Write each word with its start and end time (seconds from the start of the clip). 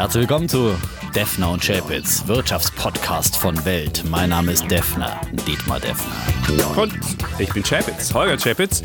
Herzlich 0.00 0.22
willkommen 0.22 0.48
zu 0.48 0.74
Defner 1.14 1.50
und 1.50 1.62
Chapitz, 1.62 2.26
Wirtschaftspodcast 2.26 3.36
von 3.36 3.62
Welt. 3.66 4.02
Mein 4.08 4.30
Name 4.30 4.52
ist 4.52 4.70
Defner, 4.70 5.20
Dietmar 5.46 5.78
Defner. 5.78 6.78
Und 6.78 6.94
ich 7.38 7.52
bin 7.52 7.62
Chapitz, 7.62 8.14
Holger 8.14 8.38
Chapitz. 8.38 8.82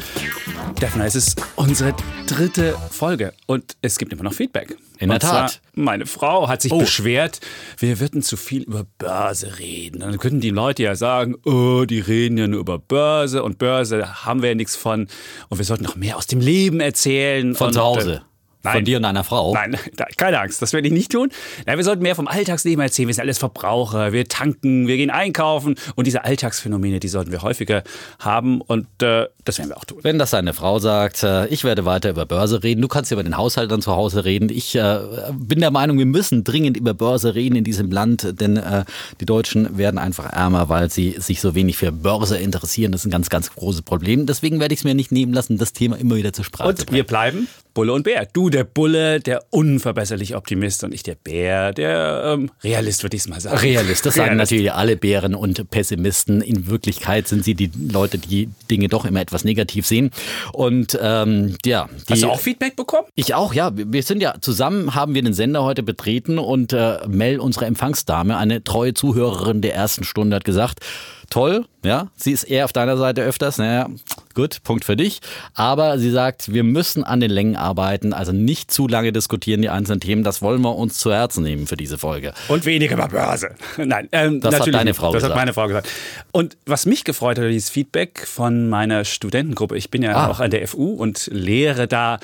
Defner, 0.81 1.05
es 1.05 1.15
ist 1.15 1.41
unsere 1.55 1.95
dritte 2.27 2.75
Folge 2.91 3.31
und 3.45 3.77
es 3.81 3.97
gibt 3.97 4.11
immer 4.11 4.23
noch 4.23 4.33
Feedback. 4.33 4.75
In 4.97 5.07
der 5.07 5.15
und 5.15 5.21
Tat. 5.21 5.61
Meine 5.73 6.05
Frau 6.05 6.49
hat 6.49 6.61
sich 6.61 6.73
Oh. 6.73 6.79
beschwert, 6.79 7.39
wir 7.77 8.01
würden 8.01 8.21
zu 8.21 8.35
viel 8.35 8.63
über 8.63 8.85
Börse 8.97 9.57
reden. 9.57 10.01
Dann 10.01 10.17
könnten 10.17 10.41
die 10.41 10.49
Leute 10.49 10.83
ja 10.83 10.95
sagen, 10.95 11.35
oh, 11.45 11.85
die 11.85 12.01
reden 12.01 12.37
ja 12.37 12.47
nur 12.47 12.59
über 12.59 12.77
Börse 12.77 13.41
und 13.41 13.57
Börse 13.57 14.25
haben 14.25 14.41
wir 14.41 14.49
ja 14.49 14.55
nichts 14.55 14.75
von. 14.75 15.07
Und 15.47 15.57
wir 15.59 15.65
sollten 15.65 15.85
noch 15.85 15.95
mehr 15.95 16.17
aus 16.17 16.27
dem 16.27 16.41
Leben 16.41 16.81
erzählen. 16.81 17.55
Von 17.55 17.67
und, 17.67 17.73
zu 17.73 17.81
Hause. 17.81 18.21
Nein. 18.65 18.73
Von 18.73 18.85
dir 18.85 18.97
und 18.97 19.03
deiner 19.03 19.23
Frau. 19.23 19.53
Nein, 19.53 19.77
keine 20.17 20.39
Angst, 20.39 20.61
das 20.61 20.73
werde 20.73 20.87
ich 20.87 20.93
nicht 20.93 21.11
tun. 21.11 21.29
Nein, 21.65 21.77
wir 21.77 21.83
sollten 21.83 22.03
mehr 22.03 22.15
vom 22.15 22.27
Alltagsleben 22.27 22.81
erzählen. 22.83 23.07
Wir 23.07 23.15
sind 23.15 23.21
alles 23.21 23.37
Verbraucher, 23.37 24.11
wir 24.11 24.27
tanken, 24.27 24.87
wir 24.87 24.97
gehen 24.97 25.09
einkaufen 25.09 25.75
und 25.95 26.07
diese 26.07 26.23
Alltagsphänomene, 26.23 26.99
die 26.99 27.07
sollten 27.07 27.31
wir 27.31 27.41
häufiger 27.41 27.83
haben 28.19 28.61
und 28.61 28.87
äh, 29.01 29.27
das 29.43 29.59
werden 29.59 29.69
wir 29.69 29.77
auch 29.77 29.85
tun. 29.85 29.99
Wenn 30.01 30.19
das 30.19 30.31
deine 30.31 30.53
Frau 30.53 30.79
sagt, 30.79 31.23
äh, 31.23 31.47
ich 31.47 31.63
werde 31.63 31.85
weiter 31.85 32.09
über 32.09 32.25
Börse 32.25 32.63
reden, 32.63 32.81
du 32.81 32.87
kannst 32.87 33.11
über 33.11 33.23
den 33.23 33.37
Haushalt 33.37 33.71
dann 33.71 33.81
zu 33.81 33.95
Hause 33.95 34.25
reden. 34.25 34.49
Ich 34.49 34.75
äh, 34.75 34.99
bin 35.33 35.59
der 35.59 35.71
Meinung, 35.71 35.97
wir 35.97 36.05
müssen 36.05 36.43
dringend 36.43 36.77
über 36.77 36.93
Börse 36.93 37.35
reden 37.35 37.55
in 37.55 37.63
diesem 37.63 37.91
Land, 37.91 38.39
denn 38.41 38.57
äh, 38.57 38.85
die 39.21 39.25
Deutschen 39.25 39.77
werden 39.77 39.97
einfach 39.99 40.31
ärmer, 40.31 40.69
weil 40.69 40.89
sie 40.89 41.15
sich 41.19 41.41
so 41.41 41.55
wenig 41.55 41.77
für 41.77 41.91
Börse 41.91 42.37
interessieren. 42.37 42.91
Das 42.91 43.01
ist 43.01 43.05
ein 43.07 43.11
ganz, 43.11 43.29
ganz 43.29 43.51
großes 43.53 43.83
Problem. 43.83 44.25
Deswegen 44.25 44.59
werde 44.59 44.73
ich 44.73 44.79
es 44.79 44.83
mir 44.83 44.95
nicht 44.95 45.11
nehmen 45.11 45.33
lassen, 45.33 45.57
das 45.57 45.73
Thema 45.73 45.97
immer 45.97 46.15
wieder 46.15 46.33
zur 46.33 46.45
Sprache 46.45 46.75
zu 46.75 46.81
Und 46.81 46.85
bringen. 46.87 46.95
wir 46.95 47.03
bleiben 47.05 47.47
Bulle 47.75 47.91
und 47.91 48.03
Bär. 48.03 48.25
Du 48.31 48.49
der 48.49 48.63
Bulle, 48.63 49.19
der 49.19 49.43
unverbesserliche 49.49 50.37
Optimist 50.37 50.83
und 50.85 50.93
ich 50.93 51.03
der 51.03 51.15
Bär, 51.15 51.73
der 51.73 52.23
ähm, 52.33 52.49
Realist, 52.63 53.03
würde 53.03 53.17
ich 53.17 53.23
es 53.23 53.27
mal 53.27 53.41
sagen. 53.41 53.57
Realist, 53.57 54.05
das 54.05 54.15
sagen 54.15 54.29
Realist. 54.29 54.51
natürlich 54.51 54.71
alle 54.71 54.95
Bären 54.95 55.35
und 55.35 55.69
Pessimisten. 55.69 56.41
In 56.41 56.67
Wirklichkeit 56.67 57.27
sind 57.27 57.43
sie 57.43 57.53
die 57.53 57.69
Leute, 57.91 58.17
die 58.17 58.49
Dinge 58.71 58.87
doch 58.87 59.03
immer 59.03 59.19
etwas 59.19 59.43
negativ 59.43 59.85
sehen. 59.85 60.11
Und 60.53 60.97
ähm, 61.01 61.57
ja, 61.65 61.89
die, 62.07 62.13
Hast 62.13 62.23
du 62.23 62.29
auch 62.29 62.39
Feedback 62.39 62.77
bekommen? 62.77 63.07
Ich 63.13 63.33
auch, 63.33 63.53
ja. 63.53 63.71
Wir 63.75 64.03
sind 64.03 64.21
ja 64.21 64.35
zusammen, 64.39 64.95
haben 64.95 65.13
wir 65.13 65.21
den 65.21 65.33
Sender 65.33 65.63
heute 65.63 65.83
betreten 65.83 66.39
und 66.39 66.71
äh, 66.71 66.99
Mel, 67.07 67.41
unsere 67.41 67.65
Empfangsdame, 67.65 68.37
eine 68.37 68.63
treue 68.63 68.93
Zuhörerin 68.93 69.61
der 69.61 69.75
ersten 69.75 70.05
Stunde, 70.05 70.37
hat 70.37 70.45
gesagt, 70.45 70.79
toll, 71.29 71.65
ja, 71.83 72.07
sie 72.15 72.31
ist 72.31 72.43
eher 72.43 72.65
auf 72.65 72.73
deiner 72.73 72.97
Seite 72.97 73.21
öfters, 73.21 73.57
naja, 73.57 73.87
gut, 74.33 74.63
Punkt 74.63 74.85
für 74.85 74.95
dich. 74.95 75.21
Aber 75.53 75.97
sie 75.99 76.09
sagt, 76.11 76.53
wir 76.53 76.63
müssen 76.63 77.03
an 77.03 77.19
den 77.19 77.31
Längen 77.31 77.55
arbeiten, 77.55 78.13
also 78.13 78.31
nicht 78.31 78.71
zu 78.71 78.87
lange 78.87 79.11
diskutieren 79.11 79.61
die 79.61 79.69
einzelnen 79.69 79.99
Themen, 79.99 80.23
das 80.23 80.41
wollen 80.41 80.61
wir 80.61 80.75
uns 80.75 80.97
zu 80.97 81.11
Herzen 81.11 81.43
nehmen 81.43 81.67
für 81.67 81.77
diese 81.77 81.97
Folge. 81.97 82.33
Und 82.47 82.65
weniger 82.65 82.95
über 82.95 83.07
Börse. 83.07 83.49
Nein, 83.77 84.07
ähm, 84.11 84.41
Das 84.41 84.59
hat 84.59 84.73
deine. 84.73 84.93
Frau 84.93 85.07
Das 85.11 85.21
gesagt. 85.23 85.33
hat 85.33 85.39
meine 85.39 85.53
Frau 85.53 85.67
gesagt. 85.67 85.87
Und 86.31 86.57
was 86.65 86.85
mich 86.85 87.03
gefreut 87.03 87.37
hat, 87.37 87.45
dieses 87.45 87.69
Feedback 87.69 88.25
von 88.25 88.69
meiner 88.69 89.05
Studentengruppe. 89.05 89.77
Ich 89.77 89.89
bin 89.91 90.01
ja 90.03 90.15
Ah. 90.15 90.27
auch 90.29 90.39
an 90.39 90.51
der 90.51 90.67
FU 90.67 90.91
und 90.93 91.29
lehre 91.31 91.87
da. 91.87 92.19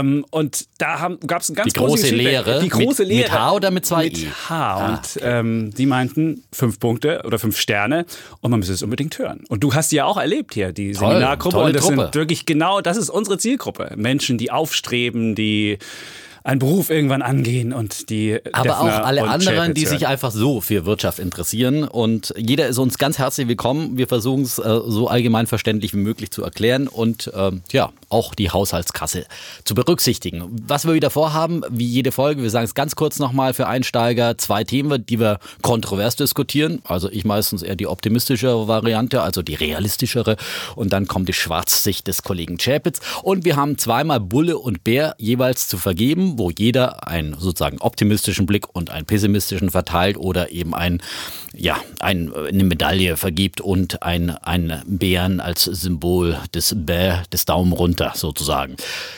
Ähm, 0.00 0.24
und 0.30 0.66
da 0.78 1.10
gab 1.26 1.42
es 1.42 1.48
ein 1.50 1.54
ganz 1.54 1.72
Die 1.72 1.78
große 1.78 2.06
Feedback. 2.06 2.22
Lehre 2.24 2.60
Die 2.60 2.68
große 2.68 3.02
mit- 3.02 3.08
Lehre. 3.10 3.22
mit 3.30 3.32
H 3.32 3.52
oder 3.52 3.70
mit 3.70 3.86
zwei 3.86 4.04
Mit 4.04 4.18
I? 4.18 4.26
H. 4.48 4.54
Ah, 4.76 4.88
Und 4.90 5.20
ähm, 5.22 5.70
die 5.76 5.86
meinten 5.86 6.44
fünf 6.52 6.78
Punkte 6.78 7.22
oder 7.24 7.38
fünf 7.38 7.58
Sterne 7.58 8.06
und 8.40 8.50
man 8.50 8.60
müsse 8.60 8.72
es 8.72 8.82
unbedingt 8.82 9.18
hören. 9.18 9.44
Und 9.48 9.62
du 9.64 9.74
hast 9.74 9.92
die 9.92 9.96
ja 9.96 10.04
auch 10.04 10.16
erlebt 10.18 10.54
hier, 10.54 10.72
die 10.72 10.92
Toll, 10.92 11.08
Seminargruppe. 11.10 11.58
und 11.58 11.74
das 11.76 11.82
Truppe. 11.84 12.02
sind 12.02 12.14
wirklich 12.14 12.46
genau, 12.46 12.80
das 12.80 12.96
ist 12.96 13.10
unsere 13.10 13.38
Zielgruppe. 13.38 13.92
Menschen, 13.96 14.38
die 14.38 14.50
aufstreben, 14.50 15.34
die 15.34 15.78
einen 16.44 16.58
Beruf 16.58 16.90
irgendwann 16.90 17.22
angehen 17.22 17.72
und 17.72 18.10
die 18.10 18.38
Aber 18.52 18.80
auch 18.80 18.84
Defner 18.84 19.04
alle 19.04 19.22
und 19.22 19.28
anderen, 19.28 19.74
die 19.74 19.86
hören. 19.86 19.98
sich 19.98 20.06
einfach 20.06 20.32
so 20.32 20.60
für 20.60 20.84
Wirtschaft 20.86 21.18
interessieren. 21.18 21.84
Und 21.84 22.34
jeder 22.36 22.66
ist 22.66 22.78
uns 22.78 22.98
ganz 22.98 23.18
herzlich 23.18 23.48
willkommen. 23.48 23.96
Wir 23.96 24.08
versuchen 24.08 24.42
es 24.42 24.58
äh, 24.58 24.80
so 24.86 25.08
allgemein 25.08 25.46
verständlich 25.46 25.94
wie 25.94 25.98
möglich 25.98 26.30
zu 26.30 26.42
erklären 26.42 26.88
und 26.88 27.30
ähm, 27.34 27.62
ja, 27.70 27.90
auch 28.08 28.34
die 28.34 28.50
Haushaltskasse 28.50 29.26
zu 29.64 29.74
berücksichtigen. 29.74 30.44
Was 30.66 30.86
wir 30.86 30.94
wieder 30.94 31.10
vorhaben, 31.10 31.62
wie 31.70 31.86
jede 31.86 32.12
Folge, 32.12 32.42
wir 32.42 32.50
sagen 32.50 32.64
es 32.64 32.74
ganz 32.74 32.96
kurz 32.96 33.18
nochmal 33.18 33.54
für 33.54 33.68
Einsteiger, 33.68 34.36
zwei 34.36 34.64
Themen, 34.64 35.06
die 35.06 35.20
wir 35.20 35.38
kontrovers 35.62 36.16
diskutieren. 36.16 36.80
Also 36.84 37.08
ich 37.10 37.24
meistens 37.24 37.62
eher 37.62 37.76
die 37.76 37.86
optimistischere 37.86 38.66
Variante, 38.68 39.22
also 39.22 39.42
die 39.42 39.54
realistischere. 39.54 40.36
Und 40.74 40.92
dann 40.92 41.06
kommt 41.06 41.28
die 41.28 41.32
Schwarzsicht 41.32 42.06
des 42.08 42.22
Kollegen 42.22 42.58
Chapitz. 42.58 43.00
Und 43.22 43.44
wir 43.44 43.56
haben 43.56 43.78
zweimal 43.78 44.20
Bulle 44.20 44.58
und 44.58 44.84
Bär 44.84 45.14
jeweils 45.18 45.68
zu 45.68 45.78
vergeben, 45.78 46.31
wo 46.38 46.50
jeder 46.50 47.06
einen 47.06 47.34
sozusagen 47.34 47.78
optimistischen 47.78 48.46
Blick 48.46 48.74
und 48.74 48.90
einen 48.90 49.06
pessimistischen 49.06 49.70
verteilt 49.70 50.16
oder 50.16 50.52
eben 50.52 50.74
ein, 50.74 51.02
ja, 51.54 51.76
ein, 52.00 52.34
eine 52.34 52.64
Medaille 52.64 53.16
vergibt 53.16 53.60
und 53.60 54.02
ein, 54.02 54.30
ein 54.30 54.82
Bären 54.86 55.40
als 55.40 55.64
Symbol 55.64 56.38
des 56.54 56.74
Bäh, 56.76 57.22
des 57.32 57.44
Daumen 57.44 57.72
runter 57.72 58.12
sozusagen. 58.14 58.76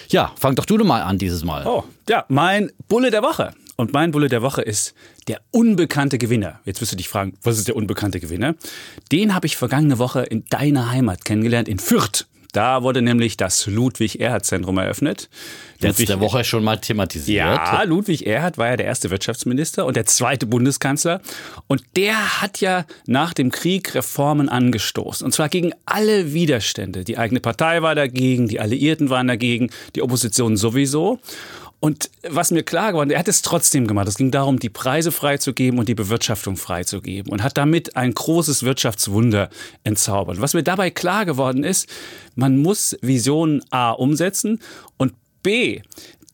Ja, 0.09 0.33
fang 0.37 0.55
doch 0.55 0.67
du 0.67 0.77
mal 0.85 1.03
an 1.03 1.19
dieses 1.19 1.45
Mal. 1.45 1.67
Oh, 1.67 1.85
ja, 2.09 2.25
mein 2.29 2.71
Bulle 2.89 3.11
der 3.11 3.23
Woche. 3.23 3.55
Und 3.77 3.93
mein 3.93 4.13
Bulle 4.13 4.29
der 4.29 4.43
Woche 4.43 4.63
ist 4.63 4.95
der 5.27 5.41
unbekannte 5.51 6.19
Gewinner. 6.19 6.61
Jetzt 6.65 6.81
wirst 6.81 6.93
du 6.93 6.97
dich 6.97 7.09
fragen, 7.09 7.37
was 7.43 7.59
ist 7.59 7.67
der 7.67 7.77
unbekannte 7.77 8.21
Gewinner? 8.21 8.55
Den 9.11 9.35
habe 9.35 9.47
ich 9.47 9.57
vergangene 9.57 9.99
Woche 9.99 10.23
in 10.23 10.45
deiner 10.49 10.91
Heimat 10.91 11.25
kennengelernt, 11.25 11.69
in 11.69 11.79
Fürth. 11.79 12.27
Da 12.55 12.85
wurde 12.85 13.03
nämlich 13.03 13.37
das 13.37 13.67
Ludwig-Erhard-Zentrum 13.67 14.79
eröffnet. 14.79 15.29
Letzte 15.81 16.05
Ludwig- 16.05 16.21
Woche 16.21 16.45
schon 16.45 16.63
mal 16.63 16.77
thematisiert. 16.77 17.37
Ja, 17.37 17.83
Ludwig 17.83 18.27
Erhard 18.27 18.59
war 18.59 18.69
ja 18.69 18.77
der 18.77 18.87
erste 18.87 19.11
Wirtschaftsminister 19.11 19.85
und 19.85 19.97
der 19.97 20.07
zweite 20.07 20.47
Bundeskanzler. 20.47 21.21
Und 21.67 21.83
der 21.97 22.41
hat 22.41 22.61
ja 22.61 22.87
nach 23.07 23.35
dem 23.35 23.51
Krieg 23.51 23.95
Reformen 23.97 24.49
angestoßen. 24.49 25.25
Und 25.25 25.33
zwar 25.33 25.49
gegen 25.49 25.73
alle 25.85 26.33
Widerstände. 26.33 27.03
Die 27.03 27.19
eigene 27.19 27.41
Partei 27.41 27.83
war 27.83 27.97
dagegen, 27.97 28.47
die 28.47 28.61
Alliierten 28.61 29.11
waren 29.11 29.27
dagegen, 29.27 29.71
die 29.97 30.03
Opposition 30.03 30.57
sowieso. 30.57 31.19
Und 31.85 32.11
was 32.23 32.51
mir 32.51 32.63
klar 32.63 32.93
geworden, 32.93 33.11
er 33.11 33.19
hat 33.19 33.29
es 33.29 33.43
trotzdem 33.43 33.87
gemacht. 33.87 34.09
Es 34.09 34.17
ging 34.17 34.31
darum, 34.31 34.59
die 34.59 34.71
Preise 34.71 35.13
freizugeben 35.13 35.79
und 35.79 35.87
die 35.87 35.95
Bewirtschaftung 35.95 36.57
freizugeben 36.57 37.31
und 37.31 37.43
hat 37.43 37.59
damit 37.59 37.95
ein 37.95 38.15
großes 38.15 38.63
Wirtschaftswunder 38.63 39.51
entzaubert. 39.83 40.41
Was 40.41 40.55
mir 40.55 40.63
dabei 40.63 40.89
klar 40.89 41.27
geworden 41.27 41.63
ist, 41.63 41.87
man 42.37 42.57
muss 42.57 42.97
Visionen 43.03 43.63
A 43.69 43.91
umsetzen 43.91 44.61
und 44.97 45.13
B, 45.43 45.83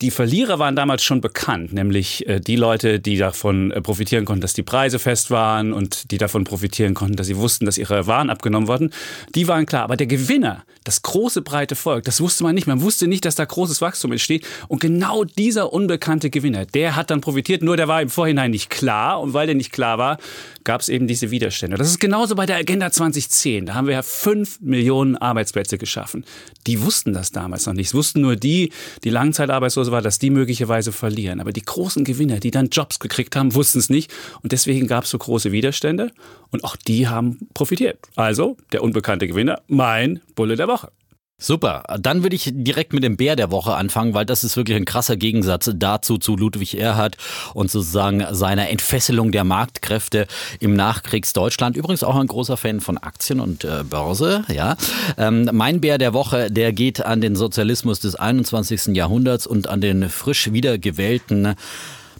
die 0.00 0.10
Verlierer 0.10 0.58
waren 0.58 0.76
damals 0.76 1.02
schon 1.02 1.20
bekannt, 1.20 1.72
nämlich 1.72 2.26
äh, 2.26 2.40
die 2.40 2.56
Leute, 2.56 3.00
die 3.00 3.16
davon 3.18 3.70
äh, 3.70 3.82
profitieren 3.82 4.24
konnten, 4.24 4.40
dass 4.40 4.54
die 4.54 4.62
Preise 4.62 4.98
fest 4.98 5.30
waren 5.30 5.72
und 5.72 6.10
die 6.10 6.16
davon 6.18 6.44
profitieren 6.44 6.94
konnten, 6.94 7.16
dass 7.16 7.26
sie 7.26 7.36
wussten, 7.36 7.66
dass 7.66 7.76
ihre 7.76 8.06
Waren 8.06 8.30
abgenommen 8.30 8.66
wurden. 8.66 8.92
Die 9.34 9.46
waren 9.46 9.66
klar. 9.66 9.84
Aber 9.84 9.96
der 9.96 10.06
Gewinner, 10.06 10.64
das 10.84 11.02
große 11.02 11.42
breite 11.42 11.76
Volk, 11.76 12.04
das 12.04 12.20
wusste 12.20 12.44
man 12.44 12.54
nicht. 12.54 12.66
Man 12.66 12.80
wusste 12.80 13.08
nicht, 13.08 13.26
dass 13.26 13.34
da 13.34 13.44
großes 13.44 13.82
Wachstum 13.82 14.12
entsteht. 14.12 14.46
Und 14.68 14.80
genau 14.80 15.24
dieser 15.24 15.72
unbekannte 15.72 16.30
Gewinner, 16.30 16.64
der 16.64 16.96
hat 16.96 17.10
dann 17.10 17.20
profitiert. 17.20 17.62
Nur 17.62 17.76
der 17.76 17.88
war 17.88 18.00
im 18.00 18.08
Vorhinein 18.08 18.52
nicht 18.52 18.70
klar. 18.70 19.20
Und 19.20 19.34
weil 19.34 19.46
der 19.46 19.54
nicht 19.54 19.72
klar 19.72 19.98
war, 19.98 20.16
gab 20.70 20.82
es 20.82 20.88
eben 20.88 21.08
diese 21.08 21.32
Widerstände. 21.32 21.76
Das 21.76 21.88
ist 21.88 21.98
genauso 21.98 22.36
bei 22.36 22.46
der 22.46 22.54
Agenda 22.54 22.92
2010. 22.92 23.66
Da 23.66 23.74
haben 23.74 23.88
wir 23.88 23.94
ja 23.94 24.02
fünf 24.02 24.60
Millionen 24.60 25.16
Arbeitsplätze 25.16 25.78
geschaffen. 25.78 26.24
Die 26.68 26.80
wussten 26.80 27.12
das 27.12 27.32
damals 27.32 27.66
noch 27.66 27.72
nicht. 27.72 27.88
Es 27.88 27.94
wussten 27.94 28.20
nur 28.20 28.36
die, 28.36 28.70
die 29.02 29.10
Langzeitarbeitslose 29.10 29.90
war, 29.90 30.00
dass 30.00 30.20
die 30.20 30.30
möglicherweise 30.30 30.92
verlieren. 30.92 31.40
Aber 31.40 31.52
die 31.52 31.62
großen 31.62 32.04
Gewinner, 32.04 32.38
die 32.38 32.52
dann 32.52 32.68
Jobs 32.68 33.00
gekriegt 33.00 33.34
haben, 33.34 33.52
wussten 33.56 33.80
es 33.80 33.90
nicht. 33.90 34.12
Und 34.44 34.52
deswegen 34.52 34.86
gab 34.86 35.02
es 35.02 35.10
so 35.10 35.18
große 35.18 35.50
Widerstände. 35.50 36.12
Und 36.52 36.62
auch 36.62 36.76
die 36.76 37.08
haben 37.08 37.48
profitiert. 37.52 37.98
Also 38.14 38.56
der 38.70 38.84
unbekannte 38.84 39.26
Gewinner, 39.26 39.62
mein 39.66 40.20
Bulle 40.36 40.54
der 40.54 40.68
Woche. 40.68 40.92
Super. 41.40 41.82
Dann 41.98 42.22
würde 42.22 42.36
ich 42.36 42.52
direkt 42.52 42.92
mit 42.92 43.02
dem 43.02 43.16
Bär 43.16 43.34
der 43.34 43.50
Woche 43.50 43.74
anfangen, 43.74 44.12
weil 44.12 44.26
das 44.26 44.44
ist 44.44 44.56
wirklich 44.58 44.76
ein 44.76 44.84
krasser 44.84 45.16
Gegensatz 45.16 45.70
dazu 45.74 46.18
zu 46.18 46.36
Ludwig 46.36 46.78
Erhard 46.78 47.16
und 47.54 47.70
sozusagen 47.70 48.24
seiner 48.32 48.68
Entfesselung 48.68 49.32
der 49.32 49.44
Marktkräfte 49.44 50.26
im 50.60 50.74
Nachkriegsdeutschland. 50.74 51.76
Übrigens 51.76 52.04
auch 52.04 52.16
ein 52.16 52.26
großer 52.26 52.58
Fan 52.58 52.80
von 52.80 52.98
Aktien 52.98 53.40
und 53.40 53.64
äh, 53.64 53.82
Börse. 53.88 54.44
Ja, 54.48 54.76
ähm, 55.16 55.48
mein 55.52 55.80
Bär 55.80 55.96
der 55.96 56.12
Woche, 56.12 56.50
der 56.50 56.72
geht 56.74 57.04
an 57.04 57.22
den 57.22 57.34
Sozialismus 57.34 58.00
des 58.00 58.16
21. 58.16 58.94
Jahrhunderts 58.94 59.46
und 59.46 59.66
an 59.66 59.80
den 59.80 60.10
frisch 60.10 60.52
wiedergewählten 60.52 61.54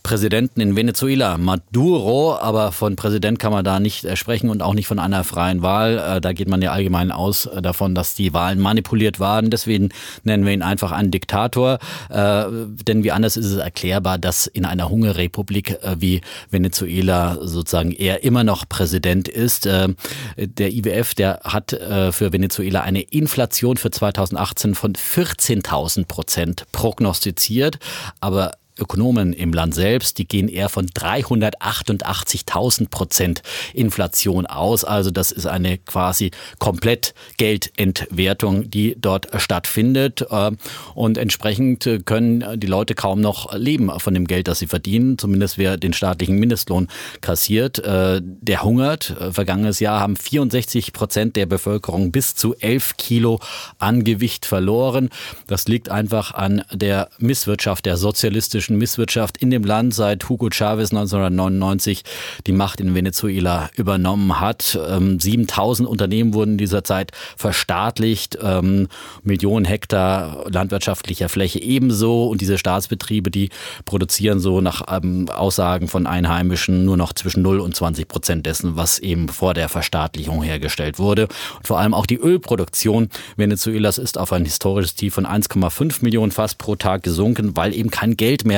Präsidenten 0.02 0.61
in 0.61 0.76
Venezuela, 0.76 1.38
Maduro, 1.38 2.37
aber 2.37 2.73
von 2.73 2.97
Präsident 2.97 3.38
kann 3.38 3.52
man 3.52 3.64
da 3.64 3.81
nicht 3.81 4.05
äh, 4.05 4.17
sprechen 4.17 4.50
und 4.50 4.62
auch 4.62 4.75
nicht 4.75 4.87
von 4.87 4.99
einer 4.99 5.25
freien 5.25 5.62
Wahl. 5.62 5.99
Äh, 5.99 6.20
Da 6.20 6.32
geht 6.32 6.49
man 6.49 6.62
ja 6.62 6.73
allgemein 6.73 7.12
aus 7.12 7.47
äh, 7.47 7.62
davon, 7.62 7.94
dass 7.94 8.14
die 8.14 8.32
Wahlen 8.32 8.61
manipuliert 8.61 9.20
waren. 9.20 9.50
Deswegen 9.50 9.91
nennen 10.25 10.44
wir 10.44 10.52
ihn 10.52 10.62
einfach 10.62 10.93
einen 10.93 11.11
Diktator. 11.11 11.79
Denn 12.11 13.05
wie 13.05 13.12
anders 13.12 13.37
ist 13.37 13.47
es 13.47 13.56
erklärbar, 13.56 14.19
dass 14.19 14.47
in 14.47 14.64
einer 14.64 14.88
Hungerrepublik 14.88 15.79
wie 15.99 16.20
Venezuela 16.50 17.38
sozusagen 17.41 17.93
er 17.93 18.25
immer 18.25 18.44
noch 18.44 18.69
Präsident 18.69 19.29
ist. 19.29 19.64
Der 19.64 19.94
IWF, 20.37 21.14
der 21.14 21.41
hat 21.44 21.70
für 21.70 22.32
Venezuela 22.32 22.82
eine 22.82 23.03
Inflation 23.03 23.76
für 23.76 23.91
2018 23.91 24.75
von 24.75 24.94
14.000 24.94 26.06
Prozent 26.06 26.67
prognostiziert. 26.73 27.79
Aber 28.20 28.53
Ökonomen 28.81 29.32
im 29.32 29.53
Land 29.53 29.75
selbst, 29.75 30.19
die 30.19 30.27
gehen 30.27 30.49
eher 30.49 30.69
von 30.69 30.87
388.000 30.87 32.88
Prozent 32.88 33.43
Inflation 33.75 34.47
aus. 34.47 34.85
Also 34.85 35.11
das 35.11 35.32
ist 35.32 35.47
eine 35.47 35.79
quasi 35.79 36.31
komplett 36.59 37.15
Geldentwertung, 37.37 38.71
die 38.71 38.97
dort 38.99 39.29
stattfindet. 39.41 40.27
Äh, 40.31 40.53
und 40.94 41.19
entsprechend 41.19 41.88
können 42.05 42.59
die 42.59 42.67
Leute 42.67 42.94
kaum 42.94 43.21
noch 43.21 43.55
leben 43.55 43.91
von 43.99 44.15
dem 44.15 44.27
Geld, 44.27 44.49
das 44.49 44.59
sie 44.59 44.67
verdienen. 44.67 45.19
Zumindest 45.19 45.59
wer 45.59 45.77
den 45.77 45.93
staatlichen 45.93 46.38
Mindestlohn 46.38 46.88
kassiert, 47.21 47.79
äh, 47.79 48.21
der 48.23 48.62
hungert. 48.62 49.11
Äh, 49.11 49.32
vergangenes 49.32 49.81
Jahr 49.81 50.00
haben 50.00 50.17
64 50.17 50.93
Prozent 50.93 51.37
der 51.37 51.47
Bevölkerung 51.47 52.12
bis 52.12 52.35
zu 52.35 52.55
11 52.56 52.97
Kilo 52.97 53.41
an 53.79 54.05
Gewicht 54.05 54.47
verloren. 54.47 55.11
Das 55.47 55.69
liegt 55.69 55.88
einfach 55.88 56.35
an 56.35 56.62
der 56.73 57.11
Misswirtschaft, 57.19 57.87
der 57.87 57.97
sozialistischen 57.97 58.69
Misswirtschaft 58.78 59.38
in 59.38 59.50
dem 59.50 59.64
Land, 59.64 59.94
seit 59.94 60.28
Hugo 60.28 60.49
Chavez 60.50 60.90
1999 60.90 62.02
die 62.46 62.52
Macht 62.52 62.81
in 62.81 62.94
Venezuela 62.94 63.70
übernommen 63.76 64.40
hat. 64.40 64.78
7000 65.19 65.87
ähm, 65.87 65.90
Unternehmen 65.90 66.34
wurden 66.34 66.52
in 66.52 66.58
dieser 66.58 66.84
Zeit 66.84 67.12
verstaatlicht, 67.37 68.38
ähm, 68.43 68.88
Millionen 69.22 69.64
Hektar 69.64 70.44
landwirtschaftlicher 70.50 71.28
Fläche 71.28 71.62
ebenso. 71.62 72.28
Und 72.28 72.40
diese 72.40 72.58
Staatsbetriebe, 72.58 73.31
die 73.31 73.50
produzieren 73.84 74.40
so 74.40 74.61
nach 74.61 74.82
ähm, 74.88 75.28
Aussagen 75.28 75.88
von 75.88 76.06
Einheimischen 76.06 76.84
nur 76.84 76.96
noch 76.96 77.12
zwischen 77.12 77.43
0 77.43 77.61
und 77.61 77.75
20 77.75 78.08
Prozent 78.08 78.46
dessen, 78.46 78.76
was 78.76 78.99
eben 78.99 79.28
vor 79.28 79.55
der 79.55 79.69
Verstaatlichung 79.69 80.43
hergestellt 80.43 80.99
wurde. 80.99 81.28
Und 81.56 81.67
vor 81.67 81.78
allem 81.78 81.94
auch 81.94 82.06
die 82.06 82.17
Ölproduktion 82.17 83.08
Venezuelas 83.37 83.99
ist 83.99 84.19
auf 84.19 84.32
ein 84.32 84.44
historisches 84.44 84.94
Tief 84.94 85.14
von 85.14 85.26
1,5 85.26 85.99
Millionen 86.02 86.32
Fass 86.32 86.55
pro 86.55 86.76
Tag 86.76 87.02
gesunken, 87.02 87.56
weil 87.56 87.75
eben 87.75 87.90
kein 87.90 88.17
Geld 88.17 88.44
mehr 88.44 88.50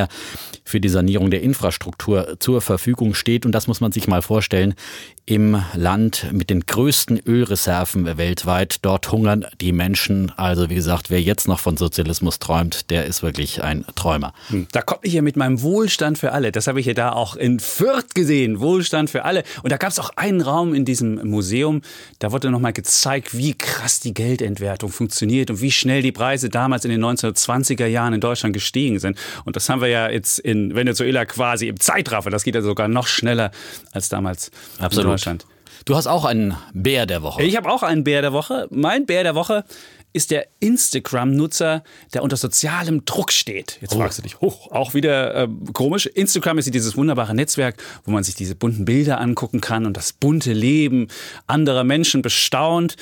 für 0.65 0.81
die 0.81 0.89
Sanierung 0.89 1.31
der 1.31 1.43
Infrastruktur 1.43 2.37
zur 2.39 2.61
Verfügung 2.61 3.15
steht. 3.15 3.44
Und 3.47 3.53
das 3.53 3.67
muss 3.67 3.81
man 3.81 3.93
sich 3.93 4.09
mal 4.09 4.23
vorstellen 4.23 4.75
im 5.25 5.62
Land 5.75 6.27
mit 6.33 6.50
den 6.50 6.67
größten 6.67 7.21
Ölreserven 7.27 8.19
weltweit. 8.19 8.79
Dort 8.83 9.12
hungern 9.12 9.47
die 9.61 9.73
Menschen. 9.73 10.33
Also 10.37 10.69
wie 10.69 10.75
gesagt, 10.75 11.11
wer 11.11 11.21
jetzt 11.21 11.47
noch 11.47 11.61
von 11.61 11.77
Sozialismus 11.77 12.41
träumt, 12.41 12.91
der 12.91 13.06
ist 13.06 13.23
wirklich 13.23 13.62
ein 13.62 13.85
Träumer. 13.94 14.33
Hm, 14.49 14.67
da 14.73 14.83
komme 14.83 15.00
ich 15.05 15.12
ja 15.12 15.23
mit 15.23 15.37
meinem 15.37 15.62
Wohlstand 15.62 16.19
für 16.19 16.33
alle. 16.33 16.50
Das 16.50 16.67
habe 16.67 16.81
ich 16.81 16.87
ja 16.87 16.95
da 16.95 17.12
auch 17.12 17.37
in 17.37 17.61
Fürth 17.61 18.15
gesehen. 18.15 18.59
Wohlstand 18.59 19.11
für 19.11 19.25
alle. 19.25 19.45
Und 19.62 19.71
da 19.71 19.77
gab 19.77 19.91
es 19.91 20.00
auch 20.00 20.11
einen 20.17 20.41
Raum 20.41 20.75
in 20.75 20.85
diesem 20.85 21.15
Museum, 21.29 21.83
da 22.19 22.33
wurde 22.33 22.50
nochmal 22.50 22.73
gezeigt, 22.73 23.37
wie 23.37 23.55
krass 23.55 24.00
die 24.00 24.15
Geldentwertung 24.15 24.91
funktioniert 24.91 25.50
und 25.50 25.61
wie 25.61 25.71
schnell 25.71 26.03
die 26.03 26.12
Preise 26.12 26.49
damals 26.49 26.85
in 26.85 26.91
den 26.91 27.05
1920er 27.05 27.87
Jahren 27.87 28.15
in 28.15 28.21
Deutschland 28.21 28.55
gestiegen 28.55 28.99
sind. 28.99 29.17
Und 29.45 29.55
das 29.55 29.69
haben 29.69 29.81
wir 29.81 29.81
ja 29.88 30.11
jetzt 30.11 30.38
in 30.38 30.75
Venezuela 30.75 31.25
quasi 31.25 31.69
im 31.69 31.79
Zeitraffer. 31.79 32.31
Das 32.31 32.44
geht 32.44 32.55
ja 32.55 32.62
sogar 32.62 32.88
noch 32.88 33.06
schneller 33.06 33.50
als 33.93 34.08
damals. 34.08 34.50
Absolut. 34.79 35.12
Deutschland. 35.12 35.46
Du 35.84 35.96
hast 35.96 36.06
auch 36.06 36.25
einen 36.25 36.56
Bär 36.75 37.06
der 37.06 37.23
Woche. 37.23 37.43
Ich 37.43 37.56
habe 37.56 37.70
auch 37.70 37.82
einen 37.82 38.05
Bär 38.05 38.23
der 38.23 38.32
Woche. 38.32 38.69
Mein 38.70 39.06
Bär 39.06 39.25
der 39.25 39.34
Woche 39.34 39.64
ist 40.12 40.31
der 40.31 40.46
Instagram-Nutzer, 40.61 41.82
der 42.12 42.23
unter 42.23 42.37
sozialem 42.37 43.05
Druck 43.05 43.32
steht. 43.32 43.79
Jetzt 43.81 43.94
oh. 43.94 43.99
fragst 43.99 44.19
du 44.19 44.23
dich, 44.23 44.40
hoch, 44.40 44.70
auch 44.70 44.94
wieder 44.94 45.34
äh, 45.34 45.49
komisch. 45.73 46.06
Instagram 46.06 46.58
ist 46.58 46.73
dieses 46.73 46.96
wunderbare 46.96 47.35
Netzwerk, 47.35 47.82
wo 48.05 48.11
man 48.11 48.23
sich 48.23 48.35
diese 48.35 48.55
bunten 48.55 48.85
Bilder 48.85 49.20
angucken 49.20 49.61
kann 49.61 49.87
und 49.87 49.96
das 49.96 50.12
bunte 50.12 50.52
Leben 50.52 51.08
anderer 51.46 51.85
Menschen 51.85 52.23
bestaunt. 52.23 52.96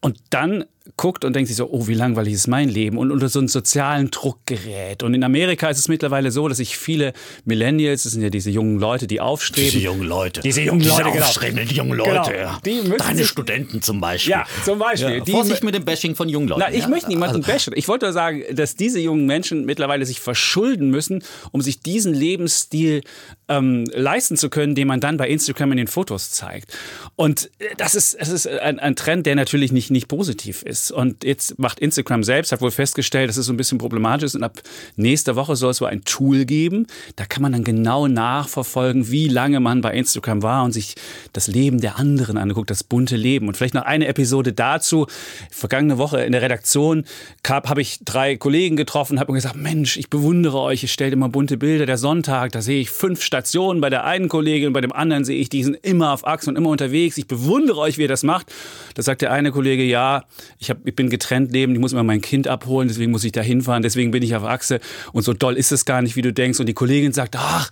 Und 0.00 0.18
dann 0.30 0.64
guckt 0.96 1.24
und 1.24 1.34
denkt 1.34 1.48
sich 1.48 1.56
so, 1.56 1.68
oh, 1.70 1.86
wie 1.86 1.94
langweilig 1.94 2.34
ist 2.34 2.48
mein 2.48 2.68
Leben 2.68 2.98
und 2.98 3.10
unter 3.10 3.28
so 3.28 3.38
einen 3.38 3.48
sozialen 3.48 4.10
Druck 4.10 4.38
gerät. 4.46 5.02
Und 5.02 5.14
in 5.14 5.22
Amerika 5.22 5.68
ist 5.68 5.78
es 5.78 5.88
mittlerweile 5.88 6.30
so, 6.30 6.48
dass 6.48 6.58
sich 6.58 6.76
viele 6.76 7.12
Millennials, 7.44 8.02
das 8.02 8.12
sind 8.12 8.22
ja 8.22 8.30
diese 8.30 8.50
jungen 8.50 8.78
Leute, 8.78 9.06
die 9.06 9.20
aufstreben. 9.20 9.70
Diese 9.70 9.84
jungen 9.84 10.02
Leute. 10.02 10.40
Diese 10.40 10.62
jungen 10.62 10.80
diese 10.80 10.92
Leute, 10.92 11.12
genau. 11.12 11.24
aufstrebenden 11.24 11.68
genau. 11.68 11.84
jungen 11.84 11.98
Leute. 11.98 12.32
Genau. 12.32 12.58
Die 12.64 12.98
Deine 12.98 13.24
Studenten 13.24 13.82
zum 13.82 14.00
Beispiel. 14.00 14.32
Ja, 14.32 14.46
zum 14.64 14.78
Beispiel. 14.78 15.18
Ja, 15.18 15.24
Vorsicht 15.24 15.62
mit 15.62 15.74
dem 15.74 15.84
Bashing 15.84 16.16
von 16.16 16.28
jungen 16.28 16.48
Leuten. 16.48 16.62
Na, 16.66 16.72
ich 16.72 16.82
ja? 16.82 16.88
möchte 16.88 17.08
niemanden 17.08 17.36
also. 17.36 17.52
bashen. 17.52 17.74
Ich 17.76 17.86
wollte 17.86 18.06
nur 18.06 18.12
sagen, 18.12 18.42
dass 18.52 18.74
diese 18.74 18.98
jungen 18.98 19.26
Menschen 19.26 19.64
mittlerweile 19.64 20.04
sich 20.04 20.20
verschulden 20.20 20.90
müssen, 20.90 21.22
um 21.52 21.60
sich 21.60 21.80
diesen 21.80 22.12
Lebensstil 22.12 23.02
ähm, 23.48 23.84
leisten 23.92 24.36
zu 24.36 24.50
können, 24.50 24.74
den 24.74 24.88
man 24.88 25.00
dann 25.00 25.16
bei 25.16 25.28
Instagram 25.28 25.72
in 25.72 25.78
den 25.78 25.86
Fotos 25.86 26.30
zeigt. 26.32 26.76
Und 27.14 27.50
äh, 27.58 27.66
das 27.76 27.94
ist, 27.94 28.20
das 28.20 28.30
ist 28.30 28.48
ein, 28.48 28.80
ein 28.80 28.96
Trend, 28.96 29.26
der 29.26 29.36
natürlich 29.36 29.70
nicht, 29.70 29.90
nicht 29.90 30.08
positiv 30.08 30.62
ist 30.62 30.71
ist. 30.72 30.90
Und 30.90 31.22
jetzt 31.22 31.58
macht 31.58 31.78
Instagram 31.78 32.24
selbst, 32.24 32.50
hat 32.50 32.60
wohl 32.60 32.70
festgestellt, 32.70 33.28
dass 33.28 33.36
es 33.36 33.46
so 33.46 33.52
ein 33.52 33.56
bisschen 33.56 33.78
problematisch 33.78 34.24
ist. 34.24 34.34
Und 34.34 34.42
ab 34.42 34.60
nächster 34.96 35.36
Woche 35.36 35.54
soll 35.54 35.70
es 35.70 35.80
wohl 35.80 35.88
ein 35.88 36.02
Tool 36.04 36.44
geben. 36.44 36.86
Da 37.16 37.24
kann 37.26 37.42
man 37.42 37.52
dann 37.52 37.62
genau 37.62 38.08
nachverfolgen, 38.08 39.10
wie 39.10 39.28
lange 39.28 39.60
man 39.60 39.82
bei 39.82 39.92
Instagram 39.92 40.42
war 40.42 40.64
und 40.64 40.72
sich 40.72 40.96
das 41.32 41.46
Leben 41.46 41.80
der 41.80 41.98
anderen 41.98 42.38
anguckt, 42.38 42.70
das 42.70 42.82
bunte 42.82 43.16
Leben. 43.16 43.46
Und 43.46 43.56
vielleicht 43.56 43.74
noch 43.74 43.84
eine 43.84 44.08
Episode 44.08 44.52
dazu. 44.52 45.06
Vergangene 45.50 45.98
Woche 45.98 46.22
in 46.22 46.32
der 46.32 46.42
Redaktion 46.42 47.04
habe 47.46 47.82
ich 47.82 48.00
drei 48.04 48.36
Kollegen 48.36 48.76
getroffen, 48.76 49.20
habe 49.20 49.32
gesagt, 49.32 49.56
Mensch, 49.56 49.96
ich 49.96 50.10
bewundere 50.10 50.58
euch, 50.58 50.82
ihr 50.82 50.88
stellt 50.88 51.12
immer 51.12 51.28
bunte 51.28 51.58
Bilder. 51.58 51.86
Der 51.86 51.98
Sonntag, 51.98 52.52
da 52.52 52.62
sehe 52.62 52.80
ich 52.80 52.90
fünf 52.90 53.22
Stationen 53.22 53.80
bei 53.80 53.90
der 53.90 54.04
einen 54.04 54.28
Kollegin, 54.28 54.72
bei 54.72 54.80
dem 54.80 54.92
anderen 54.92 55.24
sehe 55.24 55.38
ich, 55.38 55.48
die 55.48 55.62
sind 55.62 55.76
immer 55.82 56.12
auf 56.12 56.26
Achsen 56.26 56.50
und 56.50 56.56
immer 56.56 56.70
unterwegs. 56.70 57.18
Ich 57.18 57.26
bewundere 57.26 57.78
euch, 57.78 57.98
wie 57.98 58.02
ihr 58.02 58.08
das 58.08 58.22
macht. 58.22 58.52
Da 58.94 59.02
sagt 59.02 59.22
der 59.22 59.32
eine 59.32 59.52
Kollege, 59.52 59.82
ja, 59.82 60.24
ich 60.62 60.70
hab, 60.70 60.86
ich 60.86 60.94
bin 60.94 61.10
getrennt 61.10 61.52
leben, 61.52 61.74
ich 61.74 61.80
muss 61.80 61.92
immer 61.92 62.04
mein 62.04 62.20
Kind 62.20 62.46
abholen, 62.46 62.88
deswegen 62.88 63.10
muss 63.10 63.24
ich 63.24 63.32
da 63.32 63.40
hinfahren, 63.40 63.82
deswegen 63.82 64.12
bin 64.12 64.22
ich 64.22 64.34
auf 64.36 64.44
Achse 64.44 64.80
und 65.12 65.22
so 65.24 65.32
doll 65.32 65.56
ist 65.56 65.72
es 65.72 65.84
gar 65.84 66.02
nicht, 66.02 66.14
wie 66.14 66.22
du 66.22 66.32
denkst. 66.32 66.60
Und 66.60 66.66
die 66.66 66.74
Kollegin 66.74 67.12
sagt, 67.12 67.34
ach, 67.36 67.68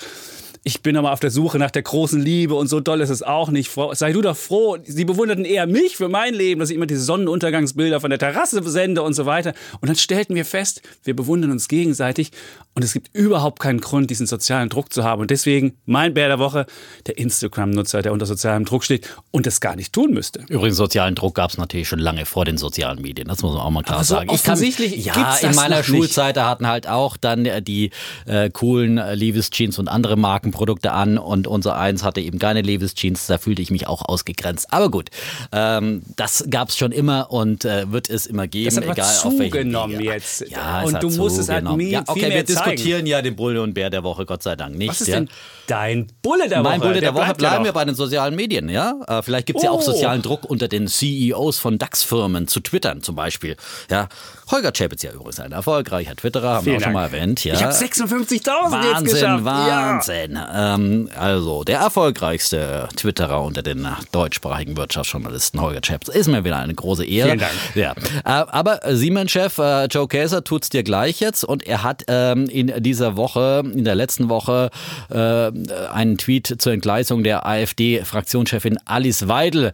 ich 0.63 0.83
bin 0.83 0.97
aber 0.97 1.13
auf 1.13 1.21
der 1.21 1.31
Suche 1.31 1.59
nach 1.59 1.71
der 1.71 1.83
großen 1.83 2.21
Liebe 2.21 2.55
und 2.55 2.67
so 2.67 2.81
doll 2.81 3.01
ist 3.01 3.09
es 3.09 3.23
auch 3.23 3.51
nicht. 3.51 3.71
Sei 3.93 4.13
du 4.13 4.21
doch 4.21 4.37
froh. 4.37 4.77
Sie 4.85 5.07
bewunderten 5.07 5.47
eher 5.47 5.67
mich 5.67 5.97
für 5.97 6.09
mein 6.09 6.35
Leben, 6.35 6.61
dass 6.61 6.69
ich 6.69 6.77
immer 6.77 6.87
diese 6.87 7.01
Sonnenuntergangsbilder 7.01 8.01
von 8.01 8.11
der 8.11 8.19
Terrasse 8.19 8.63
sende 8.69 9.03
und 9.03 9.15
so 9.15 9.25
weiter. 9.25 9.55
Und 9.81 9.89
dann 9.89 9.97
stellten 9.97 10.35
wir 10.35 10.45
fest, 10.45 10.83
wir 11.05 11.17
bewundern 11.17 11.51
uns 11.51 11.67
gegenseitig 11.69 12.33
und 12.81 12.85
es 12.85 12.93
gibt 12.93 13.15
überhaupt 13.15 13.61
keinen 13.61 13.81
Grund, 13.81 14.11
diesen 14.11 14.27
sozialen 14.27 14.69
Druck 14.69 14.93
zu 14.93 15.05
haben. 15.05 15.21
Und 15.21 15.31
deswegen 15.31 15.77
mein 15.87 16.15
Bär 16.15 16.29
der 16.29 16.39
Woche, 16.39 16.67
der 17.07 17.19
Instagram-Nutzer, 17.19 18.03
der 18.03 18.13
unter 18.13 18.27
sozialem 18.27 18.65
Druck 18.65 18.85
steht 18.85 19.09
und 19.31 19.47
das 19.47 19.61
gar 19.61 19.77
nicht 19.77 19.93
tun 19.93 20.13
müsste. 20.13 20.45
Übrigens, 20.49 20.77
sozialen 20.77 21.15
Druck 21.15 21.35
gab 21.35 21.51
es 21.51 21.59
natürlich 21.59 21.89
schon 21.89 21.99
lange 21.99 22.27
vor 22.27 22.45
den 22.45 22.59
sozialen 22.59 23.03
Medien. 23.03 23.29
Das 23.29 23.43
muss 23.43 23.53
man 23.53 23.61
auch 23.61 23.71
mal 23.71 23.83
klar 23.83 24.03
so 24.05 24.15
sagen. 24.15 24.31
Offensichtlich 24.31 24.97
ich 24.97 25.07
kann, 25.07 25.37
ja, 25.43 25.49
in 25.49 25.55
meiner 25.55 25.83
Schulzeit, 25.83 26.37
da 26.37 26.49
hatten 26.49 26.67
halt 26.67 26.89
auch 26.89 27.17
dann 27.17 27.47
die 27.63 27.91
äh, 28.27 28.51
coolen 28.51 28.99
äh, 28.99 29.15
Levis 29.15 29.51
Jeans 29.51 29.79
und 29.79 29.89
andere 29.89 30.17
Marken 30.17 30.41
Markenprodukte 30.51 30.93
an 30.93 31.19
und 31.19 31.47
unser 31.47 31.77
eins 31.77 32.03
hatte 32.03 32.21
eben 32.21 32.39
keine 32.39 32.63
Levis 32.63 32.95
Jeans, 32.95 33.27
da 33.27 33.39
fühlte 33.39 33.63
ich 33.63 33.71
mich 33.71 33.87
auch 33.87 34.03
ausgegrenzt. 34.03 34.73
Aber 34.73 34.91
gut, 34.91 35.11
ähm, 35.53 36.03
das 36.17 36.45
gab 36.49 36.69
es 36.69 36.77
schon 36.77 36.93
immer 36.93 37.31
und 37.31 37.65
äh, 37.65 37.91
wird 37.91 38.09
es 38.09 38.27
immer 38.27 38.47
geben, 38.47 38.77
das 38.77 38.85
egal 38.85 39.17
auf 39.25 39.39
welchen 39.39 40.01
jetzt. 40.01 40.49
Ja, 40.49 40.83
und 40.83 41.03
du 41.03 41.11
musst 41.11 41.39
es 41.39 41.49
halt 41.49 41.65
ja, 41.65 42.05
okay, 42.07 42.31
wir 42.31 42.47
zeigen. 42.47 42.70
Diskutieren 42.71 43.07
ja 43.07 43.23
den 43.23 43.37
Bulle 43.37 43.63
und 43.63 43.75
Bär 43.75 43.91
der 43.91 44.03
Woche, 44.03 44.27
Gott 44.27 44.43
sei 44.43 44.57
Dank 44.57 44.77
nicht. 44.77 44.91
Was 44.91 45.01
ist 45.01 45.09
ja? 45.09 45.17
denn 45.17 45.29
dein 45.67 46.07
Bulle 46.23 46.49
der 46.49 46.59
Woche? 46.59 46.71
Mein 46.71 46.81
Bulle 46.81 46.95
der, 46.95 47.13
der 47.13 47.15
Woche 47.15 47.35
bleiben 47.35 47.65
wir 47.65 47.73
bei 47.73 47.85
den 47.85 47.95
sozialen 47.95 48.35
Medien, 48.35 48.69
ja? 48.69 48.95
Äh, 49.07 49.23
vielleicht 49.23 49.47
gibt 49.47 49.59
es 49.59 49.63
oh. 49.63 49.67
ja 49.67 49.71
auch 49.71 49.81
oh. 49.81 49.93
sozialen 49.93 50.23
Druck 50.23 50.45
unter 50.45 50.69
den 50.69 50.87
CEOs 50.87 51.59
von 51.59 51.79
DAX-Firmen 51.79 52.49
zu 52.49 52.61
twittern 52.61 53.03
zum 53.03 53.15
Beispiel. 53.17 53.57
Ja, 53.91 54.09
Holger 54.51 54.73
Chapitz 54.73 55.03
ja 55.03 55.13
übrigens 55.13 55.39
ein 55.41 55.53
erfolgreicher 55.53 56.17
Twitterer, 56.17 56.55
haben 56.55 56.67
wir 56.67 56.77
auch 56.77 56.81
schon 56.81 56.93
mal 56.93 57.05
erwähnt. 57.05 57.45
Ja. 57.45 57.55
Ich 57.55 57.63
habe 57.63 57.73
56.000 57.73 59.03
jetzt 59.03 59.13
geschafft. 59.13 59.45
Wahnsinn, 59.45 60.33
ja. 60.33 60.75
ähm, 60.75 61.09
also 61.17 61.65
der 61.65 61.79
erfolgreichste 61.79 62.89
Twitterer 62.97 63.43
unter 63.43 63.63
den 63.63 63.87
deutschsprachigen 64.13 64.77
Wirtschaftsjournalisten 64.77 65.61
Holger 65.61 65.81
Chapitz 65.81 66.09
ist 66.09 66.27
mir 66.27 66.45
wieder 66.45 66.57
eine 66.57 66.75
große 66.75 67.05
Ehre. 67.05 67.29
Vielen 67.29 67.39
Dank. 67.39 67.53
Ja. 67.75 67.93
Äh, 68.25 68.47
aber 68.51 68.81
Siemens-Chef 68.85 69.59
äh, 69.59 69.85
Joe 69.87 70.09
Käser 70.09 70.43
tut's 70.43 70.69
dir 70.69 70.83
gleich 70.83 71.21
jetzt 71.21 71.45
und 71.45 71.67
er 71.67 71.83
hat 71.83 72.05
ähm, 72.09 72.49
in 72.51 72.83
dieser 72.83 73.17
Woche, 73.17 73.63
in 73.65 73.85
der 73.85 73.95
letzten 73.95 74.29
Woche, 74.29 74.71
äh, 75.11 75.17
einen 75.17 76.19
Tweet 76.19 76.57
zur 76.59 76.73
Entgleisung 76.73 77.23
der 77.23 77.47
AfD-Fraktionschefin 77.47 78.79
Alice 78.85 79.29
Weidel 79.29 79.73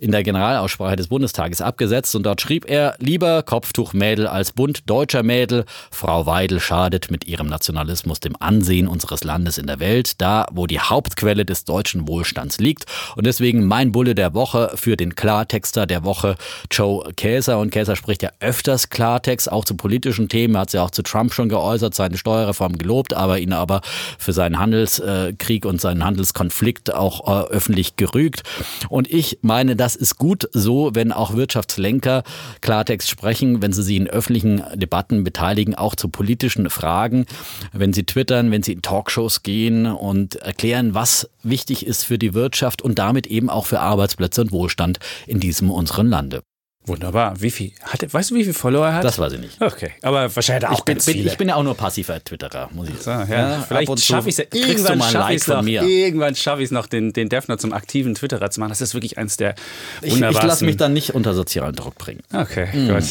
in 0.00 0.12
der 0.12 0.22
Generalaussprache 0.22 0.96
des 0.96 1.08
Bundestages 1.08 1.60
abgesetzt. 1.60 2.14
Und 2.14 2.24
dort 2.24 2.40
schrieb 2.40 2.68
er, 2.68 2.94
lieber 2.98 3.42
Kopftuchmädel 3.42 4.26
als 4.26 4.52
Bund 4.52 4.82
deutscher 4.86 5.22
Mädel, 5.22 5.64
Frau 5.90 6.26
Weidel 6.26 6.58
schadet 6.58 7.10
mit 7.10 7.26
ihrem 7.26 7.46
Nationalismus 7.48 8.20
dem 8.20 8.34
Ansehen 8.40 8.88
unseres 8.88 9.24
Landes 9.24 9.58
in 9.58 9.66
der 9.66 9.78
Welt, 9.78 10.20
da 10.20 10.46
wo 10.52 10.66
die 10.66 10.80
Hauptquelle 10.80 11.44
des 11.44 11.64
deutschen 11.64 12.08
Wohlstands 12.08 12.58
liegt. 12.58 12.86
Und 13.16 13.26
deswegen 13.26 13.66
mein 13.66 13.92
Bulle 13.92 14.14
der 14.14 14.34
Woche 14.34 14.72
für 14.74 14.96
den 14.96 15.14
Klartexter 15.14 15.86
der 15.86 16.04
Woche 16.04 16.36
Joe 16.70 17.12
Käser. 17.14 17.58
Und 17.58 17.70
Käser 17.70 17.96
spricht 17.96 18.22
ja 18.22 18.30
öfters 18.40 18.88
Klartext, 18.88 19.52
auch 19.52 19.64
zu 19.64 19.76
politischen 19.76 20.28
Themen, 20.28 20.56
hat 20.56 20.70
sich 20.70 20.78
ja 20.78 20.84
auch 20.84 20.90
zu 20.90 21.02
Trump 21.02 21.34
schon 21.34 21.48
geäußert, 21.48 21.94
seine 21.94 22.16
Steuerreform 22.16 22.78
gelobt, 22.78 23.14
aber 23.14 23.38
ihn 23.38 23.52
aber 23.52 23.82
für 24.18 24.32
seinen 24.32 24.58
Handelskrieg 24.58 25.64
und 25.66 25.80
seinen 25.80 26.04
Handelskonflikt 26.04 26.94
auch 26.94 27.26
äh, 27.26 27.48
öffentlich 27.50 27.96
gerügt. 27.96 28.42
Und 28.88 29.10
ich 29.12 29.38
meine, 29.42 29.76
dass 29.76 29.89
das 29.90 29.96
ist 29.96 30.18
gut 30.18 30.48
so, 30.52 30.90
wenn 30.94 31.10
auch 31.10 31.34
Wirtschaftslenker 31.34 32.22
Klartext 32.60 33.10
sprechen, 33.10 33.60
wenn 33.60 33.72
sie 33.72 33.82
sich 33.82 33.96
in 33.96 34.06
öffentlichen 34.06 34.62
Debatten 34.74 35.24
beteiligen, 35.24 35.74
auch 35.74 35.96
zu 35.96 36.08
politischen 36.08 36.70
Fragen, 36.70 37.26
wenn 37.72 37.92
sie 37.92 38.04
twittern, 38.04 38.52
wenn 38.52 38.62
sie 38.62 38.74
in 38.74 38.82
Talkshows 38.82 39.42
gehen 39.42 39.86
und 39.86 40.36
erklären, 40.36 40.94
was 40.94 41.28
wichtig 41.42 41.84
ist 41.84 42.04
für 42.04 42.18
die 42.18 42.34
Wirtschaft 42.34 42.82
und 42.82 43.00
damit 43.00 43.26
eben 43.26 43.50
auch 43.50 43.66
für 43.66 43.80
Arbeitsplätze 43.80 44.42
und 44.42 44.52
Wohlstand 44.52 45.00
in 45.26 45.40
diesem 45.40 45.72
unseren 45.72 46.06
Lande. 46.06 46.42
Wunderbar. 46.86 47.40
Wie 47.40 47.50
viel? 47.50 47.72
Hat, 47.82 48.12
weißt 48.12 48.30
du, 48.30 48.34
wie 48.36 48.44
viel 48.44 48.54
Follower 48.54 48.86
er 48.86 48.94
hat? 48.94 49.04
Das 49.04 49.18
weiß 49.18 49.34
ich 49.34 49.40
nicht. 49.40 49.60
Okay, 49.60 49.90
aber 50.02 50.34
wahrscheinlich 50.34 50.64
hat 50.64 50.70
er 50.70 50.74
auch 50.74 50.78
ich 50.78 50.84
bin, 50.84 50.94
ganz 50.94 51.04
bin, 51.06 51.14
viele. 51.14 51.30
ich 51.30 51.36
bin 51.36 51.48
ja 51.48 51.56
auch 51.56 51.62
nur 51.62 51.76
passiver 51.76 52.22
Twitterer, 52.24 52.70
muss 52.72 52.88
ich 52.88 52.98
sagen. 53.00 53.28
So, 53.28 53.34
ja. 53.34 53.60
Vielleicht 53.68 54.00
schaffe 54.00 54.28
ich 54.30 54.38
es 54.38 54.46
ja. 54.52 54.60
Irgendwann 54.68 55.00
schaffe 55.02 55.18
Like 55.18 55.36
ich 55.36 55.42
es 55.42 55.48
noch, 55.48 55.62
mir. 55.62 55.82
irgendwann 55.82 56.34
schaffe 56.34 56.62
ich 56.62 56.66
es 56.66 56.70
noch, 56.70 56.86
den, 56.86 57.12
den 57.12 57.28
Defner 57.28 57.58
zum 57.58 57.72
aktiven 57.74 58.14
Twitterer 58.14 58.50
zu 58.50 58.60
machen. 58.60 58.70
Das 58.70 58.80
ist 58.80 58.94
wirklich 58.94 59.18
eins 59.18 59.36
der 59.36 59.54
Ich, 60.00 60.12
wunderbarsten. 60.12 60.40
ich 60.42 60.48
lasse 60.48 60.64
mich 60.64 60.76
dann 60.78 60.92
nicht 60.94 61.14
unter 61.14 61.34
sozialen 61.34 61.76
Druck 61.76 61.96
bringen. 61.98 62.22
Okay, 62.32 62.68
gut. 62.72 63.04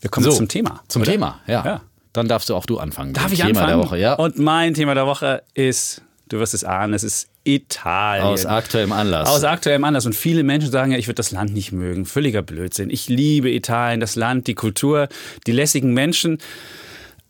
Wir 0.00 0.10
kommen 0.10 0.24
So, 0.24 0.32
zum 0.32 0.48
Thema. 0.48 0.82
Zum 0.88 1.02
oder? 1.02 1.12
Thema, 1.12 1.40
ja. 1.46 1.64
Ja. 1.64 1.80
Dann 2.12 2.26
darfst 2.26 2.48
du 2.50 2.56
auch 2.56 2.66
du 2.66 2.78
anfangen. 2.78 3.14
Darf 3.14 3.32
ich 3.32 3.38
Thema 3.38 3.48
anfangen? 3.50 3.68
der 3.68 3.78
Woche, 3.78 3.98
ja. 3.98 4.14
Und 4.14 4.38
mein 4.38 4.74
Thema 4.74 4.94
der 4.94 5.06
Woche 5.06 5.44
ist, 5.54 6.02
du 6.28 6.40
wirst 6.40 6.52
es 6.52 6.64
ahnen, 6.64 6.92
es 6.94 7.04
ist 7.04 7.28
Italien. 7.44 8.24
Aus 8.24 8.46
aktuellem 8.46 8.92
Anlass. 8.92 9.28
Aus 9.28 9.44
aktuellem 9.44 9.84
Anlass. 9.84 10.06
Und 10.06 10.14
viele 10.14 10.42
Menschen 10.42 10.70
sagen 10.70 10.92
ja, 10.92 10.98
ich 10.98 11.08
würde 11.08 11.16
das 11.16 11.32
Land 11.32 11.52
nicht 11.52 11.72
mögen. 11.72 12.06
Völliger 12.06 12.42
Blödsinn. 12.42 12.90
Ich 12.90 13.08
liebe 13.08 13.50
Italien, 13.50 14.00
das 14.00 14.16
Land, 14.16 14.46
die 14.46 14.54
Kultur, 14.54 15.08
die 15.46 15.52
lässigen 15.52 15.92
Menschen. 15.92 16.38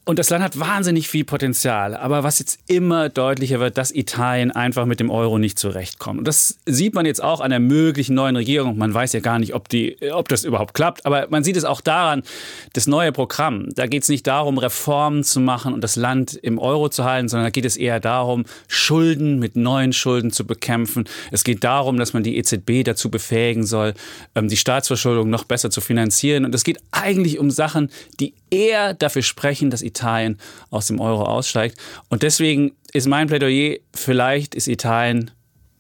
Und 0.05 0.19
das 0.19 0.31
Land 0.31 0.43
hat 0.43 0.59
wahnsinnig 0.59 1.09
viel 1.09 1.25
Potenzial. 1.25 1.95
Aber 1.95 2.25
was 2.25 2.41
jetzt 2.41 2.59
immer 2.67 3.09
deutlicher 3.09 3.61
wird, 3.61 3.79
dass 3.79 3.93
Italien 3.93 4.51
einfach 4.51 4.85
mit 4.85 4.99
dem 4.99 5.11
Euro 5.11 5.39
nicht 5.39 5.61
zurechtkommt. 5.61 6.19
Und 6.19 6.27
das 6.27 6.59
sieht 6.67 6.95
man 6.95 7.07
jetzt 7.07 7.23
auch 7.23 7.41
an 7.41 7.51
der 7.51 7.61
möglichen 7.61 8.17
neuen 8.17 8.35
Regierung. 8.35 8.77
Man 8.77 8.93
weiß 8.93 9.13
ja 9.13 9.21
gar 9.21 9.39
nicht, 9.39 9.55
ob, 9.55 9.69
die, 9.69 9.97
ob 10.13 10.29
das 10.29 10.43
überhaupt 10.43 10.75
klappt. 10.75 11.07
Aber 11.07 11.29
man 11.31 11.45
sieht 11.45 11.57
es 11.57 11.65
auch 11.65 11.81
daran, 11.81 12.25
das 12.73 12.89
neue 12.89 13.13
Programm. 13.13 13.69
Da 13.77 13.87
geht 13.87 14.03
es 14.03 14.09
nicht 14.09 14.27
darum, 14.27 14.59
Reformen 14.59 15.23
zu 15.23 15.39
machen 15.39 15.73
und 15.73 15.85
das 15.85 15.95
Land 15.95 16.35
im 16.35 16.59
Euro 16.59 16.89
zu 16.89 17.05
halten, 17.05 17.29
sondern 17.29 17.47
da 17.47 17.51
geht 17.51 17.65
es 17.65 17.77
eher 17.77 18.01
darum, 18.01 18.45
Schulden 18.67 19.39
mit 19.39 19.55
neuen 19.55 19.93
Schulden 19.93 20.33
zu 20.33 20.45
bekämpfen. 20.45 21.05
Es 21.31 21.45
geht 21.45 21.63
darum, 21.63 21.97
dass 21.97 22.13
man 22.13 22.25
die 22.25 22.39
EZB 22.39 22.83
dazu 22.83 23.09
befähigen 23.09 23.65
soll, 23.65 23.95
ähm, 24.35 24.49
die 24.49 24.57
Staatsverschuldung 24.57 25.31
noch 25.31 25.45
besser 25.45 25.71
zu 25.71 25.81
finanzieren. 25.81 26.45
Und 26.45 26.57
es 26.57 26.65
geht 26.65 26.81
eigentlich 26.91 27.39
um 27.39 27.53
Sachen, 27.53 27.89
die 28.19 28.35
eher 28.53 28.95
dafür 28.95 29.23
sprechen, 29.23 29.71
dass 29.71 29.83
Italien 29.83 30.39
aus 30.71 30.87
dem 30.87 31.01
Euro 31.01 31.25
aussteigt. 31.25 31.79
Und 32.09 32.23
deswegen 32.23 32.77
ist 32.93 33.09
mein 33.09 33.27
Plädoyer, 33.27 33.79
vielleicht 33.95 34.55
ist 34.55 34.69
Italien 34.69 35.31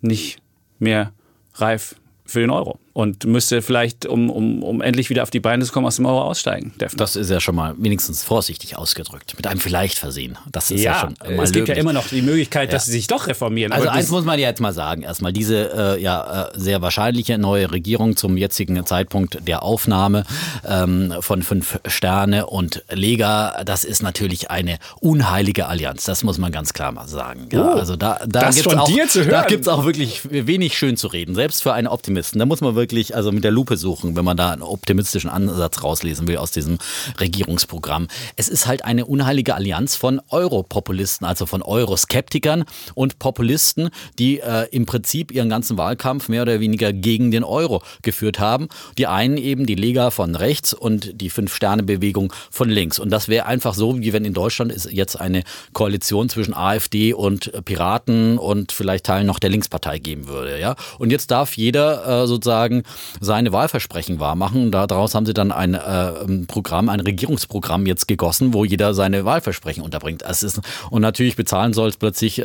nicht 0.00 0.38
mehr 0.78 1.12
reif 1.54 1.94
für 2.24 2.40
den 2.40 2.50
Euro 2.50 2.81
und 2.92 3.24
müsste 3.24 3.62
vielleicht, 3.62 4.06
um, 4.06 4.30
um, 4.30 4.62
um 4.62 4.80
endlich 4.82 5.08
wieder 5.10 5.22
auf 5.22 5.30
die 5.30 5.40
Beine 5.40 5.64
zu 5.64 5.72
kommen, 5.72 5.86
aus 5.86 5.96
dem 5.96 6.06
Euro 6.06 6.22
aussteigen. 6.22 6.74
Defner. 6.80 6.98
das 6.98 7.16
ist 7.16 7.30
ja 7.30 7.40
schon 7.40 7.54
mal 7.54 7.74
wenigstens 7.78 8.22
vorsichtig 8.22 8.76
ausgedrückt. 8.76 9.34
Mit 9.36 9.46
einem 9.46 9.60
vielleicht 9.60 9.98
versehen. 9.98 10.36
Das 10.50 10.70
ist 10.70 10.82
ja, 10.82 10.92
ja, 10.92 11.00
schon 11.00 11.36
mal 11.36 11.42
es 11.42 11.52
gibt 11.52 11.68
ja 11.68 11.74
löblich. 11.74 11.78
immer 11.78 11.92
noch 11.92 12.08
die 12.08 12.22
Möglichkeit, 12.22 12.72
dass 12.72 12.84
sie 12.84 12.92
sich 12.92 13.06
doch 13.06 13.26
reformieren. 13.26 13.72
Also 13.72 13.88
eins 13.88 14.10
muss 14.10 14.24
man 14.24 14.38
ja 14.38 14.48
jetzt 14.48 14.60
mal 14.60 14.72
sagen. 14.72 15.02
Erstmal 15.02 15.32
diese 15.32 15.96
äh, 15.96 16.02
ja 16.02 16.48
äh, 16.48 16.58
sehr 16.58 16.82
wahrscheinliche 16.82 17.38
neue 17.38 17.70
Regierung 17.70 18.16
zum 18.16 18.36
jetzigen 18.36 18.84
Zeitpunkt 18.84 19.46
der 19.46 19.62
Aufnahme 19.62 20.24
ähm, 20.68 21.14
von 21.20 21.42
fünf 21.42 21.80
Sterne 21.86 22.46
und 22.46 22.84
Lega, 22.90 23.62
das 23.64 23.84
ist 23.84 24.02
natürlich 24.02 24.50
eine 24.50 24.78
unheilige 25.00 25.66
Allianz. 25.66 26.04
Das 26.04 26.24
muss 26.24 26.38
man 26.38 26.52
ganz 26.52 26.72
klar 26.72 26.92
mal 26.92 27.08
sagen. 27.08 27.48
Ja, 27.50 27.62
Oh, 27.62 27.78
also 27.78 27.96
da, 27.96 28.18
da 28.26 28.50
gibt's 28.50 28.62
von 28.62 28.78
auch, 28.78 28.90
da 29.30 29.44
gibt's 29.44 29.68
auch 29.68 29.84
wirklich 29.84 30.20
wenig 30.30 30.76
schön 30.76 30.96
zu 30.96 31.06
reden. 31.06 31.34
Selbst 31.34 31.62
für 31.62 31.72
einen 31.72 31.86
Optimisten. 31.86 32.38
Da 32.38 32.46
muss 32.46 32.60
man 32.60 32.74
wirklich 32.74 32.81
also 33.14 33.30
mit 33.30 33.44
der 33.44 33.50
Lupe 33.50 33.76
suchen, 33.76 34.16
wenn 34.16 34.24
man 34.24 34.36
da 34.36 34.50
einen 34.50 34.62
optimistischen 34.62 35.30
Ansatz 35.30 35.82
rauslesen 35.82 36.26
will 36.26 36.38
aus 36.38 36.50
diesem 36.50 36.78
Regierungsprogramm. 37.20 38.08
Es 38.36 38.48
ist 38.48 38.66
halt 38.66 38.84
eine 38.84 39.06
unheilige 39.06 39.54
Allianz 39.54 39.94
von 39.94 40.20
Europopulisten, 40.30 41.26
also 41.26 41.46
von 41.46 41.62
Euroskeptikern 41.62 42.64
und 42.94 43.18
Populisten, 43.18 43.90
die 44.18 44.40
äh, 44.40 44.66
im 44.72 44.86
Prinzip 44.86 45.30
ihren 45.30 45.48
ganzen 45.48 45.78
Wahlkampf 45.78 46.28
mehr 46.28 46.42
oder 46.42 46.58
weniger 46.58 46.92
gegen 46.92 47.30
den 47.30 47.44
Euro 47.44 47.82
geführt 48.02 48.40
haben. 48.40 48.68
Die 48.98 49.06
einen 49.06 49.36
eben 49.36 49.66
die 49.66 49.74
Lega 49.76 50.10
von 50.10 50.34
rechts 50.34 50.74
und 50.74 51.20
die 51.20 51.30
Fünf-Sterne-Bewegung 51.30 52.32
von 52.50 52.68
links. 52.68 52.98
Und 52.98 53.10
das 53.10 53.28
wäre 53.28 53.46
einfach 53.46 53.74
so, 53.74 54.00
wie 54.00 54.12
wenn 54.12 54.24
in 54.24 54.34
Deutschland 54.34 54.72
es 54.72 54.88
jetzt 54.90 55.20
eine 55.20 55.44
Koalition 55.72 56.28
zwischen 56.28 56.54
AfD 56.54 57.14
und 57.14 57.52
Piraten 57.64 58.38
und 58.38 58.72
vielleicht 58.72 59.06
Teilen 59.06 59.26
noch 59.26 59.38
der 59.38 59.50
Linkspartei 59.50 59.98
geben 59.98 60.26
würde. 60.26 60.58
Ja? 60.58 60.74
Und 60.98 61.10
jetzt 61.10 61.30
darf 61.30 61.56
jeder 61.56 62.22
äh, 62.22 62.26
sozusagen 62.26 62.71
seine 63.20 63.52
Wahlversprechen 63.52 64.18
wahrmachen. 64.20 64.70
Daraus 64.70 65.14
haben 65.14 65.26
sie 65.26 65.34
dann 65.34 65.52
ein 65.52 65.74
äh, 65.74 65.78
ein 65.78 66.46
Programm, 66.46 66.88
ein 66.88 67.00
Regierungsprogramm 67.00 67.86
jetzt 67.86 68.08
gegossen, 68.08 68.54
wo 68.54 68.64
jeder 68.64 68.94
seine 68.94 69.24
Wahlversprechen 69.24 69.82
unterbringt. 69.82 70.22
Es 70.22 70.42
ist, 70.42 70.60
und 70.90 71.02
natürlich 71.02 71.36
bezahlen 71.36 71.72
soll 71.74 71.88
es 71.90 71.96
plötzlich 71.96 72.38
äh, 72.38 72.44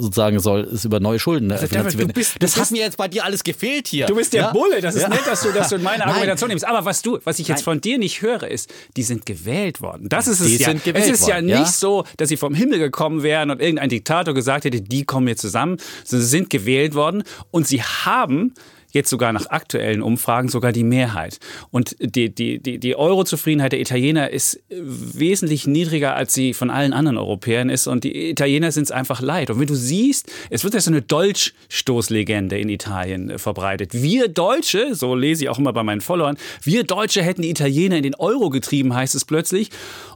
sozusagen 0.00 0.38
soll 0.40 0.60
es 0.72 0.84
über 0.84 1.00
neue 1.00 1.18
Schulden 1.18 1.50
äh, 1.50 1.58
du 1.66 1.82
bist- 1.82 1.98
du 1.98 2.06
das 2.06 2.30
bist- 2.38 2.56
hat 2.58 2.70
mir 2.70 2.80
jetzt 2.82 2.96
bei 2.96 3.08
dir 3.08 3.24
alles 3.24 3.42
gefehlt 3.44 3.88
hier. 3.88 4.06
Du 4.06 4.14
bist 4.16 4.32
der 4.32 4.42
ja? 4.42 4.52
Bulle. 4.52 4.80
Das 4.80 4.94
ist 4.94 5.02
Ja. 5.02 5.08
nett, 5.08 5.26
dass 5.26 5.42
du, 5.42 5.52
dass 5.52 5.68
du 5.70 5.78
meine 5.78 5.98
Nein. 6.00 6.08
Argumentation 6.08 6.48
nimmst. 6.48 6.66
Aber 6.66 6.84
was 6.84 7.02
du, 7.02 7.18
was 7.24 7.38
ich 7.38 7.48
jetzt 7.48 7.58
Nein. 7.58 7.64
von 7.64 7.80
dir 7.80 7.98
nicht 7.98 8.22
höre, 8.22 8.44
ist, 8.48 8.72
die 8.96 9.02
sind 9.02 9.24
gewählt 9.26 9.80
worden. 9.80 10.08
Das 10.08 10.26
ist 10.28 10.40
es 10.40 10.46
Die 10.48 10.56
ja. 10.58 10.68
sind 10.70 10.84
gewählt 10.84 11.04
es 11.06 11.20
ist 11.20 11.28
ja 11.28 11.34
worden, 11.36 11.46
nicht 11.46 11.56
ja. 11.56 11.64
so, 11.66 12.04
dass 12.16 12.28
sie 12.28 12.36
vom 12.36 12.54
Himmel 12.54 12.78
gekommen 12.78 13.22
wären 13.22 13.50
und 13.50 13.60
irgendein 13.60 13.88
Diktator 13.88 14.34
gesagt 14.34 14.64
hätte, 14.64 14.80
die 14.80 15.04
kommen 15.04 15.28
jetzt 15.28 15.40
zusammen. 15.42 15.76
Sie 16.04 16.20
sind 16.22 16.50
gewählt 16.50 16.94
worden 16.94 17.22
und 17.50 17.66
sie 17.66 17.82
haben 17.82 18.54
jetzt 18.96 19.10
sogar 19.10 19.32
nach 19.32 19.46
aktuellen 19.46 20.02
Umfragen 20.02 20.48
sogar 20.48 20.72
die 20.72 20.82
Mehrheit. 20.82 21.38
Und 21.70 21.96
die, 22.00 22.34
die, 22.34 22.58
die, 22.58 22.78
die 22.78 22.96
Euro-Zufriedenheit 22.96 23.72
der 23.72 23.80
Italiener 23.80 24.30
ist 24.30 24.60
wesentlich 24.68 25.66
niedriger, 25.66 26.16
als 26.16 26.34
sie 26.34 26.52
von 26.54 26.70
allen 26.70 26.92
anderen 26.92 27.18
Europäern 27.18 27.70
ist. 27.70 27.86
Und 27.86 28.02
die 28.02 28.30
Italiener 28.30 28.72
sind 28.72 28.84
es 28.84 28.90
einfach 28.90 29.20
leid. 29.20 29.50
Und 29.50 29.60
wenn 29.60 29.68
du 29.68 29.76
siehst, 29.76 30.32
es 30.50 30.64
wird 30.64 30.74
ja 30.74 30.80
so 30.80 30.90
eine 30.90 31.02
Dolchstoßlegende 31.02 32.58
in 32.58 32.68
Italien 32.68 33.30
äh, 33.30 33.38
verbreitet. 33.38 33.92
Wir 33.92 34.28
Deutsche, 34.28 34.94
so 34.94 35.14
lese 35.14 35.44
ich 35.44 35.48
auch 35.48 35.58
immer 35.58 35.72
bei 35.72 35.82
meinen 35.82 36.00
Followern, 36.00 36.36
wir 36.62 36.84
Deutsche 36.84 37.22
hätten 37.22 37.42
die 37.42 37.50
Italiener 37.50 37.96
in 37.96 38.02
den 38.02 38.14
Euro 38.16 38.50
getrieben, 38.50 38.94
heißt 38.94 39.14
es 39.14 39.24
plötzlich. 39.24 39.70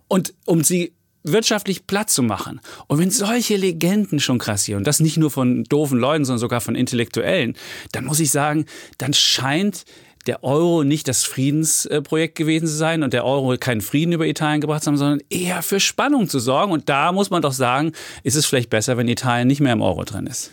Und 0.09 0.35
um 0.45 0.65
sie 0.65 0.93
wirtschaftlich 1.23 1.87
platt 1.87 2.11
zu 2.11 2.23
machen. 2.23 2.61
Und 2.87 2.99
wenn 2.99 3.11
solche 3.11 3.57
Legenden 3.57 4.21
schon 4.21 4.39
krassieren, 4.39 4.79
und 4.81 4.87
das 4.87 5.01
nicht 5.01 5.17
nur 5.17 5.31
von 5.31 5.65
doofen 5.65 5.99
Leuten, 5.99 6.25
sondern 6.25 6.41
sogar 6.41 6.61
von 6.61 6.75
Intellektuellen, 6.75 7.57
dann 7.93 8.05
muss 8.05 8.21
ich 8.21 8.31
sagen, 8.31 8.67
dann 8.99 9.13
scheint 9.13 9.85
der 10.27 10.45
Euro 10.45 10.85
nicht 10.85 11.09
das 11.09 11.25
Friedensprojekt 11.25 12.37
gewesen 12.37 12.67
zu 12.67 12.75
sein 12.75 13.03
und 13.03 13.13
der 13.13 13.25
Euro 13.25 13.57
keinen 13.57 13.81
Frieden 13.81 14.13
über 14.13 14.27
Italien 14.27 14.61
gebracht 14.61 14.83
zu 14.83 14.89
haben, 14.89 14.99
sondern 14.99 15.23
eher 15.31 15.63
für 15.63 15.81
Spannung 15.81 16.29
zu 16.29 16.39
sorgen. 16.39 16.73
Und 16.73 16.89
da 16.89 17.13
muss 17.13 17.31
man 17.31 17.43
doch 17.43 17.53
sagen, 17.53 17.93
ist 18.23 18.37
es 18.37 18.47
vielleicht 18.47 18.71
besser, 18.71 18.97
wenn 18.97 19.09
Italien 19.09 19.49
nicht 19.49 19.61
mehr 19.61 19.73
im 19.73 19.83
Euro 19.83 20.05
drin 20.05 20.27
ist. 20.27 20.51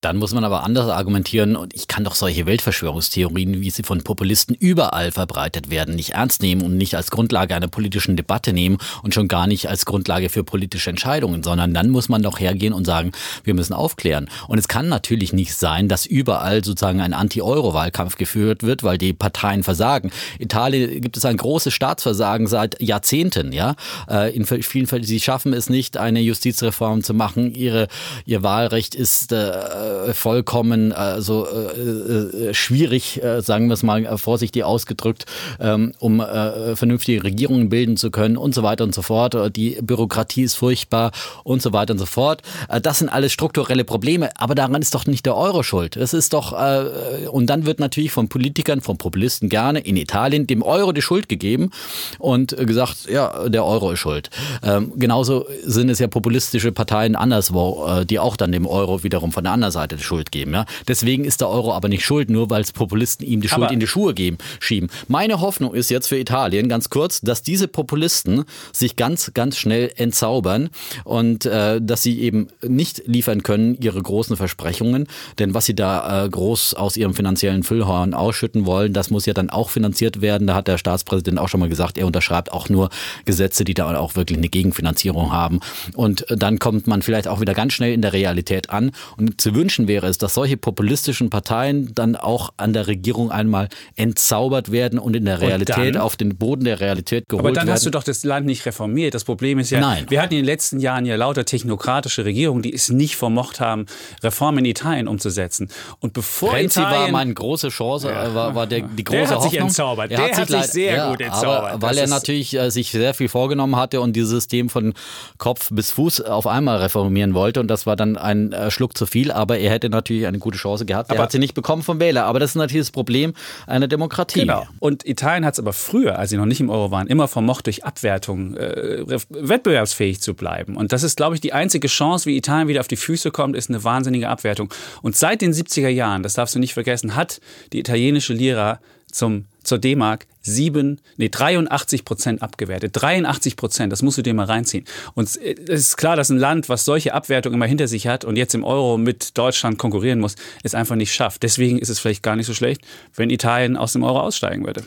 Dann 0.00 0.16
muss 0.16 0.32
man 0.32 0.44
aber 0.44 0.62
anders 0.62 0.88
argumentieren 0.88 1.56
und 1.56 1.74
ich 1.74 1.88
kann 1.88 2.04
doch 2.04 2.14
solche 2.14 2.46
Weltverschwörungstheorien, 2.46 3.60
wie 3.60 3.70
sie 3.70 3.82
von 3.82 4.04
Populisten 4.04 4.54
überall 4.54 5.10
verbreitet 5.10 5.70
werden, 5.70 5.96
nicht 5.96 6.10
ernst 6.10 6.40
nehmen 6.40 6.62
und 6.62 6.76
nicht 6.76 6.94
als 6.94 7.10
Grundlage 7.10 7.56
einer 7.56 7.66
politischen 7.66 8.16
Debatte 8.16 8.52
nehmen 8.52 8.78
und 9.02 9.12
schon 9.12 9.26
gar 9.26 9.48
nicht 9.48 9.68
als 9.68 9.86
Grundlage 9.86 10.28
für 10.28 10.44
politische 10.44 10.90
Entscheidungen, 10.90 11.42
sondern 11.42 11.74
dann 11.74 11.90
muss 11.90 12.08
man 12.08 12.22
doch 12.22 12.38
hergehen 12.38 12.74
und 12.74 12.84
sagen, 12.84 13.10
wir 13.42 13.54
müssen 13.54 13.72
aufklären. 13.72 14.30
Und 14.46 14.58
es 14.58 14.68
kann 14.68 14.88
natürlich 14.88 15.32
nicht 15.32 15.56
sein, 15.56 15.88
dass 15.88 16.06
überall 16.06 16.64
sozusagen 16.64 17.00
ein 17.00 17.12
Anti-Euro-Wahlkampf 17.12 18.14
geführt 18.14 18.62
wird, 18.62 18.84
weil 18.84 18.98
die 18.98 19.14
Parteien 19.14 19.64
versagen. 19.64 20.12
Italien 20.38 21.00
gibt 21.00 21.16
es 21.16 21.24
ein 21.24 21.36
großes 21.36 21.74
Staatsversagen 21.74 22.46
seit 22.46 22.80
Jahrzehnten, 22.80 23.50
ja. 23.50 23.74
Äh, 24.08 24.32
In 24.32 24.46
vielen 24.46 24.86
Fällen, 24.86 25.02
sie 25.02 25.18
schaffen 25.18 25.52
es 25.52 25.68
nicht, 25.68 25.96
eine 25.96 26.20
Justizreform 26.20 27.02
zu 27.02 27.14
machen. 27.14 27.52
Ihre, 27.52 27.88
ihr 28.26 28.44
Wahlrecht 28.44 28.94
ist 28.94 29.32
äh, 29.32 29.87
vollkommen 30.12 30.92
also 30.92 31.46
äh, 31.46 32.48
äh, 32.50 32.54
schwierig, 32.54 33.22
äh, 33.22 33.40
sagen 33.42 33.68
wir 33.68 33.74
es 33.74 33.82
mal 33.82 34.04
äh, 34.04 34.18
vorsichtig 34.18 34.64
ausgedrückt, 34.64 35.26
ähm, 35.60 35.92
um 35.98 36.20
äh, 36.20 36.76
vernünftige 36.76 37.24
Regierungen 37.24 37.68
bilden 37.68 37.96
zu 37.96 38.10
können 38.10 38.36
und 38.36 38.54
so 38.54 38.62
weiter 38.62 38.84
und 38.84 38.94
so 38.94 39.02
fort. 39.02 39.34
Äh, 39.34 39.50
Die 39.50 39.78
Bürokratie 39.80 40.42
ist 40.42 40.56
furchtbar 40.56 41.12
und 41.44 41.62
so 41.62 41.72
weiter 41.72 41.92
und 41.92 41.98
so 41.98 42.06
fort. 42.06 42.42
Äh, 42.68 42.80
Das 42.80 42.98
sind 42.98 43.08
alles 43.08 43.32
strukturelle 43.32 43.84
Probleme, 43.84 44.30
aber 44.36 44.54
daran 44.54 44.80
ist 44.82 44.94
doch 44.94 45.06
nicht 45.06 45.26
der 45.26 45.36
Euro 45.36 45.62
schuld. 45.62 45.96
Es 45.96 46.14
ist 46.14 46.32
doch 46.32 46.52
äh, 46.52 47.26
und 47.30 47.46
dann 47.46 47.66
wird 47.66 47.80
natürlich 47.80 48.12
von 48.12 48.28
Politikern, 48.28 48.80
von 48.80 48.98
Populisten 48.98 49.48
gerne 49.48 49.80
in 49.80 49.96
Italien 49.96 50.46
dem 50.46 50.62
Euro 50.62 50.92
die 50.92 51.02
Schuld 51.02 51.28
gegeben 51.28 51.70
und 52.18 52.58
äh, 52.58 52.64
gesagt, 52.64 53.08
ja, 53.10 53.48
der 53.48 53.64
Euro 53.64 53.92
ist 53.92 54.00
schuld. 54.00 54.30
Ähm, 54.62 54.92
genauso 54.96 55.46
sind 55.64 55.88
es 55.90 55.98
ja 55.98 56.08
populistische 56.08 56.72
Parteien 56.72 57.16
anderswo, 57.16 57.86
äh, 57.86 58.06
die 58.06 58.18
auch 58.18 58.36
dann 58.36 58.52
dem 58.52 58.66
Euro 58.66 59.02
wiederum 59.02 59.32
von 59.32 59.44
der 59.44 59.52
anderen 59.52 59.72
Seite 59.72 59.77
Seite 59.78 59.96
die 59.96 60.02
Schuld 60.02 60.32
geben. 60.32 60.52
Ja? 60.54 60.66
Deswegen 60.86 61.24
ist 61.24 61.40
der 61.40 61.48
Euro 61.48 61.72
aber 61.72 61.88
nicht 61.88 62.04
schuld, 62.04 62.30
nur 62.30 62.50
weil 62.50 62.62
es 62.62 62.72
Populisten 62.72 63.26
ihm 63.26 63.40
die 63.40 63.48
Schuld 63.48 63.64
aber 63.64 63.72
in 63.72 63.80
die 63.80 63.86
Schuhe 63.86 64.14
geben, 64.14 64.38
schieben. 64.60 64.90
Meine 65.06 65.40
Hoffnung 65.40 65.74
ist 65.74 65.90
jetzt 65.90 66.08
für 66.08 66.18
Italien, 66.18 66.68
ganz 66.68 66.90
kurz, 66.90 67.20
dass 67.20 67.42
diese 67.42 67.68
Populisten 67.68 68.44
sich 68.72 68.96
ganz, 68.96 69.32
ganz 69.34 69.56
schnell 69.56 69.92
entzaubern 69.96 70.70
und 71.04 71.46
äh, 71.46 71.80
dass 71.80 72.02
sie 72.02 72.20
eben 72.20 72.48
nicht 72.66 73.02
liefern 73.06 73.42
können, 73.42 73.76
ihre 73.80 74.02
großen 74.02 74.36
Versprechungen. 74.36 75.06
Denn 75.38 75.54
was 75.54 75.66
sie 75.66 75.74
da 75.74 76.24
äh, 76.24 76.28
groß 76.28 76.74
aus 76.74 76.96
ihrem 76.96 77.14
finanziellen 77.14 77.62
Füllhorn 77.62 78.14
ausschütten 78.14 78.66
wollen, 78.66 78.92
das 78.92 79.10
muss 79.10 79.26
ja 79.26 79.34
dann 79.34 79.50
auch 79.50 79.70
finanziert 79.70 80.20
werden. 80.20 80.46
Da 80.46 80.54
hat 80.54 80.68
der 80.68 80.78
Staatspräsident 80.78 81.38
auch 81.38 81.48
schon 81.48 81.60
mal 81.60 81.68
gesagt, 81.68 81.98
er 81.98 82.06
unterschreibt 82.06 82.52
auch 82.52 82.68
nur 82.68 82.90
Gesetze, 83.24 83.64
die 83.64 83.74
da 83.74 83.96
auch 83.96 84.16
wirklich 84.16 84.38
eine 84.38 84.48
Gegenfinanzierung 84.48 85.32
haben. 85.32 85.60
Und 85.94 86.26
dann 86.28 86.58
kommt 86.58 86.86
man 86.86 87.02
vielleicht 87.02 87.28
auch 87.28 87.40
wieder 87.40 87.54
ganz 87.54 87.72
schnell 87.72 87.92
in 87.92 88.02
der 88.02 88.12
Realität 88.12 88.70
an. 88.70 88.90
Und 89.16 89.40
zu 89.40 89.54
wünschen 89.54 89.67
wäre 89.76 90.06
es, 90.06 90.18
dass 90.18 90.34
solche 90.34 90.56
populistischen 90.56 91.30
Parteien 91.30 91.92
dann 91.94 92.16
auch 92.16 92.50
an 92.56 92.72
der 92.72 92.86
Regierung 92.86 93.30
einmal 93.30 93.68
entzaubert 93.96 94.72
werden 94.72 94.98
und 94.98 95.14
in 95.14 95.24
der 95.24 95.40
Realität 95.40 95.96
auf 95.96 96.16
den 96.16 96.36
Boden 96.36 96.64
der 96.64 96.80
Realität 96.80 97.28
geholt 97.28 97.44
werden. 97.44 97.46
Aber 97.46 97.54
dann 97.54 97.66
werden. 97.66 97.74
hast 97.74 97.86
du 97.86 97.90
doch 97.90 98.02
das 98.02 98.24
Land 98.24 98.46
nicht 98.46 98.64
reformiert. 98.66 99.14
Das 99.14 99.24
Problem 99.24 99.58
ist 99.58 99.70
ja, 99.70 99.80
Nein. 99.80 100.06
wir 100.08 100.22
hatten 100.22 100.34
in 100.34 100.40
den 100.40 100.46
letzten 100.46 100.80
Jahren 100.80 101.04
ja 101.04 101.16
lauter 101.16 101.44
technokratische 101.44 102.24
Regierungen, 102.24 102.62
die 102.62 102.72
es 102.72 102.88
nicht 102.88 103.16
vermocht 103.16 103.60
haben, 103.60 103.86
Reformen 104.22 104.58
in 104.58 104.64
Italien 104.66 105.08
umzusetzen. 105.08 105.68
Und 106.00 106.12
bevor 106.12 106.54
Renzi 106.54 106.80
Italien, 106.80 107.00
war 107.00 107.10
meine 107.10 107.34
große 107.34 107.68
Chance, 107.68 108.08
ja. 108.08 108.34
war, 108.34 108.54
war 108.54 108.66
der, 108.66 108.82
die 108.82 109.04
große 109.04 109.18
der 109.18 109.28
hat 109.28 109.34
Hoffnung. 109.36 109.50
Sich 109.50 109.60
entzaubert. 109.60 110.10
Er 110.10 110.18
der 110.18 110.36
hat 110.36 110.48
sich, 110.48 110.62
sich 110.62 110.70
sehr 110.72 110.96
ja, 110.96 111.10
gut 111.10 111.20
entzaubert. 111.20 111.72
Aber, 111.72 111.82
weil 111.82 111.94
das 111.96 111.98
er 111.98 112.08
natürlich 112.08 112.54
äh, 112.54 112.70
sich 112.70 112.90
sehr 112.90 113.14
viel 113.14 113.28
vorgenommen 113.28 113.76
hatte 113.76 114.00
und 114.00 114.14
dieses 114.14 114.30
System 114.30 114.68
von 114.68 114.94
Kopf 115.38 115.68
bis 115.70 115.90
Fuß 115.90 116.22
auf 116.22 116.46
einmal 116.46 116.78
reformieren 116.78 117.34
wollte. 117.34 117.60
Und 117.60 117.68
das 117.68 117.86
war 117.86 117.96
dann 117.96 118.16
ein 118.16 118.52
äh, 118.52 118.70
Schluck 118.70 118.96
zu 118.96 119.06
viel. 119.06 119.32
Aber 119.32 119.57
er 119.58 119.70
hätte 119.70 119.88
natürlich 119.90 120.26
eine 120.26 120.38
gute 120.38 120.58
Chance 120.58 120.86
gehabt. 120.86 121.10
Er 121.10 121.18
hat 121.18 121.32
sie 121.32 121.38
nicht 121.38 121.54
bekommen 121.54 121.82
vom 121.82 122.00
Wähler. 122.00 122.24
Aber 122.24 122.38
das 122.40 122.50
ist 122.50 122.56
natürlich 122.56 122.86
das 122.86 122.90
Problem 122.90 123.34
einer 123.66 123.88
Demokratie. 123.88 124.40
Genau. 124.40 124.66
Und 124.78 125.06
Italien 125.06 125.44
hat 125.44 125.54
es 125.54 125.60
aber 125.60 125.72
früher, 125.72 126.18
als 126.18 126.30
sie 126.30 126.36
noch 126.36 126.46
nicht 126.46 126.60
im 126.60 126.70
Euro 126.70 126.90
waren, 126.90 127.06
immer 127.06 127.28
vermocht, 127.28 127.66
durch 127.66 127.84
Abwertung 127.84 128.56
äh, 128.56 129.04
wettbewerbsfähig 129.30 130.20
zu 130.20 130.34
bleiben. 130.34 130.76
Und 130.76 130.92
das 130.92 131.02
ist, 131.02 131.16
glaube 131.16 131.34
ich, 131.34 131.40
die 131.40 131.52
einzige 131.52 131.88
Chance, 131.88 132.26
wie 132.26 132.36
Italien 132.36 132.68
wieder 132.68 132.80
auf 132.80 132.88
die 132.88 132.96
Füße 132.96 133.30
kommt, 133.30 133.56
ist 133.56 133.68
eine 133.68 133.84
wahnsinnige 133.84 134.28
Abwertung. 134.28 134.72
Und 135.02 135.16
seit 135.16 135.42
den 135.42 135.52
70er 135.52 135.88
Jahren, 135.88 136.22
das 136.22 136.34
darfst 136.34 136.54
du 136.54 136.58
nicht 136.58 136.74
vergessen, 136.74 137.16
hat 137.16 137.40
die 137.72 137.80
italienische 137.80 138.32
Lira 138.32 138.80
zum, 139.10 139.46
zur 139.62 139.78
D-Mark 139.78 140.26
7, 140.42 141.00
nee, 141.16 141.28
83 141.28 142.04
Prozent 142.04 142.42
abgewertet. 142.42 142.92
83 142.94 143.56
Prozent, 143.56 143.92
das 143.92 144.02
musst 144.02 144.18
du 144.18 144.22
dir 144.22 144.34
mal 144.34 144.46
reinziehen. 144.46 144.84
Und 145.14 145.28
es 145.28 145.36
ist 145.36 145.96
klar, 145.96 146.16
dass 146.16 146.30
ein 146.30 146.38
Land, 146.38 146.68
was 146.68 146.84
solche 146.84 147.14
Abwertung 147.14 147.52
immer 147.52 147.66
hinter 147.66 147.88
sich 147.88 148.06
hat 148.06 148.24
und 148.24 148.36
jetzt 148.36 148.54
im 148.54 148.64
Euro 148.64 148.98
mit 148.98 149.36
Deutschland 149.36 149.78
konkurrieren 149.78 150.20
muss, 150.20 150.36
es 150.62 150.74
einfach 150.74 150.96
nicht 150.96 151.12
schafft. 151.12 151.42
Deswegen 151.42 151.78
ist 151.78 151.88
es 151.88 151.98
vielleicht 151.98 152.22
gar 152.22 152.36
nicht 152.36 152.46
so 152.46 152.54
schlecht, 152.54 152.82
wenn 153.14 153.30
Italien 153.30 153.76
aus 153.76 153.92
dem 153.92 154.02
Euro 154.02 154.20
aussteigen 154.20 154.64
würde. 154.64 154.84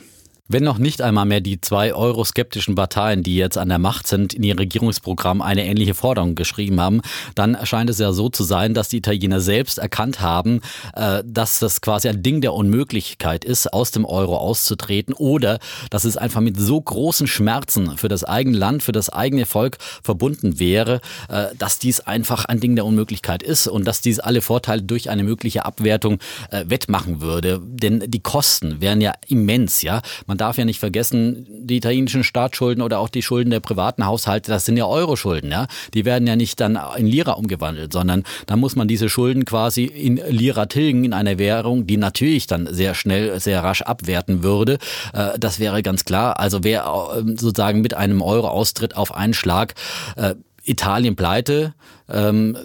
Wenn 0.51 0.65
noch 0.65 0.79
nicht 0.79 1.01
einmal 1.01 1.24
mehr 1.25 1.39
die 1.39 1.62
zwei 1.62 1.93
euroskeptischen 1.93 2.75
Parteien, 2.75 3.24
die 3.24 3.38
jetzt 3.38 3.58
an 3.58 3.70
der 3.70 3.79
Macht 3.79 4.05
sind, 4.05 4.34
in 4.34 4.43
ihr 4.43 4.60
Regierungsprogramm 4.60 5.41
eine 5.41 5.65
ähnliche 5.65 5.93
Forderung 5.93 6.36
geschrieben 6.36 6.81
haben, 6.81 7.00
dann 7.36 7.58
scheint 7.63 7.89
es 7.89 8.00
ja 8.00 8.12
so 8.12 8.27
zu 8.27 8.43
sein, 8.43 8.74
dass 8.74 8.89
die 8.89 8.98
Italiener 8.98 9.39
selbst 9.39 9.77
erkannt 9.77 10.20
haben, 10.20 10.60
äh, 10.93 11.24
dass 11.25 11.60
das 11.60 11.79
quasi 11.79 12.10
ein 12.10 12.22
Ding 12.22 12.41
der 12.41 12.53
Unmöglichkeit 12.53 13.46
ist, 13.46 13.72
aus 13.72 13.91
dem 13.91 14.03
Euro 14.03 14.36
auszutreten 14.36 15.13
oder 15.13 15.60
dass 15.89 16.03
es 16.03 16.17
einfach 16.17 16.41
mit 16.41 16.60
so 16.60 16.81
großen 16.81 17.27
Schmerzen 17.27 17.98
für 17.98 18.10
das 18.10 18.25
eigene 18.25 18.58
Land, 18.58 18.84
für 18.84 18.91
das 18.91 19.10
eigene 19.10 19.46
Volk 19.46 19.77
verbunden 20.03 20.60
wäre, 20.60 21.00
äh, 21.29 21.46
dass 21.58 21.79
dies 21.79 22.01
einfach 22.01 22.43
ein 22.43 22.60
Ding 22.60 22.75
der 22.75 22.86
Unmöglichkeit 22.86 23.41
ist 23.41 23.67
und 23.67 23.88
dass 23.88 24.01
dies 24.01 24.20
alle 24.20 24.41
Vorteile 24.41 24.81
durch 24.81 25.10
eine 25.10 25.24
mögliche 25.24 25.63
Abwertung 25.63 26.20
äh, 26.50 26.65
wettmachen 26.67 27.22
würde. 27.22 27.62
Denn 27.63 28.03
die 28.05 28.20
Kosten 28.20 28.81
wären 28.81 29.00
ja 29.00 29.13
immens, 29.29 29.81
ja. 29.81 30.01
Man 30.27 30.40
darf 30.41 30.57
ja 30.57 30.65
nicht 30.65 30.79
vergessen, 30.79 31.45
die 31.50 31.77
italienischen 31.77 32.24
Staatsschulden 32.24 32.81
oder 32.81 33.00
auch 33.00 33.10
die 33.10 33.21
Schulden 33.21 33.51
der 33.51 33.60
privaten 33.60 34.07
Haushalte, 34.07 34.51
das 34.51 34.65
sind 34.65 34.75
ja 34.75 34.88
Euro-Schulden. 34.88 35.51
Ja? 35.51 35.67
Die 35.93 36.03
werden 36.03 36.27
ja 36.27 36.36
nicht 36.36 36.60
dann 36.60 36.79
in 36.98 37.05
Lira 37.05 37.33
umgewandelt, 37.33 37.93
sondern 37.93 38.24
da 38.48 38.55
muss 38.55 38.75
man 38.75 38.88
diese 38.88 39.07
Schulden 39.07 39.45
quasi 39.45 39.86
in 39.86 40.19
Lira 40.27 40.65
tilgen, 40.65 41.05
in 41.05 41.13
einer 41.13 41.38
Währung, 41.38 41.86
die 41.86 41.98
natürlich 41.98 42.48
dann 42.48 42.67
sehr 42.74 42.95
schnell, 42.95 43.39
sehr 43.39 43.63
rasch 43.63 43.83
abwerten 43.83 44.41
würde. 44.41 44.79
Äh, 45.13 45.38
das 45.39 45.60
wäre 45.60 45.83
ganz 45.83 46.05
klar. 46.05 46.39
Also 46.39 46.63
wer 46.63 46.86
äh, 46.86 47.21
sozusagen 47.38 47.81
mit 47.81 47.93
einem 47.93 48.24
Euro 48.24 48.48
austritt 48.48 48.98
auf 48.98 49.13
einen 49.13 49.36
Schlag, 49.36 49.75
äh, 50.15 50.33
Italien 50.63 51.15
pleite, 51.15 51.74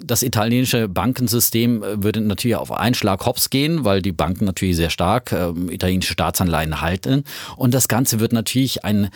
das 0.03 0.23
italienische 0.23 0.89
Bankensystem 0.89 1.83
äh, 1.83 2.03
würde 2.03 2.21
natürlich 2.21 2.57
auf 2.57 2.71
einen 2.71 2.95
Schlag 2.95 3.25
hops 3.25 3.49
gehen, 3.49 3.85
weil 3.85 4.01
die 4.01 4.11
Banken 4.11 4.45
natürlich 4.45 4.75
sehr 4.75 4.89
stark 4.89 5.31
ähm, 5.31 5.69
italienische 5.69 6.13
Staatsanleihen 6.13 6.81
halten. 6.81 7.23
Und 7.55 7.73
das 7.73 7.87
Ganze 7.87 8.19
wird 8.19 8.33
natürlich 8.33 8.83
einen 8.83 9.09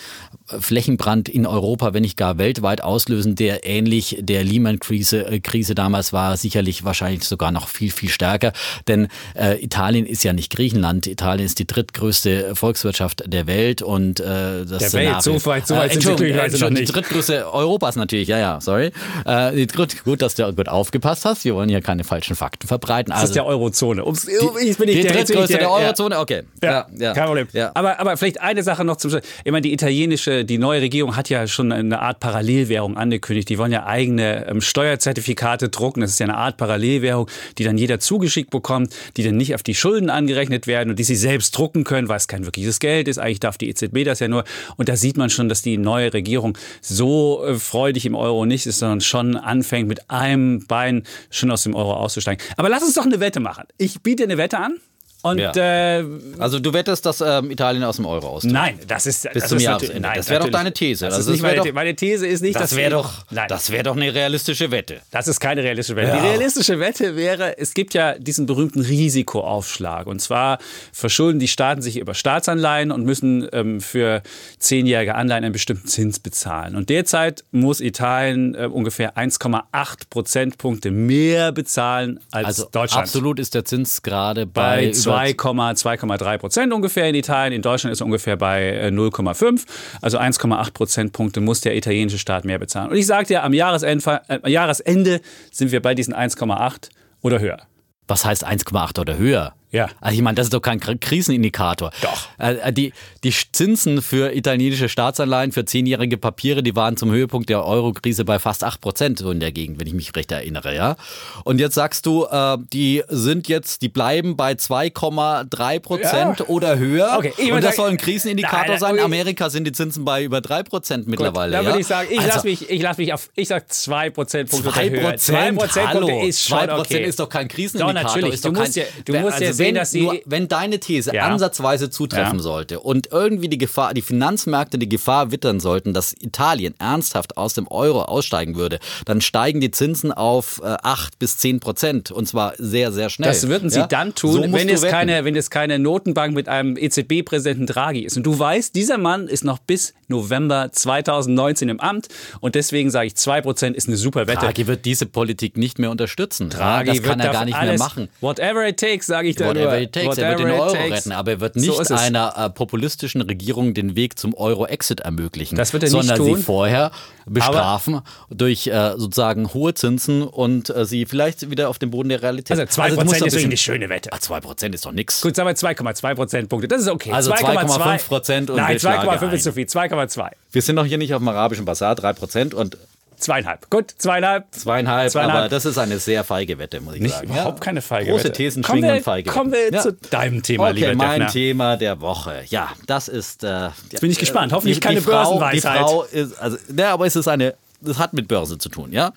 Flächenbrand 0.45 1.27
in 1.29 1.45
Europa, 1.45 1.93
wenn 1.93 2.03
nicht 2.03 2.17
gar 2.17 2.37
weltweit 2.37 2.81
auslösen, 2.83 3.35
der 3.35 3.65
ähnlich 3.65 4.17
der 4.21 4.43
Lehman-Krise 4.43 5.27
äh, 5.27 5.39
Krise 5.39 5.75
damals 5.75 6.13
war, 6.13 6.37
sicherlich 6.37 6.83
wahrscheinlich 6.83 7.23
sogar 7.23 7.51
noch 7.51 7.67
viel, 7.67 7.91
viel 7.91 8.09
stärker. 8.09 8.53
Denn 8.87 9.07
äh, 9.35 9.61
Italien 9.63 10.05
ist 10.05 10.23
ja 10.23 10.33
nicht 10.33 10.51
Griechenland. 10.55 11.07
Italien 11.07 11.45
ist 11.45 11.59
die 11.59 11.67
drittgrößte 11.67 12.55
Volkswirtschaft 12.55 13.23
der 13.25 13.47
Welt 13.47 13.81
und 13.81 14.19
äh, 14.19 14.65
das 14.65 14.67
der 14.67 14.79
Szenario, 14.89 15.13
Welt, 15.13 15.23
so 15.23 15.45
weit, 15.45 15.67
so 15.67 15.75
weit 15.75 15.95
äh, 15.95 16.01
sind 16.01 16.19
die, 16.19 16.33
also 16.33 16.69
die 16.69 16.85
drittgrößte 16.85 17.51
Europas 17.51 17.95
natürlich, 17.97 18.29
ja, 18.29 18.39
ja, 18.39 18.61
sorry. 18.61 18.91
Äh, 19.25 19.65
gut, 19.67 19.95
dass 20.21 20.35
du 20.35 20.53
gut 20.53 20.69
aufgepasst 20.69 21.25
hast. 21.25 21.45
Wir 21.45 21.55
wollen 21.55 21.69
hier 21.69 21.81
keine 21.81 22.03
falschen 22.03 22.35
Fakten 22.35 22.67
verbreiten. 22.67 23.11
Also, 23.11 23.23
das 23.23 23.29
ist 23.31 23.35
der 23.35 23.45
Eurozone. 23.45 24.05
Ums, 24.05 24.25
die, 24.25 24.31
ich 24.67 24.77
bin 24.77 24.87
nicht 24.87 25.03
die 25.03 25.07
drittgrößte 25.07 25.57
der, 25.57 25.71
Eurozone? 25.71 26.19
Okay. 26.19 26.43
Ja, 26.63 26.71
ja, 26.71 26.87
ja, 26.97 27.13
kein 27.13 27.25
Problem. 27.25 27.47
Ja. 27.53 27.71
Aber, 27.73 27.99
aber 27.99 28.17
vielleicht 28.17 28.41
eine 28.41 28.63
Sache 28.63 28.83
noch 28.83 28.97
zum 28.97 29.11
Schluss. 29.11 29.23
Ich 29.43 29.51
meine, 29.51 29.61
die 29.61 29.73
italienische, 29.73 30.45
die 30.45 30.57
neue 30.57 30.81
Regierung 30.81 31.15
hat 31.15 31.29
ja 31.29 31.47
schon 31.47 31.71
eine 31.71 31.99
Art 31.99 32.19
Parallelwährung 32.19 32.97
angekündigt. 32.97 33.49
Die 33.49 33.57
wollen 33.57 33.71
ja 33.71 33.85
eigene 33.85 34.47
ähm, 34.47 34.61
Steuerzertifikate 34.61 35.69
drucken. 35.69 36.01
Das 36.01 36.11
ist 36.11 36.19
ja 36.19 36.25
eine 36.25 36.37
Art 36.37 36.57
Parallelwährung, 36.57 37.27
die 37.57 37.63
dann 37.63 37.77
jeder 37.77 37.99
zugeschickt 37.99 38.49
bekommt, 38.49 38.93
die 39.17 39.23
dann 39.23 39.37
nicht 39.37 39.55
auf 39.55 39.63
die 39.63 39.75
Schulden 39.75 40.09
angerechnet 40.09 40.67
werden 40.67 40.89
und 40.91 40.99
die 40.99 41.03
sie 41.03 41.15
selbst 41.15 41.57
drucken 41.57 41.83
können, 41.83 42.07
weil 42.09 42.17
es 42.17 42.27
kein 42.27 42.45
wirkliches 42.45 42.79
Geld 42.79 43.07
ist. 43.07 43.17
Eigentlich 43.17 43.39
darf 43.39 43.57
die 43.57 43.69
EZB 43.69 44.03
das 44.05 44.19
ja 44.19 44.27
nur. 44.27 44.43
Und 44.77 44.89
da 44.89 44.95
sieht 44.95 45.17
man 45.17 45.29
schon, 45.29 45.49
dass 45.49 45.61
die 45.61 45.77
neue 45.77 46.13
Regierung 46.13 46.57
so 46.81 47.43
äh, 47.45 47.55
freudig 47.55 48.05
im 48.05 48.15
Euro 48.15 48.45
nicht 48.45 48.65
ist, 48.65 48.79
sondern 48.79 49.01
schon 49.01 49.35
anfängt 49.35 49.87
mit 49.87 50.09
einem 50.11 50.65
Bein 50.67 51.03
schon 51.29 51.51
aus 51.51 51.63
dem 51.63 51.75
Euro 51.75 51.93
auszusteigen. 51.93 52.45
Aber 52.57 52.69
lass 52.69 52.83
uns 52.83 52.93
doch 52.93 53.05
eine 53.05 53.19
Wette 53.19 53.39
machen. 53.39 53.65
Ich 53.77 54.01
biete 54.01 54.23
eine 54.23 54.37
Wette 54.37 54.59
an. 54.59 54.77
Und, 55.23 55.37
ja. 55.37 55.51
äh, 55.99 56.03
also 56.39 56.59
du 56.59 56.73
wettest, 56.73 57.05
dass 57.05 57.21
ähm, 57.21 57.51
Italien 57.51 57.83
aus 57.83 57.97
dem 57.97 58.05
Euro 58.05 58.27
austritt? 58.29 58.53
Nein, 58.53 58.79
das 58.87 59.05
ist 59.05 59.23
bis 59.31 59.43
das 59.43 59.49
zum 59.49 59.57
ist 59.59 59.65
Jahresende. 59.65 60.01
Nein, 60.01 60.13
das 60.15 60.29
wäre 60.29 60.43
doch 60.43 60.49
deine 60.49 60.73
These. 60.73 61.05
Das 61.05 61.15
also 61.15 61.31
ist 61.31 61.37
nicht 61.37 61.43
meine, 61.43 61.57
doch, 61.57 61.73
meine 61.73 61.95
These 61.95 62.25
ist 62.25 62.41
nicht, 62.41 62.59
das 62.59 62.75
wäre 62.75 62.91
doch, 62.91 63.25
nein. 63.29 63.47
das 63.47 63.69
wäre 63.69 63.83
doch 63.83 63.95
eine 63.95 64.13
realistische 64.13 64.71
Wette. 64.71 65.01
Das 65.11 65.27
ist 65.27 65.39
keine 65.39 65.63
realistische 65.63 65.95
Wette. 65.95 66.09
Ja. 66.09 66.21
Die 66.21 66.27
realistische 66.27 66.79
Wette 66.79 67.15
wäre, 67.15 67.57
es 67.59 67.73
gibt 67.73 67.93
ja 67.93 68.17
diesen 68.17 68.47
berühmten 68.47 68.81
Risikoaufschlag. 68.81 70.07
Und 70.07 70.21
zwar 70.21 70.57
verschulden 70.91 71.39
die 71.39 71.47
Staaten 71.47 71.83
sich 71.83 71.97
über 71.97 72.15
Staatsanleihen 72.15 72.91
und 72.91 73.05
müssen 73.05 73.47
ähm, 73.53 73.79
für 73.79 74.23
zehnjährige 74.57 75.13
Anleihen 75.13 75.43
einen 75.43 75.53
bestimmten 75.53 75.87
Zins 75.87 76.19
bezahlen. 76.19 76.75
Und 76.75 76.89
derzeit 76.89 77.43
muss 77.51 77.79
Italien 77.79 78.55
äh, 78.55 78.65
ungefähr 78.65 79.17
1,8 79.17 79.63
Prozentpunkte 80.09 80.89
mehr 80.89 81.51
bezahlen 81.51 82.19
als 82.31 82.47
also 82.47 82.69
Deutschland. 82.71 83.03
Absolut 83.03 83.39
ist 83.39 83.53
der 83.53 83.65
Zins 83.65 84.01
gerade 84.01 84.45
bei, 84.47 84.87
bei 84.87 84.91
2,2 84.91 85.10
2,3 85.15 86.37
Prozent 86.37 86.73
ungefähr 86.73 87.07
in 87.07 87.15
Italien. 87.15 87.53
In 87.53 87.61
Deutschland 87.61 87.91
ist 87.93 88.01
er 88.01 88.05
ungefähr 88.05 88.37
bei 88.37 88.87
0,5. 88.89 89.61
Äh, 89.61 89.65
also 90.01 90.17
1,8 90.17 90.73
Prozentpunkte 90.73 91.41
muss 91.41 91.61
der 91.61 91.75
italienische 91.75 92.17
Staat 92.17 92.45
mehr 92.45 92.59
bezahlen. 92.59 92.91
Und 92.91 92.97
ich 92.97 93.07
sage 93.07 93.27
dir, 93.27 93.43
am 93.43 93.53
Jahresende, 93.53 94.21
äh, 94.27 94.49
Jahresende 94.49 95.21
sind 95.51 95.71
wir 95.71 95.81
bei 95.81 95.95
diesen 95.95 96.13
1,8 96.13 96.89
oder 97.21 97.39
höher. 97.39 97.59
Was 98.07 98.25
heißt 98.25 98.45
1,8 98.45 98.99
oder 98.99 99.17
höher? 99.17 99.53
Ja. 99.71 99.87
Also 100.01 100.15
ich 100.15 100.21
meine, 100.21 100.35
das 100.35 100.47
ist 100.47 100.53
doch 100.53 100.61
kein 100.61 100.79
Krisenindikator. 100.79 101.91
Doch. 102.01 102.27
Äh, 102.37 102.73
die, 102.73 102.91
die 103.23 103.33
Zinsen 103.51 104.01
für 104.01 104.35
italienische 104.35 104.89
Staatsanleihen, 104.89 105.53
für 105.53 105.63
zehnjährige 105.65 106.17
Papiere, 106.17 106.61
die 106.61 106.75
waren 106.75 106.97
zum 106.97 107.11
Höhepunkt 107.11 107.49
der 107.49 107.65
Euro-Krise 107.65 108.25
bei 108.25 108.37
fast 108.37 108.63
8 108.63 108.81
Prozent 108.81 109.19
so 109.19 109.31
in 109.31 109.39
der 109.39 109.51
Gegend, 109.51 109.79
wenn 109.79 109.87
ich 109.87 109.93
mich 109.93 110.13
recht 110.15 110.31
erinnere, 110.31 110.75
ja. 110.75 110.97
Und 111.45 111.59
jetzt 111.59 111.75
sagst 111.75 112.05
du, 112.05 112.25
äh, 112.25 112.57
die 112.73 113.03
sind 113.07 113.47
jetzt, 113.47 113.81
die 113.81 113.89
bleiben 113.89 114.35
bei 114.35 114.53
2,3 114.53 115.79
Prozent 115.79 116.39
ja. 116.39 116.45
oder 116.47 116.77
höher. 116.77 117.15
Okay, 117.17 117.51
Und 117.51 117.63
das 117.63 117.77
soll 117.77 117.89
ein 117.89 117.97
Krisenindikator 117.97 118.67
nein, 118.67 118.79
sein. 118.79 118.95
In 118.95 119.03
Amerika 119.03 119.49
sind 119.49 119.65
die 119.65 119.71
Zinsen 119.71 120.03
bei 120.03 120.23
über 120.23 120.41
3 120.41 120.63
Prozent 120.63 121.07
mittlerweile. 121.07 121.57
Gut, 121.57 121.65
da 121.65 121.69
würde 121.69 121.79
ich 121.79 121.87
sagen, 121.87 122.09
ich 122.11 122.19
also, 122.19 122.29
lasse 122.29 122.47
mich, 122.47 122.69
ich 122.69 122.81
lass 122.81 122.97
mich 122.97 123.13
auf, 123.13 123.29
ich 123.35 123.47
sag 123.47 123.71
2 123.71 124.09
Prozentpunkte 124.09 124.69
2 124.69 124.89
Prozent? 124.89 125.21
2 125.21 125.51
Prozentpunkte 125.53 126.27
ist 126.27 126.45
schon 126.45 126.57
2 126.57 126.67
Prozent 126.67 126.99
okay. 126.99 127.09
ist 127.09 127.19
doch 127.19 127.29
kein 127.29 127.47
Krisenindikator. 127.47 128.03
Doch, 128.03 128.15
natürlich. 128.15 128.33
Ist 128.33 128.45
doch 128.45 128.51
du 128.51 128.59
musst 128.59 128.75
kein, 128.75 128.83
ja, 128.83 128.89
du 129.05 129.13
musst 129.13 129.33
also 129.33 129.45
ja 129.45 129.53
wenn, 129.67 129.75
dass 129.75 129.91
sie. 129.91 130.01
nur, 130.01 130.19
wenn 130.25 130.47
deine 130.47 130.79
These 130.79 131.13
Ja. 131.13 131.23
ansatzweise 131.27 131.89
zutreffen 131.89 132.37
Ja. 132.39 132.43
sollte 132.43 132.79
und 132.79 133.07
irgendwie 133.11 133.47
die 133.49 133.57
Gefahr, 133.57 133.93
die 133.93 134.01
Finanzmärkte 134.01 134.77
die 134.77 134.89
Gefahr 134.89 135.31
wittern 135.31 135.59
sollten, 135.59 135.93
dass 135.93 136.13
Italien 136.19 136.73
ernsthaft 136.79 137.37
aus 137.37 137.53
dem 137.53 137.67
Euro 137.67 138.03
aussteigen 138.03 138.55
würde, 138.55 138.79
dann 139.05 139.21
steigen 139.21 139.61
die 139.61 139.71
Zinsen 139.71 140.11
auf 140.11 140.61
äh, 140.63 140.77
8 140.83 141.19
bis 141.19 141.37
10 141.37 141.59
Prozent 141.59 142.11
und 142.11 142.27
zwar 142.27 142.53
sehr, 142.57 142.91
sehr 142.91 143.09
schnell. 143.09 143.29
Das 143.29 143.47
würden 143.47 143.69
sie 143.69 143.79
Ja? 143.79 143.87
dann 143.87 144.09
So 144.09 144.37
tun, 144.37 144.49
musst 144.51 144.53
wenn 144.53 144.69
es, 144.69 144.81
wetten. 144.81 144.91
keine, 144.91 145.25
wenn 145.25 145.35
es 145.35 145.49
keine 145.49 145.79
Notenbank 145.79 146.33
mit 146.33 146.47
einem 146.49 146.77
EZB-Präsidenten 146.77 147.65
Draghi 147.67 148.01
ist. 148.01 148.17
Und 148.17 148.23
du 148.23 148.37
weißt, 148.37 148.75
dieser 148.75 148.97
Mann 148.97 149.27
ist 149.27 149.43
noch 149.43 149.59
bis 149.59 149.93
November 150.07 150.69
2019 150.71 151.69
im 151.69 151.79
Amt. 151.79 152.07
Und 152.39 152.55
deswegen 152.55 152.89
sage 152.91 153.07
ich, 153.07 153.13
2% 153.15 153.73
ist 153.75 153.87
eine 153.87 153.97
super 153.97 154.27
Wette. 154.27 154.39
Draghi 154.45 154.67
wird 154.67 154.85
diese 154.85 155.05
Politik 155.05 155.57
nicht 155.57 155.79
mehr 155.79 155.91
unterstützen. 155.91 156.49
Draghi 156.49 156.87
das 156.99 157.03
kann 157.03 157.19
er 157.19 157.31
gar 157.31 157.45
nicht 157.45 157.59
mehr 157.59 157.77
machen. 157.77 158.09
Whatever 158.21 158.67
it 158.67 158.77
takes, 158.77 159.07
sage 159.07 159.29
ich 159.29 159.35
da 159.35 159.50
Whatever 159.55 159.79
it 159.81 159.91
takes. 159.93 160.17
er 160.17 160.29
wird 160.29 160.39
den 160.39 160.47
Whatever 160.47 160.63
Euro 160.63 160.73
takes. 160.75 160.91
retten, 160.91 161.11
aber 161.11 161.31
er 161.31 161.39
wird 161.41 161.53
So 161.55 161.59
nicht 161.59 161.79
es. 161.79 161.91
einer 161.91 162.33
äh, 162.37 162.49
populistischen 162.49 163.21
Regierung 163.21 163.73
den 163.73 163.95
Weg 163.95 164.17
zum 164.19 164.33
Euro-Exit 164.33 165.01
ermöglichen, 165.01 165.55
Das 165.55 165.73
wird 165.73 165.83
er 165.83 165.89
nicht 165.89 165.97
sondern 166.07 166.17
tun. 166.17 166.37
sie 166.37 166.43
vorher 166.43 166.91
bestrafen 167.25 168.01
durch 168.29 168.67
äh, 168.67 168.93
sozusagen 168.97 169.53
hohe 169.53 169.73
Zinsen 169.73 170.23
und 170.23 170.69
äh, 170.69 170.85
sie 170.85 171.05
vielleicht 171.05 171.49
wieder 171.49 171.69
auf 171.69 171.79
den 171.79 171.91
Boden 171.91 172.09
der 172.09 172.21
Realität. 172.21 172.59
Also 172.59 172.81
2% 172.81 172.89
du 172.95 173.05
musst 173.05 173.21
ist 173.21 173.37
eine 173.43 173.57
schöne 173.57 173.89
Wette. 173.89 174.11
Ah, 174.11 174.17
2% 174.17 174.73
ist 174.73 174.85
doch 174.85 174.91
nichts. 174.91 175.21
Gut, 175.21 175.35
sagen 175.35 175.47
wir 175.49 175.55
2,2 175.55 176.15
Prozentpunkte. 176.15 176.67
Das 176.67 176.81
ist 176.81 176.87
okay. 176.89 177.11
Also 177.11 177.31
2,5 177.33 178.07
Prozent 178.07 178.49
und 178.49 178.57
Nein, 178.57 178.73
wir 178.73 178.79
schlagen 178.79 179.07
2,5 179.09 179.27
ein. 179.27 179.33
ist 179.33 179.43
zu 179.43 179.53
viel. 179.53 179.65
2,2. 179.65 180.29
Wir 180.51 180.61
sind 180.61 180.75
doch 180.75 180.85
hier 180.85 180.97
nicht 180.97 181.13
auf 181.13 181.19
dem 181.21 181.27
arabischen 181.29 181.65
Basar, 181.65 181.95
3% 181.95 182.53
und 182.53 182.77
Zweieinhalb. 183.21 183.69
Gut, 183.69 183.93
zweieinhalb. 183.97 184.45
zweieinhalb, 184.51 185.11
Zweieinhalb. 185.11 185.39
aber 185.39 185.49
das 185.49 185.65
ist 185.65 185.77
eine 185.77 185.99
sehr 185.99 186.23
feige 186.23 186.57
Wette, 186.57 186.81
muss 186.81 186.95
ich 186.95 187.01
Nicht, 187.01 187.13
sagen. 187.15 187.29
überhaupt 187.29 187.61
keine 187.61 187.81
feige 187.81 188.09
Große 188.11 188.25
Wette. 188.25 188.33
Thesen 188.33 188.63
Kommen 188.63 188.79
schwingen 188.79 188.89
wir- 188.93 188.97
und 188.97 189.03
feige 189.03 189.29
kommen 189.29 189.51
wir 189.53 189.79
zu 189.79 189.93
deinem 189.93 190.41
Thema, 190.43 190.65
okay, 190.69 190.73
lieber 190.73 190.95
mein 190.95 191.19
Defner. 191.21 191.31
Thema 191.31 191.77
der 191.77 192.01
Woche. 192.01 192.43
Ja, 192.49 192.69
das 192.87 193.07
ist. 193.07 193.43
Äh, 193.43 193.69
bin 194.01 194.11
ich 194.11 194.17
gespannt. 194.19 194.51
Hoffentlich 194.51 194.79
die, 194.79 194.87
keine 194.87 194.99
die 194.99 195.05
Frau, 195.05 195.37
Börsenweisheit. 195.37 195.79
Die 195.79 195.83
Frau 195.83 196.03
ist, 196.03 196.39
also, 196.39 196.57
ne, 196.69 196.87
aber 196.87 197.05
es 197.05 197.15
ist 197.15 197.27
eine, 197.27 197.53
das 197.79 197.99
hat 197.99 198.13
mit 198.13 198.27
Börse 198.27 198.57
zu 198.57 198.69
tun, 198.69 198.91
ja. 198.91 199.13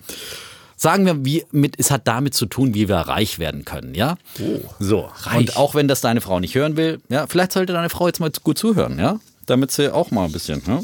Sagen 0.77 1.05
wir, 1.05 1.23
wie 1.25 1.45
mit, 1.51 1.79
es 1.79 1.89
hat 1.89 2.07
damit 2.07 2.33
zu 2.35 2.45
tun, 2.45 2.73
wie 2.73 2.87
wir 2.89 2.97
reich 2.97 3.39
werden 3.39 3.65
können, 3.65 3.95
ja. 3.95 4.17
Oh, 4.39 4.59
so. 4.77 5.09
Und 5.35 5.55
auch 5.57 5.73
wenn 5.73 5.87
das 5.87 6.01
deine 6.01 6.21
Frau 6.21 6.39
nicht 6.39 6.53
hören 6.53 6.75
will, 6.77 6.99
ja, 7.09 7.25
vielleicht 7.27 7.53
sollte 7.53 7.73
deine 7.73 7.89
Frau 7.89 8.07
jetzt 8.07 8.19
mal 8.19 8.29
gut 8.43 8.57
zuhören, 8.57 8.99
ja, 8.99 9.19
damit 9.45 9.71
sie 9.71 9.91
auch 9.93 10.11
mal 10.11 10.25
ein 10.25 10.31
bisschen, 10.31 10.61
ne? 10.67 10.83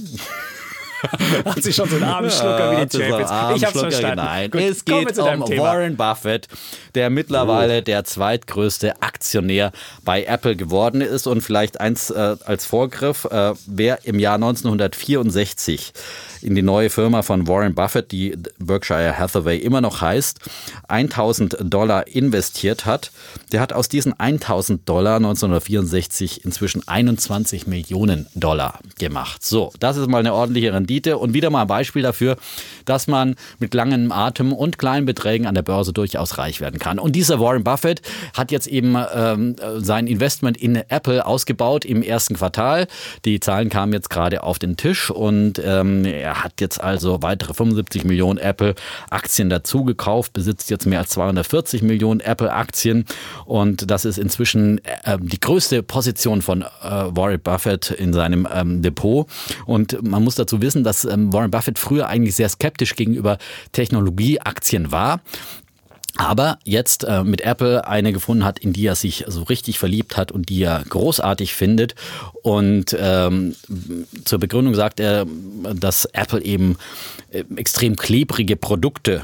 Hat 1.45 1.63
sie 1.63 1.73
schon 1.73 1.89
so 1.89 1.95
einen 1.95 2.05
armen 2.05 2.29
Schlucker 2.29 2.71
wie 2.71 2.85
die 2.85 2.97
Champions. 2.97 3.31
ist 3.31 3.57
Ich 3.57 3.65
hab's 3.65 3.79
verstanden. 3.79 4.17
Nein, 4.17 4.51
Gut, 4.51 4.61
es 4.61 4.85
geht 4.85 5.17
um. 5.19 5.41
Warren 5.57 5.95
Buffett, 5.95 6.47
der 6.95 7.09
mittlerweile 7.09 7.81
der 7.81 8.03
zweitgrößte 8.03 9.01
Aktionär 9.01 9.71
bei 10.03 10.23
Apple 10.23 10.55
geworden 10.55 11.01
ist 11.01 11.27
und 11.27 11.41
vielleicht 11.41 11.79
eins 11.79 12.09
äh, 12.09 12.35
als 12.45 12.65
Vorgriff, 12.65 13.25
äh, 13.25 13.53
wer 13.65 14.05
im 14.05 14.19
Jahr 14.19 14.35
1964 14.35 15.93
in 16.41 16.55
die 16.55 16.61
neue 16.61 16.89
Firma 16.89 17.21
von 17.21 17.47
Warren 17.47 17.75
Buffett, 17.75 18.11
die 18.11 18.35
Berkshire 18.57 19.17
Hathaway 19.17 19.57
immer 19.57 19.81
noch 19.81 20.01
heißt, 20.01 20.39
1000 20.87 21.57
Dollar 21.61 22.07
investiert 22.07 22.85
hat, 22.85 23.11
der 23.51 23.59
hat 23.59 23.73
aus 23.73 23.89
diesen 23.89 24.19
1000 24.19 24.87
Dollar 24.87 25.17
1964 25.17 26.43
inzwischen 26.45 26.87
21 26.87 27.67
Millionen 27.67 28.27
Dollar 28.33 28.79
gemacht. 28.97 29.45
So, 29.45 29.71
das 29.79 29.97
ist 29.97 30.07
mal 30.07 30.19
eine 30.19 30.33
ordentliche 30.33 30.73
Rendite 30.73 30.90
und 30.99 31.33
wieder 31.33 31.49
mal 31.49 31.61
ein 31.61 31.67
Beispiel 31.67 32.01
dafür, 32.01 32.37
dass 32.85 33.07
man 33.07 33.35
mit 33.59 33.73
langem 33.73 34.11
Atem 34.11 34.53
und 34.53 34.77
kleinen 34.77 35.05
Beträgen 35.05 35.47
an 35.47 35.55
der 35.55 35.61
Börse 35.61 35.93
durchaus 35.93 36.37
reich 36.37 36.61
werden 36.61 36.79
kann. 36.79 36.99
Und 36.99 37.15
dieser 37.15 37.39
Warren 37.39 37.63
Buffett 37.63 38.01
hat 38.33 38.51
jetzt 38.51 38.67
eben 38.67 38.95
ähm, 39.15 39.55
sein 39.77 40.07
Investment 40.07 40.57
in 40.57 40.75
Apple 40.75 41.25
ausgebaut 41.25 41.85
im 41.85 42.01
ersten 42.01 42.35
Quartal. 42.35 42.87
Die 43.25 43.39
Zahlen 43.39 43.69
kamen 43.69 43.93
jetzt 43.93 44.09
gerade 44.09 44.43
auf 44.43 44.59
den 44.59 44.77
Tisch 44.77 45.09
und 45.09 45.61
ähm, 45.63 46.05
er 46.05 46.43
hat 46.43 46.61
jetzt 46.61 46.81
also 46.81 47.21
weitere 47.21 47.53
75 47.53 48.03
Millionen 48.03 48.39
Apple-Aktien 48.39 49.49
dazu 49.49 49.83
gekauft, 49.83 50.33
besitzt 50.33 50.69
jetzt 50.69 50.85
mehr 50.85 50.99
als 50.99 51.09
240 51.11 51.81
Millionen 51.81 52.19
Apple-Aktien 52.19 53.05
und 53.45 53.89
das 53.89 54.05
ist 54.05 54.17
inzwischen 54.17 54.79
äh, 55.03 55.17
die 55.19 55.39
größte 55.39 55.83
Position 55.83 56.41
von 56.41 56.61
äh, 56.61 56.65
Warren 56.81 57.39
Buffett 57.39 57.91
in 57.91 58.13
seinem 58.13 58.47
ähm, 58.53 58.81
Depot. 58.81 59.27
Und 59.65 60.01
man 60.03 60.23
muss 60.23 60.35
dazu 60.35 60.61
wissen, 60.61 60.80
dass 60.83 61.05
ähm, 61.05 61.31
Warren 61.33 61.51
Buffett 61.51 61.79
früher 61.79 62.07
eigentlich 62.07 62.35
sehr 62.35 62.49
skeptisch 62.49 62.95
gegenüber 62.95 63.37
Technologieaktien 63.71 64.91
war. 64.91 65.21
Aber 66.17 66.59
jetzt 66.65 67.05
äh, 67.05 67.23
mit 67.23 67.41
Apple 67.41 67.87
eine 67.87 68.11
gefunden 68.11 68.43
hat, 68.43 68.59
in 68.59 68.73
die 68.73 68.85
er 68.85 68.95
sich 68.95 69.23
so 69.27 69.43
richtig 69.43 69.79
verliebt 69.79 70.17
hat 70.17 70.31
und 70.31 70.49
die 70.49 70.61
er 70.61 70.83
großartig 70.87 71.53
findet. 71.53 71.95
Und 72.43 72.95
ähm, 72.99 73.55
zur 74.25 74.39
Begründung 74.39 74.75
sagt 74.75 74.99
er, 74.99 75.25
dass 75.73 76.05
Apple 76.05 76.43
eben 76.43 76.77
äh, 77.31 77.43
extrem 77.55 77.95
klebrige 77.95 78.57
Produkte 78.57 79.23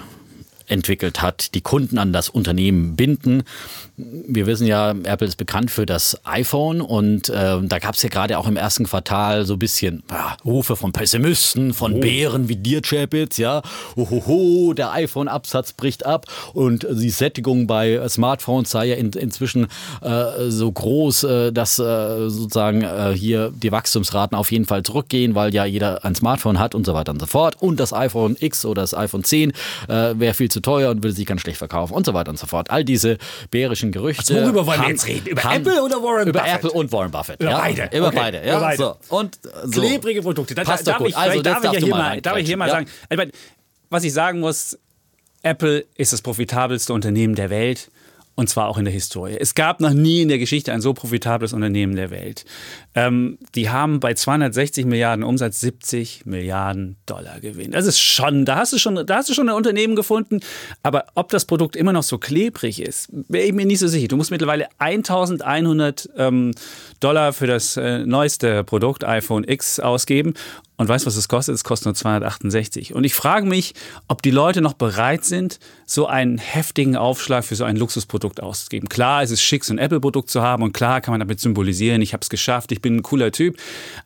entwickelt 0.67 1.21
hat, 1.21 1.53
die 1.55 1.61
Kunden 1.61 1.97
an 1.97 2.13
das 2.13 2.29
Unternehmen 2.29 2.95
binden. 2.95 3.43
Wir 3.95 4.45
wissen 4.45 4.67
ja, 4.67 4.91
Apple 4.91 5.27
ist 5.27 5.37
bekannt 5.37 5.71
für 5.71 5.85
das 5.85 6.19
iPhone 6.25 6.81
und 6.81 7.29
äh, 7.29 7.57
da 7.61 7.79
gab 7.79 7.95
es 7.95 8.03
ja 8.03 8.09
gerade 8.09 8.37
auch 8.37 8.47
im 8.47 8.57
ersten 8.57 8.85
Quartal 8.85 9.45
so 9.45 9.53
ein 9.53 9.59
bisschen 9.59 10.03
ja, 10.11 10.37
Rufe 10.45 10.75
von 10.75 10.91
Pessimisten, 10.91 11.73
von 11.73 11.99
Bären 11.99 12.49
wie 12.49 12.57
dir, 12.57 12.81
Chapitz, 12.81 13.37
ja. 13.37 13.61
Ohoho, 13.95 14.73
der 14.73 14.91
iPhone-Absatz 14.91 15.73
bricht 15.73 16.05
ab 16.05 16.25
und 16.53 16.85
die 16.89 17.09
Sättigung 17.09 17.65
bei 17.65 18.07
Smartphones 18.07 18.69
sei 18.69 18.87
ja 18.87 18.95
in, 18.95 19.11
inzwischen 19.13 19.67
äh, 20.01 20.49
so 20.49 20.71
groß, 20.71 21.23
äh, 21.23 21.51
dass 21.51 21.79
äh, 21.79 22.29
sozusagen 22.29 22.81
äh, 22.81 23.13
hier 23.15 23.51
die 23.55 23.71
Wachstumsraten 23.71 24.37
auf 24.37 24.51
jeden 24.51 24.65
Fall 24.65 24.83
zurückgehen, 24.83 25.33
weil 25.33 25.53
ja 25.53 25.65
jeder 25.65 26.03
ein 26.05 26.15
Smartphone 26.15 26.59
hat 26.59 26.75
und 26.75 26.85
so 26.85 26.93
weiter 26.93 27.11
und 27.11 27.19
so 27.19 27.25
fort. 27.25 27.55
Und 27.59 27.79
das 27.79 27.93
iPhone 27.93 28.35
X 28.39 28.65
oder 28.65 28.81
das 28.81 28.93
iPhone 28.93 29.23
10 29.23 29.51
äh, 29.51 29.53
wäre 29.87 30.33
viel 30.33 30.49
zu 30.49 30.56
teuer 30.59 30.91
und 30.91 31.03
würde 31.03 31.13
sich 31.15 31.25
ganz 31.25 31.41
schlecht 31.41 31.57
verkaufen 31.57 31.93
und 31.93 32.05
so 32.05 32.13
weiter 32.13 32.29
und 32.31 32.37
so 32.39 32.47
fort. 32.47 32.69
All 32.71 32.83
diese 32.83 33.17
bärischen 33.51 33.91
Gerüchte. 33.91 34.33
Also 34.33 34.45
worüber 34.45 34.65
wollen 34.65 34.81
wir 34.81 34.89
jetzt 34.89 35.07
reden? 35.07 35.27
Über 35.27 35.43
haben- 35.43 35.55
Apple 35.65 35.83
oder 35.83 36.01
Warren 36.03 36.27
über 36.27 36.39
Buffett? 36.39 36.55
Apple 36.55 36.71
und 36.71 36.91
Warren 36.91 37.11
Buffett. 37.11 37.41
Über 37.41 37.51
ja? 37.51 37.57
beide. 37.59 37.89
Über 37.97 38.07
Okay, 38.07 38.15
beide. 38.17 38.37
Ja? 38.45 38.57
über 38.57 38.59
beide. 38.61 38.77
So. 38.77 38.95
Und, 39.15 39.39
so. 39.65 39.81
Klebrige 39.81 40.21
Produkte. 40.21 40.55
Da, 40.55 40.63
Passt 40.63 40.87
da, 40.87 40.91
doch 40.93 40.97
darf 40.99 41.05
gut. 41.05 41.09
ich, 41.09 41.17
Also, 41.17 41.41
darf 41.41 41.63
ich 41.63 41.71
ja 41.71 41.79
hier 41.79 41.89
mal 41.95 42.21
darf 42.21 42.37
ich 42.37 42.45
hier 42.47 42.57
mal 42.57 42.69
reingrätschen, 42.69 43.17
sagen, 43.17 43.31
was 43.89 44.03
ich 44.03 44.13
sagen 44.13 44.39
muss, 44.39 44.77
Apple 45.43 45.85
ist 45.95 46.11
das 46.13 46.21
profitabelste 46.21 46.93
Unternehmen 46.93 47.35
der 47.35 47.49
Welt. 47.49 47.89
Und 48.39 48.49
zwar 48.49 48.67
auch 48.67 48.77
in 48.77 48.85
der 48.85 48.93
Historie. 48.93 49.35
Es 49.39 49.55
gab 49.55 49.79
noch 49.79 49.93
nie 49.93 50.21
in 50.21 50.27
der 50.27 50.37
Geschichte 50.37 50.71
ein 50.71 50.79
so 50.79 50.93
profitables 50.93 51.53
Unternehmen 51.53 51.95
der 51.95 52.11
Welt. 52.11 52.45
Ähm, 52.93 53.39
die 53.55 53.71
haben 53.71 53.99
bei 53.99 54.13
260 54.13 54.85
Milliarden 54.85 55.23
Umsatz 55.23 55.59
70 55.59 56.27
Milliarden 56.27 56.97
Dollar 57.07 57.39
Gewinn. 57.39 57.71
Das 57.71 57.87
ist 57.87 57.99
schon, 57.99 58.45
da 58.45 58.57
hast 58.57 58.73
du 58.73 58.77
schon, 58.77 59.03
da 59.07 59.15
hast 59.15 59.29
du 59.29 59.33
schon 59.33 59.49
ein 59.49 59.55
Unternehmen 59.55 59.95
gefunden. 59.95 60.41
Aber 60.83 61.07
ob 61.15 61.29
das 61.29 61.45
Produkt 61.45 61.75
immer 61.75 61.93
noch 61.93 62.03
so 62.03 62.19
klebrig 62.19 62.79
ist, 62.79 63.09
wäre 63.11 63.47
ich 63.47 63.53
mir 63.53 63.65
nicht 63.65 63.79
so 63.79 63.87
sicher. 63.87 64.07
Du 64.07 64.17
musst 64.17 64.29
mittlerweile 64.29 64.67
1100 64.77 66.07
ähm, 66.15 66.51
Dollar 66.99 67.33
für 67.33 67.47
das 67.47 67.75
äh, 67.75 68.05
neueste 68.05 68.63
Produkt 68.63 69.03
iPhone 69.03 69.45
X 69.47 69.79
ausgeben. 69.79 70.35
Und 70.77 70.87
weißt 70.87 71.05
du, 71.05 71.07
was 71.07 71.15
es 71.15 71.27
kostet? 71.27 71.55
Es 71.55 71.63
kostet 71.63 71.85
nur 71.85 71.95
268. 71.95 72.93
Und 72.93 73.03
ich 73.03 73.15
frage 73.15 73.47
mich, 73.47 73.73
ob 74.07 74.21
die 74.21 74.29
Leute 74.29 74.61
noch 74.61 74.73
bereit 74.73 75.25
sind, 75.25 75.59
so 75.87 76.05
einen 76.05 76.37
heftigen 76.37 76.95
Aufschlag 76.95 77.43
für 77.43 77.55
so 77.55 77.63
ein 77.63 77.77
Luxusprodukt 77.77 78.43
auszugeben. 78.43 78.87
Klar, 78.87 79.23
es 79.23 79.31
ist 79.31 79.41
schick, 79.41 79.65
so 79.65 79.73
ein 79.73 79.79
Apple-Produkt 79.79 80.29
zu 80.29 80.43
haben 80.43 80.61
und 80.61 80.73
klar 80.73 81.01
kann 81.01 81.13
man 81.13 81.19
damit 81.19 81.39
symbolisieren, 81.39 82.01
ich 82.03 82.13
habe 82.13 82.21
es 82.21 82.29
geschafft, 82.29 82.71
ich 82.71 82.81
bin 82.81 82.97
ein 82.97 83.03
cooler 83.03 83.31
Typ. 83.31 83.57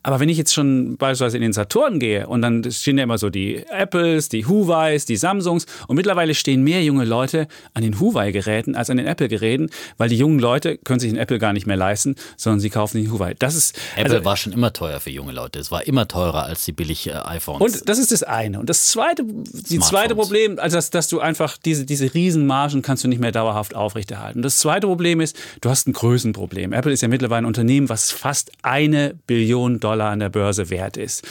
Aber 0.01 0.21
wenn 0.21 0.29
ich 0.29 0.37
jetzt 0.37 0.53
schon 0.53 0.95
beispielsweise 0.95 1.37
in 1.37 1.43
den 1.43 1.51
Saturn 1.53 1.99
gehe 1.99 2.27
und 2.27 2.41
dann 2.41 2.63
stehen 2.71 2.97
ja 2.97 3.03
immer 3.03 3.17
so 3.17 3.29
die 3.29 3.65
Apples, 3.67 4.29
die 4.29 4.45
Huawei's, 4.45 5.05
die 5.05 5.17
Samsungs 5.17 5.65
und 5.87 5.97
mittlerweile 5.97 6.33
stehen 6.33 6.63
mehr 6.63 6.83
junge 6.83 7.03
Leute 7.03 7.47
an 7.73 7.83
den 7.83 7.99
Huawei-Geräten 7.99 8.75
als 8.75 8.89
an 8.89 8.95
den 8.95 9.07
Apple-Geräten, 9.07 9.69
weil 9.97 10.07
die 10.07 10.17
jungen 10.17 10.39
Leute 10.39 10.77
können 10.77 11.01
sich 11.01 11.11
den 11.11 11.19
Apple 11.19 11.37
gar 11.37 11.51
nicht 11.51 11.67
mehr 11.67 11.75
leisten, 11.77 12.15
sondern 12.37 12.61
sie 12.61 12.69
kaufen 12.69 13.01
den 13.01 13.11
Huawei. 13.11 13.33
Das 13.37 13.55
ist 13.55 13.77
Apple 13.97 14.13
also- 14.13 14.25
war 14.25 14.37
schon 14.37 14.53
immer 14.53 14.71
teuer 14.71 15.01
für 15.01 15.09
junge 15.09 15.33
Leute. 15.33 15.59
Es 15.59 15.69
war 15.69 15.85
immer 15.85 16.07
teurer 16.07 16.45
als 16.45 16.60
die 16.67 16.71
billig 16.71 17.07
äh, 17.07 17.11
iPhones. 17.13 17.61
Und 17.61 17.89
das 17.89 17.97
ist 17.97 18.11
das 18.11 18.23
eine. 18.23 18.59
Und 18.59 18.69
das 18.69 18.87
zweite, 18.87 19.23
die 19.25 19.79
zweite 19.79 20.15
Problem, 20.15 20.59
also 20.59 20.77
dass, 20.77 20.89
dass 20.89 21.07
du 21.07 21.19
einfach 21.19 21.57
diese, 21.57 21.85
diese 21.85 22.13
Riesenmargen 22.13 22.81
kannst 22.81 23.03
du 23.03 23.07
nicht 23.07 23.19
mehr 23.21 23.31
dauerhaft 23.31 23.75
aufrechterhalten. 23.75 24.41
Das 24.41 24.57
zweite 24.57 24.87
Problem 24.87 25.21
ist, 25.21 25.35
du 25.61 25.69
hast 25.69 25.87
ein 25.87 25.93
Größenproblem. 25.93 26.73
Apple 26.73 26.91
ist 26.91 27.01
ja 27.01 27.07
mittlerweile 27.07 27.43
ein 27.43 27.45
Unternehmen, 27.45 27.89
was 27.89 28.11
fast 28.11 28.51
eine 28.61 29.15
Billion 29.27 29.79
Dollar 29.79 30.11
an 30.11 30.19
der 30.19 30.29
Börse 30.29 30.69
wert 30.69 30.97
ist. 30.97 31.23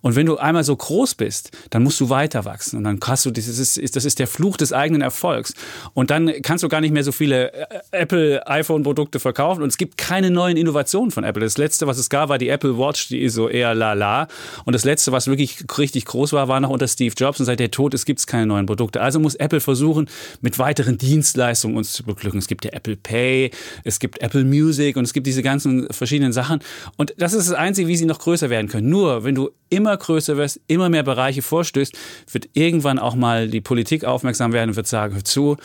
Und 0.00 0.16
wenn 0.16 0.26
du 0.26 0.36
einmal 0.38 0.64
so 0.64 0.74
groß 0.76 1.14
bist, 1.14 1.50
dann 1.70 1.82
musst 1.82 2.00
du 2.00 2.08
weiter 2.10 2.44
wachsen. 2.44 2.76
Und 2.76 2.84
dann 2.84 2.98
hast 3.04 3.24
du, 3.26 3.30
dieses 3.30 3.58
ist, 3.58 3.76
ist- 3.76 3.96
das 3.96 4.04
ist 4.04 4.18
der 4.18 4.26
Fluch 4.26 4.56
des 4.56 4.72
eigenen 4.72 5.02
Erfolgs. 5.02 5.54
Und 5.94 6.10
dann 6.10 6.30
kannst 6.42 6.64
du 6.64 6.68
gar 6.68 6.80
nicht 6.80 6.92
mehr 6.92 7.04
so 7.04 7.12
viele 7.12 7.52
äh, 7.52 7.66
Apple 7.90 8.46
iPhone-Produkte 8.46 9.18
verkaufen. 9.20 9.62
Und 9.62 9.68
es 9.68 9.76
gibt 9.78 9.98
keine 9.98 10.30
neuen 10.30 10.56
Innovationen 10.56 11.10
von 11.10 11.24
Apple. 11.24 11.42
Das 11.42 11.58
letzte, 11.58 11.86
was 11.86 11.98
es 11.98 12.08
gab, 12.10 12.28
war 12.28 12.38
die 12.38 12.48
Apple 12.48 12.78
Watch, 12.78 13.08
die 13.08 13.20
ist 13.22 13.34
so 13.34 13.48
eher 13.48 13.74
lala. 13.74 14.28
Und 14.64 14.74
das 14.78 14.84
letzte, 14.84 15.10
was 15.10 15.26
wirklich 15.26 15.64
richtig 15.76 16.04
groß 16.04 16.32
war, 16.32 16.46
war 16.46 16.60
noch 16.60 16.70
unter 16.70 16.86
Steve 16.86 17.12
Jobs 17.16 17.40
und 17.40 17.46
seit 17.46 17.58
der 17.58 17.72
Tod 17.72 17.94
ist, 17.94 18.04
gibt 18.04 18.20
es 18.20 18.28
keine 18.28 18.46
neuen 18.46 18.66
Produkte. 18.66 19.00
Also 19.00 19.18
muss 19.18 19.34
Apple 19.34 19.60
versuchen, 19.60 20.08
mit 20.40 20.58
weiteren 20.60 20.98
Dienstleistungen 20.98 21.76
uns 21.76 21.92
zu 21.92 22.04
beglücken. 22.04 22.38
Es 22.38 22.46
gibt 22.46 22.64
ja 22.64 22.70
Apple 22.72 22.96
Pay, 22.96 23.50
es 23.82 23.98
gibt 23.98 24.22
Apple 24.22 24.44
Music 24.44 24.96
und 24.96 25.02
es 25.02 25.12
gibt 25.12 25.26
diese 25.26 25.42
ganzen 25.42 25.92
verschiedenen 25.92 26.32
Sachen. 26.32 26.60
Und 26.96 27.12
das 27.18 27.32
ist 27.32 27.48
das 27.48 27.56
Einzige, 27.56 27.88
wie 27.88 27.96
sie 27.96 28.06
noch 28.06 28.20
größer 28.20 28.50
werden 28.50 28.68
können. 28.68 28.88
Nur, 28.88 29.24
wenn 29.24 29.34
du 29.34 29.50
immer 29.68 29.96
größer 29.96 30.36
wirst, 30.36 30.60
immer 30.68 30.88
mehr 30.88 31.02
Bereiche 31.02 31.42
vorstößt, 31.42 31.96
wird 32.30 32.48
irgendwann 32.52 33.00
auch 33.00 33.16
mal 33.16 33.48
die 33.48 33.60
Politik 33.60 34.04
aufmerksam 34.04 34.52
werden 34.52 34.70
und 34.70 34.76
wird 34.76 34.86
sagen, 34.86 35.14
hör 35.14 35.24
zu, 35.24 35.56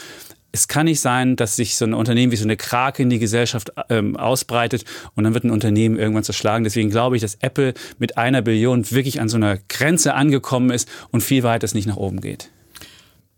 es 0.56 0.68
kann 0.68 0.86
nicht 0.86 1.02
sein, 1.02 1.36
dass 1.36 1.56
sich 1.56 1.76
so 1.76 1.84
ein 1.84 1.96
Unternehmen 1.96 2.32
wie 2.32 2.38
so 2.38 2.46
eine 2.46 2.56
Krake 2.56 3.02
in 3.02 3.10
die 3.10 3.18
Gesellschaft 3.18 3.74
ähm, 3.90 4.16
ausbreitet 4.16 4.86
und 5.16 5.24
dann 5.24 5.34
wird 5.34 5.44
ein 5.44 5.52
Unternehmen 5.52 5.98
irgendwann 5.98 6.24
zerschlagen. 6.24 6.64
Deswegen 6.64 6.92
glaube 6.92 7.16
ich, 7.16 7.24
dass 7.24 7.36
Apple 7.42 7.74
mit 7.98 8.18
einer 8.18 8.44
Billion 8.44 8.90
wirklich 8.92 9.20
an 9.20 9.30
so 9.30 9.38
einer 9.38 9.58
Grenze 9.68 10.14
angekommen 10.14 10.70
ist 10.70 10.88
und 11.10 11.22
viel 11.22 11.42
weiter 11.42 11.66
es 11.66 11.74
nicht 11.74 11.88
nach 11.88 11.98
oben 11.98 12.22
geht. 12.22 12.52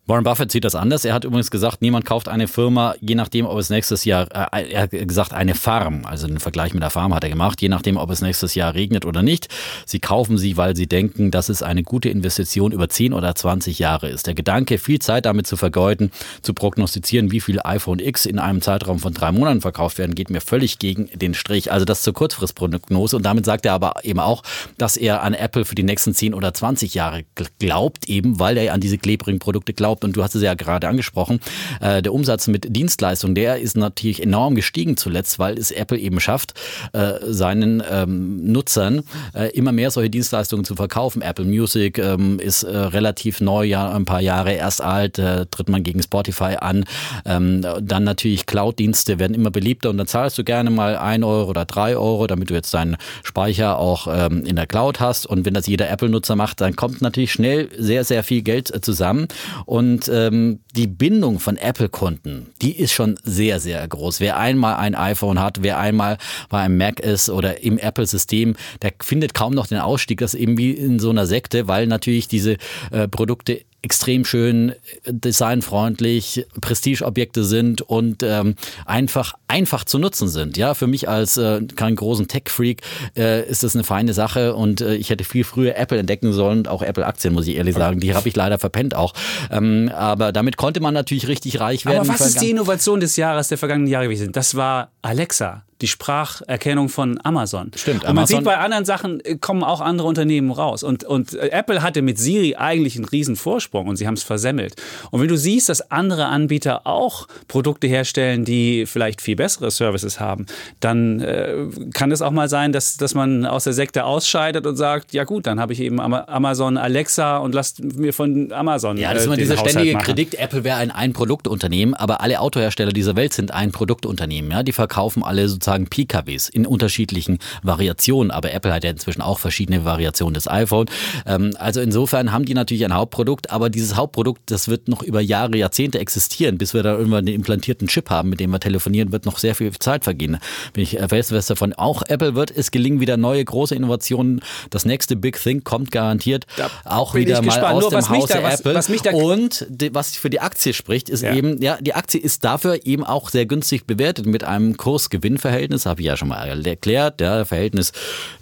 Warren 0.07 0.23
Buffett 0.23 0.51
sieht 0.51 0.63
das 0.63 0.75
anders. 0.75 1.03
Er 1.03 1.15
hat 1.15 1.23
übrigens 1.23 1.49
gesagt, 1.49 1.81
niemand 1.81 2.05
kauft 2.05 2.29
eine 2.29 2.47
Firma, 2.47 2.93
je 3.01 3.15
nachdem, 3.15 3.47
ob 3.47 3.57
es 3.57 3.71
nächstes 3.71 4.05
Jahr, 4.05 4.27
äh, 4.53 4.71
er 4.71 4.83
hat 4.83 4.91
gesagt, 4.91 5.33
eine 5.33 5.55
Farm, 5.55 6.05
also 6.05 6.27
den 6.27 6.39
Vergleich 6.39 6.75
mit 6.75 6.83
der 6.83 6.91
Farm 6.91 7.11
hat 7.15 7.23
er 7.23 7.31
gemacht, 7.31 7.59
je 7.59 7.69
nachdem, 7.69 7.97
ob 7.97 8.11
es 8.11 8.21
nächstes 8.21 8.53
Jahr 8.53 8.75
regnet 8.75 9.05
oder 9.05 9.23
nicht. 9.23 9.47
Sie 9.87 9.97
kaufen 9.97 10.37
sie, 10.37 10.57
weil 10.57 10.75
sie 10.75 10.85
denken, 10.85 11.31
dass 11.31 11.49
es 11.49 11.63
eine 11.63 11.81
gute 11.81 12.09
Investition 12.09 12.71
über 12.71 12.87
10 12.87 13.13
oder 13.13 13.33
20 13.33 13.79
Jahre 13.79 14.07
ist. 14.07 14.27
Der 14.27 14.35
Gedanke, 14.35 14.77
viel 14.77 14.99
Zeit 14.99 15.25
damit 15.25 15.47
zu 15.47 15.57
vergeuden, 15.57 16.11
zu 16.43 16.53
prognostizieren, 16.53 17.31
wie 17.31 17.41
viel 17.41 17.59
iPhone 17.63 17.97
X 17.97 18.27
in 18.27 18.37
einem 18.37 18.61
Zeitraum 18.61 18.99
von 18.99 19.11
drei 19.11 19.31
Monaten 19.31 19.61
verkauft 19.61 19.97
werden, 19.97 20.13
geht 20.13 20.29
mir 20.29 20.41
völlig 20.41 20.77
gegen 20.77 21.09
den 21.15 21.33
Strich. 21.33 21.71
Also 21.71 21.83
das 21.83 22.03
zur 22.03 22.13
Kurzfristprognose. 22.13 23.15
Und 23.15 23.23
damit 23.23 23.45
sagt 23.45 23.65
er 23.65 23.73
aber 23.73 23.95
eben 24.03 24.19
auch, 24.19 24.43
dass 24.77 24.97
er 24.97 25.23
an 25.23 25.33
Apple 25.33 25.65
für 25.65 25.73
die 25.73 25.81
nächsten 25.81 26.13
10 26.13 26.35
oder 26.35 26.53
20 26.53 26.93
Jahre 26.93 27.23
glaubt, 27.57 28.07
eben 28.07 28.39
weil 28.39 28.57
er 28.57 28.71
an 28.71 28.81
diese 28.81 28.99
klebrigen 28.99 29.39
Produkte 29.39 29.73
glaubt 29.73 29.94
überhaupt, 29.95 30.03
und 30.03 30.15
du 30.15 30.23
hast 30.23 30.35
es 30.35 30.41
ja 30.41 30.53
gerade 30.53 30.87
angesprochen, 30.87 31.39
äh, 31.79 32.01
der 32.01 32.13
Umsatz 32.13 32.47
mit 32.47 32.75
Dienstleistungen, 32.75 33.35
der 33.35 33.59
ist 33.59 33.77
natürlich 33.77 34.21
enorm 34.21 34.55
gestiegen 34.55 34.97
zuletzt, 34.97 35.39
weil 35.39 35.57
es 35.57 35.71
Apple 35.71 35.97
eben 35.97 36.19
schafft, 36.19 36.53
äh, 36.93 37.13
seinen 37.21 37.81
ähm, 37.89 38.51
Nutzern 38.51 39.03
äh, 39.33 39.49
immer 39.51 39.71
mehr 39.71 39.91
solche 39.91 40.09
Dienstleistungen 40.09 40.65
zu 40.65 40.75
verkaufen. 40.75 41.21
Apple 41.21 41.45
Music 41.45 41.97
ähm, 41.97 42.39
ist 42.39 42.63
äh, 42.63 42.75
relativ 42.75 43.41
neu, 43.41 43.65
ja, 43.65 43.91
ein 43.91 44.05
paar 44.05 44.21
Jahre 44.21 44.53
erst 44.53 44.81
alt, 44.81 45.19
äh, 45.19 45.45
tritt 45.45 45.69
man 45.69 45.83
gegen 45.83 46.01
Spotify 46.01 46.57
an. 46.59 46.85
Ähm, 47.25 47.61
dann 47.81 48.03
natürlich 48.03 48.45
Cloud-Dienste 48.45 49.19
werden 49.19 49.33
immer 49.33 49.51
beliebter 49.51 49.89
und 49.89 49.97
dann 49.97 50.07
zahlst 50.07 50.37
du 50.37 50.43
gerne 50.43 50.69
mal 50.69 50.97
ein 50.97 51.23
Euro 51.23 51.49
oder 51.49 51.65
drei 51.65 51.95
Euro, 51.95 52.27
damit 52.27 52.49
du 52.49 52.53
jetzt 52.53 52.73
deinen 52.73 52.97
Speicher 53.23 53.77
auch 53.77 54.07
ähm, 54.09 54.43
in 54.45 54.55
der 54.55 54.67
Cloud 54.67 54.99
hast. 54.99 55.25
Und 55.25 55.45
wenn 55.45 55.53
das 55.53 55.67
jeder 55.67 55.89
Apple-Nutzer 55.89 56.35
macht, 56.35 56.61
dann 56.61 56.75
kommt 56.75 57.01
natürlich 57.01 57.31
schnell 57.31 57.69
sehr, 57.77 58.03
sehr 58.03 58.23
viel 58.23 58.41
Geld 58.41 58.73
äh, 58.73 58.81
zusammen. 58.81 59.27
Und 59.65 59.84
und 59.85 60.09
ähm, 60.11 60.61
die 60.75 60.87
Bindung 60.87 61.39
von 61.39 61.57
Apple-Kunden, 61.57 62.47
die 62.59 62.75
ist 62.75 62.91
schon 62.91 63.19
sehr, 63.23 63.59
sehr 63.59 63.87
groß. 63.87 64.19
Wer 64.19 64.37
einmal 64.37 64.77
ein 64.77 64.95
iPhone 64.95 65.39
hat, 65.39 65.61
wer 65.61 65.77
einmal 65.77 66.17
bei 66.49 66.59
einem 66.61 66.77
Mac 66.77 66.99
ist 66.99 67.29
oder 67.29 67.61
im 67.61 67.77
Apple-System, 67.77 68.55
der 68.81 68.93
findet 68.99 69.35
kaum 69.35 69.53
noch 69.53 69.67
den 69.67 69.77
Ausstieg. 69.77 70.19
Das 70.19 70.33
ist 70.33 70.39
eben 70.39 70.57
wie 70.57 70.71
in 70.71 70.97
so 70.97 71.11
einer 71.11 71.27
Sekte, 71.27 71.67
weil 71.67 71.85
natürlich 71.85 72.27
diese 72.27 72.57
äh, 72.91 73.07
Produkte 73.07 73.61
extrem 73.85 74.25
schön, 74.25 74.73
designfreundlich, 75.05 76.47
Prestigeobjekte 76.59 77.45
sind 77.45 77.83
und 77.83 78.23
ähm, 78.23 78.55
einfach 78.87 79.35
einfach 79.47 79.85
zu 79.85 79.99
nutzen 79.99 80.27
sind. 80.27 80.57
Ja, 80.57 80.73
für 80.73 80.87
mich 80.87 81.07
als 81.07 81.37
äh, 81.37 81.61
keinen 81.75 81.95
großen 81.95 82.27
Tech-Freak 82.27 82.81
äh, 83.15 83.47
ist 83.47 83.61
das 83.63 83.75
eine 83.75 83.83
feine 83.83 84.13
Sache 84.15 84.55
und 84.55 84.81
äh, 84.81 84.95
ich 84.95 85.11
hätte 85.11 85.23
viel 85.23 85.43
früher 85.43 85.77
Apple 85.77 85.99
entdecken 85.99 86.33
sollen, 86.33 86.65
auch 86.65 86.81
Apple-Aktien 86.81 87.31
muss 87.35 87.45
ich 87.45 87.57
ehrlich 87.57 87.75
sagen, 87.75 87.99
die 87.99 88.15
habe 88.15 88.27
ich 88.27 88.35
leider 88.35 88.57
verpennt 88.57 88.95
auch. 88.95 89.13
Ähm, 89.51 89.91
aber 89.93 90.31
damit 90.31 90.57
konnte 90.57 90.79
man 90.79 90.95
natürlich 90.95 91.27
richtig 91.27 91.59
reich 91.59 91.85
werden. 91.85 91.99
Aber 91.99 92.09
was 92.09 92.21
ist 92.21 92.41
die 92.41 92.49
Innovation 92.49 92.99
des 92.99 93.15
Jahres 93.17 93.49
der 93.49 93.59
vergangenen 93.59 93.91
Jahre 93.91 94.05
gewesen? 94.05 94.31
Das 94.31 94.55
war 94.55 94.89
Alexa 95.03 95.63
die 95.85 95.89
Spracherkennung 95.89 96.89
von 96.89 97.19
Amazon. 97.23 97.69
Stimmt. 97.75 97.97
Und 97.97 98.07
man 98.07 98.17
Amazon 98.17 98.37
sieht 98.37 98.45
bei 98.45 98.57
anderen 98.57 98.85
Sachen 98.85 99.19
äh, 99.19 99.37
kommen 99.37 99.63
auch 99.63 99.81
andere 99.81 100.07
Unternehmen 100.07 100.51
raus. 100.51 100.81
Und, 100.81 101.03
und 101.03 101.35
äh, 101.35 101.49
Apple 101.49 101.83
hatte 101.83 102.01
mit 102.01 102.17
Siri 102.17 102.55
eigentlich 102.55 102.95
einen 102.95 103.05
riesen 103.05 103.35
Vorsprung 103.35 103.87
und 103.87 103.97
sie 103.97 104.07
haben 104.07 104.15
es 104.15 104.23
versemmelt. 104.23 104.75
Und 105.11 105.21
wenn 105.21 105.27
du 105.27 105.37
siehst, 105.37 105.69
dass 105.69 105.91
andere 105.91 106.25
Anbieter 106.25 106.87
auch 106.87 107.27
Produkte 107.47 107.85
herstellen, 107.85 108.45
die 108.45 108.87
vielleicht 108.87 109.21
viel 109.21 109.35
bessere 109.35 109.69
Services 109.69 110.19
haben, 110.19 110.47
dann 110.79 111.19
äh, 111.19 111.67
kann 111.93 112.11
es 112.11 112.23
auch 112.23 112.31
mal 112.31 112.49
sein, 112.49 112.71
dass, 112.71 112.97
dass 112.97 113.13
man 113.13 113.45
aus 113.45 113.65
der 113.65 113.73
Sekte 113.73 114.05
ausscheidet 114.05 114.65
und 114.65 114.75
sagt, 114.75 115.13
ja 115.13 115.23
gut, 115.23 115.45
dann 115.45 115.59
habe 115.59 115.73
ich 115.73 115.81
eben 115.81 115.99
Amazon 115.99 116.77
Alexa 116.77 117.37
und 117.37 117.53
lasst 117.53 117.83
mir 117.83 118.11
von 118.11 118.51
Amazon. 118.51 118.97
Ja, 118.97 119.13
das 119.13 119.21
ist 119.21 119.27
immer 119.27 119.37
diese 119.37 119.55
ständige 119.57 119.97
Kritik, 119.99 120.39
Apple 120.39 120.63
wäre 120.63 120.77
ein 120.77 120.89
Ein-Produktunternehmen, 120.89 121.93
aber 121.93 122.21
alle 122.21 122.39
Autohersteller 122.39 122.91
dieser 122.91 123.15
Welt 123.15 123.33
sind 123.33 123.51
ein 123.51 123.71
Produktunternehmen. 123.71 124.49
Ja? 124.49 124.63
Die 124.63 124.71
verkaufen 124.71 125.23
alle 125.23 125.47
sozusagen 125.47 125.74
sozusagen 125.75 125.87
PKWs 125.87 126.49
in 126.49 126.65
unterschiedlichen 126.65 127.39
Variationen. 127.63 128.31
Aber 128.31 128.53
Apple 128.53 128.73
hat 128.73 128.83
ja 128.83 128.89
inzwischen 128.89 129.21
auch 129.21 129.39
verschiedene 129.39 129.85
Variationen 129.85 130.33
des 130.33 130.47
iPhone. 130.47 130.87
Ähm, 131.25 131.51
also 131.57 131.81
insofern 131.81 132.31
haben 132.31 132.45
die 132.45 132.53
natürlich 132.53 132.85
ein 132.85 132.93
Hauptprodukt, 132.93 133.51
aber 133.51 133.69
dieses 133.69 133.95
Hauptprodukt, 133.95 134.41
das 134.47 134.67
wird 134.67 134.87
noch 134.87 135.03
über 135.03 135.21
Jahre, 135.21 135.57
Jahrzehnte 135.57 135.99
existieren, 135.99 136.57
bis 136.57 136.73
wir 136.73 136.83
da 136.83 136.93
irgendwann 136.93 137.25
einen 137.25 137.35
implantierten 137.35 137.87
Chip 137.87 138.09
haben, 138.09 138.29
mit 138.29 138.39
dem 138.39 138.51
wir 138.51 138.59
telefonieren, 138.59 139.11
wird 139.11 139.25
noch 139.25 139.37
sehr 139.37 139.55
viel 139.55 139.71
Zeit 139.73 140.03
vergehen. 140.03 140.37
Bin 140.73 140.83
ich 140.83 140.97
fest 141.07 141.49
davon. 141.49 141.73
Auch 141.73 142.03
Apple 142.07 142.35
wird 142.35 142.51
es 142.51 142.71
gelingen, 142.71 142.99
wieder 142.99 143.17
neue 143.17 143.43
große 143.43 143.75
Innovationen. 143.75 144.41
Das 144.69 144.85
nächste 144.85 145.15
Big 145.15 145.41
Thing 145.41 145.63
kommt 145.63 145.91
garantiert 145.91 146.45
da 146.57 146.69
auch 146.83 147.15
wieder 147.15 147.41
mal 147.41 147.45
gespannt. 147.45 147.75
aus 147.75 147.81
Nur, 147.81 147.89
dem 147.91 148.09
Hause 148.09 148.27
da, 148.33 148.51
Apple. 148.51 148.75
Was, 148.75 148.89
was 148.89 149.13
Und 149.13 149.67
was 149.91 150.15
für 150.15 150.29
die 150.29 150.39
Aktie 150.39 150.73
spricht, 150.73 151.09
ist 151.09 151.23
ja. 151.23 151.33
eben, 151.33 151.61
ja, 151.61 151.77
die 151.79 151.93
Aktie 151.93 152.19
ist 152.19 152.43
dafür 152.43 152.85
eben 152.85 153.03
auch 153.03 153.29
sehr 153.29 153.45
günstig 153.45 153.85
bewertet 153.85 154.25
mit 154.25 154.43
einem 154.43 154.77
Kursgewinnverhältnis 154.77 155.54
Verhältnis, 155.55 155.85
habe 155.85 156.01
ich 156.01 156.07
ja 156.07 156.17
schon 156.17 156.27
mal 156.27 156.65
erklärt. 156.65 157.21
Ja, 157.21 157.45
Verhältnis 157.45 157.93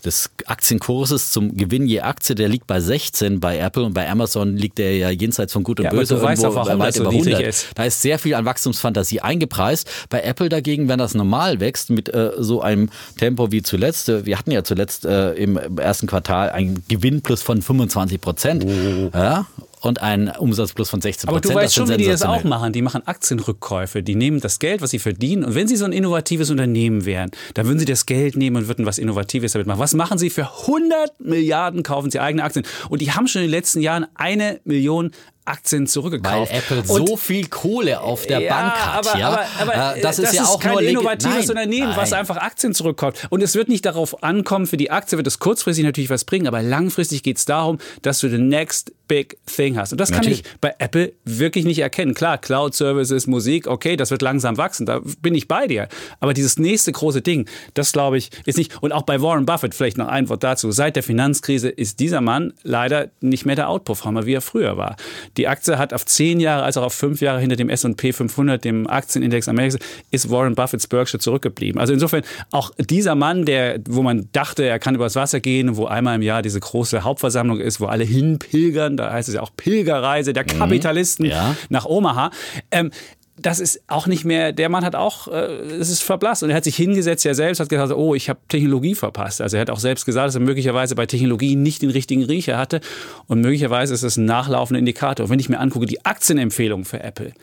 des 0.04 0.32
Aktienkurses 0.46 1.32
zum 1.32 1.56
Gewinn 1.56 1.86
je 1.86 2.02
Aktie, 2.02 2.34
der 2.34 2.50
liegt 2.50 2.66
bei 2.66 2.80
16 2.80 3.40
bei 3.40 3.60
Apple 3.60 3.84
und 3.84 3.94
bei 3.94 4.10
Amazon 4.10 4.58
liegt 4.58 4.80
der 4.80 4.98
ja 4.98 5.10
jenseits 5.12 5.54
von 5.54 5.64
Gut 5.64 5.80
und 5.80 5.86
ja, 5.86 5.92
Böse 5.92 6.16
aber 6.16 6.24
du 6.24 6.42
irgendwo 6.42 6.56
weißt 6.56 6.70
auch, 6.72 6.80
weit 6.80 6.96
über 6.96 7.10
100. 7.10 7.42
Ist. 7.42 7.68
Da 7.76 7.86
ist 7.86 8.02
sehr 8.02 8.18
viel 8.18 8.34
an 8.34 8.46
Wachstumsfantasie 8.46 9.22
eingepreist. 9.22 9.88
Bei 10.10 10.22
Apple 10.22 10.50
dagegen, 10.50 10.88
wenn 10.88 10.98
das 10.98 11.14
normal 11.14 11.60
wächst 11.60 11.92
mit 11.92 12.12
äh, 12.14 12.32
so 12.40 12.62
einem 12.62 12.90
Tempo 13.18 13.52
wie 13.52 13.62
zuletzt, 13.62 14.10
äh, 14.10 14.26
wir 14.26 14.40
hatten 14.40 14.52
ja 14.52 14.64
zuletzt 14.64 15.06
äh, 15.06 15.34
im 15.34 15.58
ersten 15.78 16.08
Quartal 16.08 16.50
einen 16.50 16.84
Gewinn 16.88 17.22
plus 17.22 17.44
von 17.44 17.62
25 17.62 18.20
Prozent. 18.20 18.66
Oh. 18.66 19.12
Ja, 19.14 19.46
und 19.84 20.02
einen 20.02 20.30
Umsatzplus 20.30 20.90
von 20.90 21.02
16 21.02 21.28
Prozent. 21.28 21.46
Aber 21.46 21.54
du 21.54 21.62
weißt 21.62 21.76
schon, 21.76 21.90
wie 21.90 21.98
die 21.98 22.06
das 22.06 22.24
auch 22.24 22.44
machen. 22.46 22.72
Die 22.72 22.82
machen 22.82 23.06
Aktienrückkäufe. 23.06 24.02
Die 24.02 24.16
nehmen 24.16 24.40
das 24.40 24.60
Geld, 24.60 24.82
was 24.82 24.92
sie 24.92 25.00
verdienen. 25.00 25.44
Und 25.44 25.56
wenn 25.56 25.68
sie 25.68 25.76
so 25.76 25.84
ein 25.84 25.92
innovatives 25.92 26.50
Unternehmen 26.50 27.06
wären, 27.06 27.32
dann 27.54 27.68
würden 27.68 27.80
sie 27.80 27.86
das 27.86 28.06
Geld 28.06 28.38
nehmen 28.38 28.56
und 28.56 28.68
würden 28.70 28.86
was 28.86 28.98
Innovatives 28.98 29.52
damit 29.52 29.68
machen. 29.68 29.80
Was 29.80 29.94
machen 29.94 30.18
sie? 30.18 30.30
Für 30.30 30.50
100 30.62 31.20
Milliarden 31.20 31.84
kaufen 31.84 32.10
sie 32.10 32.20
eigene 32.22 32.44
Aktien. 32.44 32.66
Und 32.90 33.02
die 33.02 33.12
haben 33.12 33.28
schon 33.28 33.42
in 33.42 33.48
den 33.48 33.52
letzten 33.52 33.82
Jahren 33.82 34.08
eine 34.16 34.62
Million 34.64 35.12
Aktien 35.46 35.88
zurückgekauft. 35.88 36.52
Weil 36.52 36.58
Apple 36.58 36.84
und 36.88 37.08
so 37.08 37.18
viel 37.18 37.48
Kohle 37.48 38.02
auf 38.02 38.26
der 38.26 38.40
ja, 38.40 38.54
Bank 38.54 38.74
hat. 38.74 39.08
Aber, 39.08 39.20
ja? 39.20 39.28
aber, 39.28 39.46
aber 39.60 39.98
äh, 39.98 40.02
das 40.02 40.20
ist 40.20 40.30
das 40.30 40.36
ja 40.36 40.44
ist 40.44 40.50
auch 40.50 40.60
kein 40.60 40.74
nur 40.74 40.82
innovatives 40.82 41.48
nein, 41.48 41.50
Unternehmen, 41.50 41.90
nein. 41.90 41.98
was 41.98 42.14
einfach 42.14 42.38
Aktien 42.38 42.74
zurückkauft. 42.74 43.28
Und 43.30 43.42
es 43.42 43.56
wird 43.56 43.70
nicht 43.70 43.86
darauf 43.86 44.24
ankommen, 44.24 44.68
für 44.68 44.78
die 44.78 44.92
Aktie 44.92 45.18
wird 45.18 45.28
es 45.28 45.40
kurzfristig 45.40 45.86
natürlich 45.86 46.10
was 46.10 46.26
bringen, 46.26 46.48
aber 46.48 46.62
langfristig 46.62 47.24
geht 47.24 47.38
es 47.38 47.46
darum, 47.46 47.78
dass 48.02 48.20
du 48.20 48.30
the 48.30 48.38
next 48.38 48.92
big 49.08 49.38
thing 49.46 49.78
hast. 49.78 49.92
Und 49.92 50.00
das 50.00 50.10
natürlich. 50.10 50.44
kann 50.44 50.52
ich 50.54 50.60
bei 50.60 50.76
Apple 50.80 51.14
wirklich 51.26 51.66
nicht 51.66 51.80
erkennen. 51.80 52.14
Klar, 52.14 52.38
Cloud 52.38 52.74
Services, 52.74 53.28
Musik, 53.28 53.68
okay, 53.68 53.96
das 53.96 54.12
wird 54.12 54.22
langsam 54.22 54.58
wachsen, 54.58 54.86
da 54.86 55.02
bin 55.22 55.36
ich 55.36 55.48
bei 55.48 55.68
dir. 55.68 55.88
Aber 56.20 56.34
dieses 56.34 56.58
nächste 56.58 56.92
große 56.92 57.22
Ding, 57.22 57.48
das 57.74 57.92
glaube 57.92 58.18
ich, 58.18 58.32
ist 58.46 58.58
nicht. 58.58 58.82
Und 58.82 58.92
auch 58.92 59.04
bei 59.04 59.22
Warren 59.22 59.46
Buffett, 59.46 59.76
vielleicht 59.76 59.98
noch 59.98 60.08
ein 60.08 60.30
Wort 60.30 60.44
dazu. 60.44 60.72
Seit 60.72 60.96
der 60.96 61.04
Finanzkrise 61.04 61.70
ist 61.70 62.00
dieser 62.00 62.22
Mann 62.22 62.54
leider 62.64 63.10
nicht 63.22 63.46
mehr 63.46 63.56
der 63.56 63.70
Outperformer, 63.70 64.26
wie 64.26 64.34
er 64.34 64.42
früher 64.42 64.78
war. 64.78 64.96
Die 65.38 65.48
Aktie 65.48 65.78
hat 65.78 65.94
auf 65.94 66.06
zehn 66.06 66.40
Jahre 66.40 66.64
als 66.64 66.78
auch 66.78 66.84
auf 66.84 66.94
fünf 66.94 67.22
Jahre 67.22 67.40
hinter 67.40 67.56
dem 67.56 67.70
S&P 67.70 68.14
500, 68.14 68.64
dem 68.64 68.88
Aktienindex 68.88 69.48
Amerikas, 69.48 69.80
ist 70.12 70.30
Warren 70.30 70.56
Buffetts 70.56 70.88
Berkshire 70.88 71.20
zurückgeblieben. 71.20 71.80
Also 71.80 71.94
insofern 71.94 72.24
auch 72.52 72.72
dieser 72.78 73.16
Mann, 73.16 73.46
der, 73.46 73.80
wo 73.88 74.04
man 74.04 74.30
dachte, 74.32 74.64
er 74.64 74.80
kann 74.80 74.96
übers 74.96 75.16
Wasser 75.16 75.40
gehen, 75.40 75.76
wo 75.78 75.86
einmal 75.86 76.16
im 76.16 76.22
Jahr 76.22 76.42
diese 76.42 76.60
große 76.60 77.04
Hauptversammlung 77.04 77.60
ist, 77.60 77.80
wo 77.80 77.86
alle 77.86 78.04
hinpilgern, 78.04 78.98
da 78.98 79.12
heißt 79.12 79.30
es 79.30 79.36
ja 79.36 79.42
auch 79.42 79.52
Pilgerreise 79.56 80.34
der 80.34 80.44
mhm. 80.44 80.60
Kapitalisten 80.60 81.26
mhm, 81.26 81.32
ja. 81.32 81.56
nach 81.70 81.86
Omaha. 81.86 82.32
Ähm, 82.72 82.92
das 83.36 83.60
ist 83.60 83.82
auch 83.88 84.06
nicht 84.06 84.26
mehr, 84.26 84.52
der 84.52 84.70
Mann 84.70 84.86
hat 84.86 84.96
auch, 84.96 85.28
äh, 85.28 85.36
es 85.80 85.90
ist 85.90 86.04
verblasst 86.04 86.44
und 86.44 86.52
er 86.52 86.56
hat 86.56 86.64
sich 86.64 86.76
hingesetzt, 86.76 87.26
er 87.26 87.34
selbst 87.34 87.60
hat 87.60 87.70
gesagt, 87.70 87.92
oh, 87.92 88.14
ich 88.14 88.30
habe 88.30 88.40
Technologie 88.48 88.94
verpasst. 88.94 89.42
Also 89.42 89.58
er 89.58 89.62
hat 89.62 89.70
auch 89.70 89.80
selbst 89.80 90.06
gesagt, 90.06 90.28
dass 90.28 90.36
er 90.36 90.42
möglicherweise 90.42 90.96
bei 90.96 91.06
Technologie 91.06 91.56
nicht 91.56 91.82
den 91.82 91.90
richtigen 91.90 92.24
Riecher 92.24 92.58
hatte 92.58 92.80
und 93.28 93.42
möglicherweise 93.42 93.94
ist 93.94 94.04
es 94.04 94.18
ein 94.18 94.26
nachlaufender 94.26 94.80
Indikator. 94.80 95.26
Und 95.26 95.32
wenn 95.32 95.40
ich 95.40 95.50
mir 95.50 95.60
angucke, 95.60 95.88
die 95.88 96.06
Aktienempfehlung 96.06 96.86
für 96.86 97.02
Apple, 97.02 97.34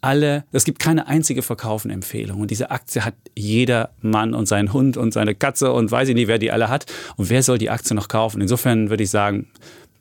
alle, 0.00 0.44
es 0.52 0.64
gibt 0.64 0.80
keine 0.80 1.06
einzige 1.06 1.42
Verkaufenempfehlung. 1.42 2.40
Und 2.40 2.50
diese 2.50 2.70
Aktie 2.72 3.04
hat 3.04 3.14
jeder 3.36 3.90
Mann 4.00 4.34
und 4.34 4.46
sein 4.46 4.72
Hund 4.72 4.96
und 4.96 5.12
seine 5.12 5.34
Katze 5.34 5.72
und 5.72 5.90
weiß 5.90 6.08
ich 6.08 6.14
nicht, 6.16 6.26
wer 6.26 6.38
die 6.38 6.50
alle 6.50 6.68
hat. 6.68 6.86
Und 7.16 7.30
wer 7.30 7.42
soll 7.42 7.58
die 7.58 7.70
Aktie 7.70 7.94
noch 7.94 8.08
kaufen? 8.08 8.40
Insofern 8.40 8.90
würde 8.90 9.04
ich 9.04 9.10
sagen, 9.10 9.48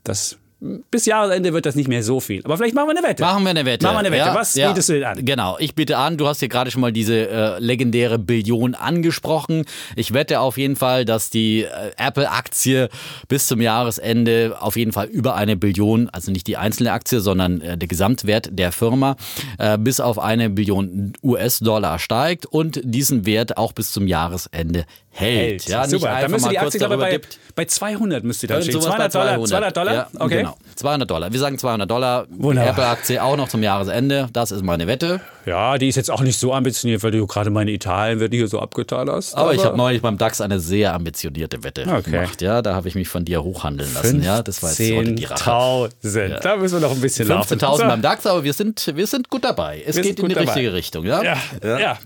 das 0.04 0.38
bis 0.92 1.08
Jahresende 1.08 1.54
wird 1.54 1.66
das 1.66 1.74
nicht 1.74 1.88
mehr 1.88 2.04
so 2.04 2.20
viel. 2.20 2.42
Aber 2.46 2.56
vielleicht 2.56 2.76
machen 2.76 2.88
wir 2.88 2.98
eine 2.98 3.08
Wette. 3.08 3.24
Machen 3.24 3.44
wir 3.44 3.50
eine 3.50 3.66
Wette. 3.66 3.84
Machen 3.84 3.96
wir 3.96 4.00
eine 4.00 4.12
Wette. 4.12 4.28
Ja, 4.28 4.36
Was 4.36 4.54
ja. 4.54 4.68
bietest 4.68 4.90
du 4.90 4.94
denn 4.94 5.04
an? 5.04 5.26
Genau, 5.26 5.58
ich 5.58 5.74
biete 5.74 5.98
an, 5.98 6.18
du 6.18 6.28
hast 6.28 6.40
hier 6.40 6.50
gerade 6.50 6.70
schon 6.70 6.82
mal 6.82 6.92
diese 6.92 7.30
äh, 7.30 7.60
legendäre 7.60 8.20
Billion 8.20 8.76
angesprochen. 8.76 9.66
Ich 9.96 10.14
wette 10.14 10.40
auf 10.40 10.58
jeden 10.58 10.76
Fall, 10.76 11.04
dass 11.04 11.32
die 11.32 11.64
äh, 11.64 11.92
Apple-Aktie 11.98 12.90
bis 13.28 13.48
zum 13.48 13.60
Jahresende 13.60 14.58
auf 14.60 14.76
jeden 14.76 14.92
Fall 14.92 15.08
über 15.08 15.34
eine 15.34 15.58
Billion, 15.58 16.10
also 16.10 16.32
nicht 16.32 16.46
die 16.46 16.58
einzelne 16.58 16.92
Aktie, 16.92 17.22
sondern 17.22 17.62
äh, 17.62 17.76
der 17.76 17.88
Gesamtwert 17.88 18.50
der 18.52 18.72
Firma, 18.72 19.16
äh, 19.58 19.80
bis 19.80 20.00
auf 20.00 20.20
eine 20.20 20.52
Billion 20.52 21.14
US-Dollar 21.24 21.98
steigt 21.98 22.46
und 22.46 22.82
diesen 22.84 23.26
Wert 23.26 23.58
auch 23.58 23.74
bis 23.74 23.92
zum 23.92 24.06
Jahresende 24.06 24.86
hält. 25.14 25.68
Ja, 25.68 25.82
nicht 25.82 25.92
Super. 25.92 26.18
Dann 26.22 26.32
müsste 26.32 26.50
die 26.50 26.60
Aktie, 26.60 26.78
glaube 26.80 26.96
ich, 26.96 27.00
bei, 27.02 27.12
dippt. 27.12 27.40
bei 27.56 27.66
200 27.66 28.24
müsste 28.24 28.48
die 28.48 28.54
dann 28.54 28.62
stehen. 28.62 28.72
Irgend 28.76 28.84
sowas 28.86 28.98
bei 28.98 29.10
200 29.10 29.36
Dollar. 29.36 29.48
200 29.48 29.78
Dollar? 29.78 29.94
Ja, 29.94 30.08
okay. 30.20 30.38
Genau, 30.38 30.58
200 30.76 31.10
Dollar. 31.12 31.32
Wir 31.34 31.40
sagen 31.40 31.58
200 31.58 31.90
Dollar. 31.92 32.26
Wunderbar. 32.30 32.72
Apple-Aktie 32.72 33.22
auch 33.22 33.36
noch 33.36 33.50
zum 33.50 33.62
Jahresende. 33.62 34.30
Das 34.34 34.52
ist 34.52 34.64
meine 34.64 34.88
Wette. 34.88 35.20
Ja, 35.46 35.78
die 35.78 35.88
ist 35.90 35.96
jetzt 35.96 36.10
auch 36.12 36.22
nicht 36.22 36.40
so 36.40 36.54
ambitioniert, 36.54 37.04
weil 37.04 37.12
du 37.12 37.26
gerade 37.28 37.50
meine 37.50 37.72
Italien-Wette 37.72 38.36
hier 38.38 38.48
so 38.48 38.60
abgetan 38.60 39.10
hast. 39.10 39.34
Aber, 39.36 39.54
ich 39.54 39.66
habe 39.66 39.76
neulich 39.76 40.02
beim 40.02 40.18
DAX 40.18 40.40
eine 40.40 40.60
sehr 40.60 40.94
ambitionierte 40.94 41.64
Wette 41.64 41.82
Okay. 41.88 42.12
gemacht. 42.12 42.42
Ja, 42.42 42.62
da 42.62 42.74
habe 42.76 42.88
ich 42.88 42.96
mich 42.96 43.10
von 43.10 43.26
dir 43.26 43.44
hochhandeln 43.44 43.94
lassen. 43.94 44.24
Ja, 44.24 44.42
das 44.44 44.64
war 44.64 44.70
jetzt 44.70 44.80
heute 44.96 45.14
die 45.14 45.26
Rache. 45.26 45.90
10.000. 46.04 46.40
Da 46.42 46.56
müssen 46.56 46.76
wir 46.82 46.88
noch 46.88 46.96
ein 46.96 47.02
bisschen 47.02 47.28
laufen. 47.28 47.60
15.000 47.60 47.78
So. 47.78 47.84
beim 47.84 48.02
DAX, 48.02 48.26
aber 48.26 48.44
wir 48.44 48.54
sind, 48.54 48.92
wir 48.96 49.08
sind 49.08 49.30
gut 49.30 49.44
dabei. 49.44 49.84
Es 49.86 49.96
Wir 49.98 50.04
geht 50.04 50.20
in 50.20 50.30
die 50.30 50.36
dabei. 50.36 50.46
richtige 50.46 50.74
Richtung. 50.74 51.06
Ja, 51.06 51.22
Ja, 51.24 51.38
ja. 51.64 51.80
Ja, 51.80 51.98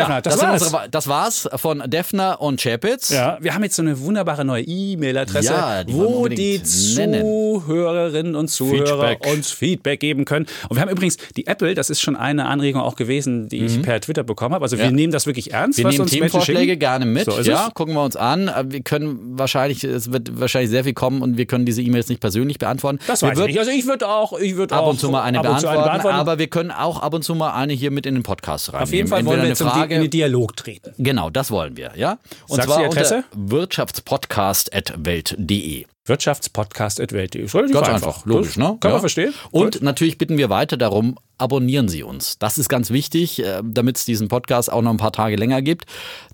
Defner, 0.00 0.20
das, 0.22 0.34
das, 0.36 0.42
war's. 0.42 0.62
unsere, 0.62 0.88
das 0.90 1.08
war's 1.08 1.48
von 1.56 1.82
Defner 1.86 2.40
und 2.40 2.60
Chapitz. 2.60 3.10
Ja, 3.10 3.38
wir 3.40 3.54
haben 3.54 3.62
jetzt 3.62 3.76
so 3.76 3.82
eine 3.82 3.98
wunderbare 4.00 4.44
neue 4.44 4.62
E-Mail-Adresse, 4.64 5.52
Ja, 5.52 5.84
die 5.84 5.92
wir 5.94 5.98
wo 6.04 6.28
die. 6.28 6.62
Zuhörerinnen 6.62 8.34
und 8.34 8.48
Zuhörer 8.48 9.08
Feedback. 9.10 9.32
uns 9.32 9.50
Feedback 9.52 10.00
geben 10.00 10.24
können. 10.24 10.46
Und 10.68 10.76
wir 10.76 10.82
haben 10.82 10.90
übrigens 10.90 11.16
die 11.36 11.46
Apple, 11.46 11.74
das 11.74 11.90
ist 11.90 12.00
schon 12.00 12.16
eine 12.16 12.46
Anregung 12.46 12.80
auch 12.80 12.96
gewesen, 12.96 13.48
die 13.48 13.58
ich 13.64 13.82
per 13.82 14.00
Twitter 14.00 14.22
bekommen 14.24 14.54
habe. 14.54 14.64
Also 14.64 14.76
wir 14.78 14.84
Mhm. 14.84 14.90
Ja. 14.90 14.96
nehmen 14.96 15.12
das 15.12 15.26
wirklich 15.26 15.52
ernst, 15.52 15.78
Wir 15.78 15.84
was 15.84 15.92
nehmen 15.92 16.02
uns 16.02 16.10
Themenvorschläge 16.10 16.60
schicken. 16.72 16.78
gerne 16.80 17.06
mit. 17.06 17.24
So 17.24 17.40
ja, 17.42 17.66
es. 17.68 17.74
gucken 17.74 17.94
wir 17.94 18.02
uns 18.02 18.16
an. 18.16 18.50
Wir 18.68 18.80
können 18.82 19.38
wahrscheinlich, 19.38 19.84
es 19.84 20.10
wird 20.12 20.40
wahrscheinlich 20.40 20.70
sehr 20.70 20.84
viel 20.84 20.92
kommen 20.94 21.22
und 21.22 21.36
wir 21.36 21.46
können 21.46 21.64
diese 21.66 21.82
E-Mails 21.82 22.08
nicht 22.08 22.20
persönlich 22.20 22.58
beantworten. 22.58 22.98
Das 23.06 23.22
wir 23.22 23.28
weiß 23.28 23.38
ich 23.40 23.46
nicht. 23.46 23.58
Also 23.58 23.70
ich 23.70 23.86
würde 23.86 24.08
auch, 24.08 24.32
ich 24.38 24.56
würde 24.56 24.74
ab 24.74 24.82
auch 24.82 24.88
und 24.90 25.00
zu 25.00 25.10
mal 25.10 25.22
eine 25.22 25.38
ab 25.38 25.48
und 25.48 25.60
zu 25.60 25.66
beantworten, 25.66 26.16
aber 26.16 26.38
wir 26.38 26.48
können 26.48 26.70
auch 26.70 27.00
ab 27.00 27.14
und 27.14 27.22
zu 27.22 27.34
mal 27.34 27.52
eine 27.52 27.72
hier 27.72 27.90
mit 27.90 28.06
in 28.06 28.14
den 28.14 28.22
Podcast 28.22 28.72
rein. 28.72 28.82
Auf 28.82 28.92
jeden 28.92 29.08
Fall 29.08 29.24
wollen 29.24 29.38
wir 29.40 29.44
eine 29.46 29.54
zum 29.54 29.68
Di- 29.72 29.81
Frage. 29.82 29.94
in 29.96 30.00
den 30.02 30.10
Dialog 30.10 30.56
treten. 30.56 30.94
Genau, 30.98 31.30
das 31.30 31.50
wollen 31.50 31.76
wir, 31.76 31.92
ja. 31.96 32.18
Und 32.48 32.56
Sagst 32.56 32.70
zwar 32.70 32.78
die 32.80 32.84
Adresse? 32.86 33.24
unter 33.34 33.50
wirtschaftspodcast.welt.de. 33.52 35.86
Wirtschaftspodcast.welt.de. 36.06 37.44
Ist 37.44 37.54
relativ 37.54 37.74
Ganz 37.76 37.88
einfach, 37.88 38.26
logisch, 38.26 38.56
ne? 38.56 38.76
Kann 38.80 38.90
Ja. 38.90 38.90
man 38.90 39.00
verstehen. 39.00 39.34
Und 39.50 39.74
Gut. 39.74 39.82
natürlich 39.82 40.18
bitten 40.18 40.36
wir 40.36 40.50
weiter 40.50 40.76
darum, 40.76 41.16
abonnieren 41.38 41.88
Sie 41.88 42.02
uns. 42.04 42.38
Das 42.38 42.56
ist 42.58 42.68
ganz 42.68 42.90
wichtig, 42.90 43.42
äh, 43.44 43.62
damit 43.64 43.96
es 43.96 44.04
diesen 44.04 44.28
Podcast 44.28 44.70
auch 44.72 44.82
noch 44.82 44.90
ein 44.92 44.96
paar 44.96 45.12
Tage 45.12 45.34
länger 45.36 45.60
gibt. 45.60 45.86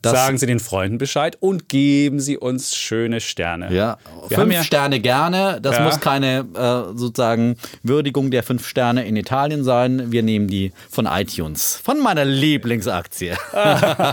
Das, 0.03 0.13
sagen 0.13 0.37
Sie 0.37 0.47
den 0.47 0.61
Freunden 0.61 0.99
Bescheid 0.99 1.37
und 1.41 1.69
geben 1.69 2.21
Sie 2.21 2.37
uns 2.37 2.77
schöne 2.77 3.21
Sterne. 3.21 3.73
ja, 3.75 3.97
Wir 4.29 4.39
fünf 4.39 4.53
ja- 4.53 4.63
Sterne 4.65 5.01
gerne. 5.01 5.61
Das 5.63 5.77
Ja. 5.77 5.85
muss 5.85 6.01
keine 6.01 6.47
äh, 6.55 6.97
sozusagen 6.99 7.57
Würdigung 7.83 8.31
der 8.31 8.43
fünf 8.43 8.67
Sterne 8.67 9.07
in 9.07 9.17
Italien 9.17 9.65
sein. 9.65 10.13
Wir 10.13 10.23
nehmen 10.23 10.49
die 10.49 10.73
von 10.91 11.07
iTunes, 11.07 11.77
von 11.83 12.01
meiner 12.03 12.25
Lieblingsaktie. 12.27 13.33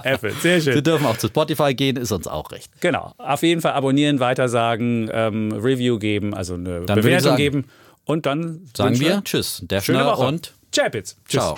Apple, 0.03 0.31
sehr 0.41 0.61
Sie 0.61 0.71
schön. 0.73 0.83
dürfen 0.83 1.05
auch 1.07 1.17
zu 1.17 1.27
Spotify 1.27 1.73
gehen, 1.73 1.97
ist 1.97 2.11
uns 2.13 2.27
auch 2.27 2.51
recht. 2.51 2.71
Genau. 2.79 3.13
Auf 3.17 3.43
jeden 3.43 3.59
Fall 3.61 3.73
abonnieren, 3.73 4.19
weitersagen, 4.21 5.09
ähm, 5.13 5.44
Review 5.51 5.99
geben, 5.99 6.33
also 6.33 6.55
eine 6.55 6.81
Dann 6.81 6.95
Bewertung 7.01 7.35
geben. 7.35 7.65
Und 8.05 8.25
dann 8.25 8.61
Sagen 8.75 8.99
wir 8.99 9.23
Tschüss, 9.23 9.57
Schöne 9.57 9.67
Defner 9.67 10.05
Woche. 10.05 10.27
und 10.27 10.53
Chapitz. 10.71 11.15
Tschüss. 11.27 11.41
ciao. 11.41 11.55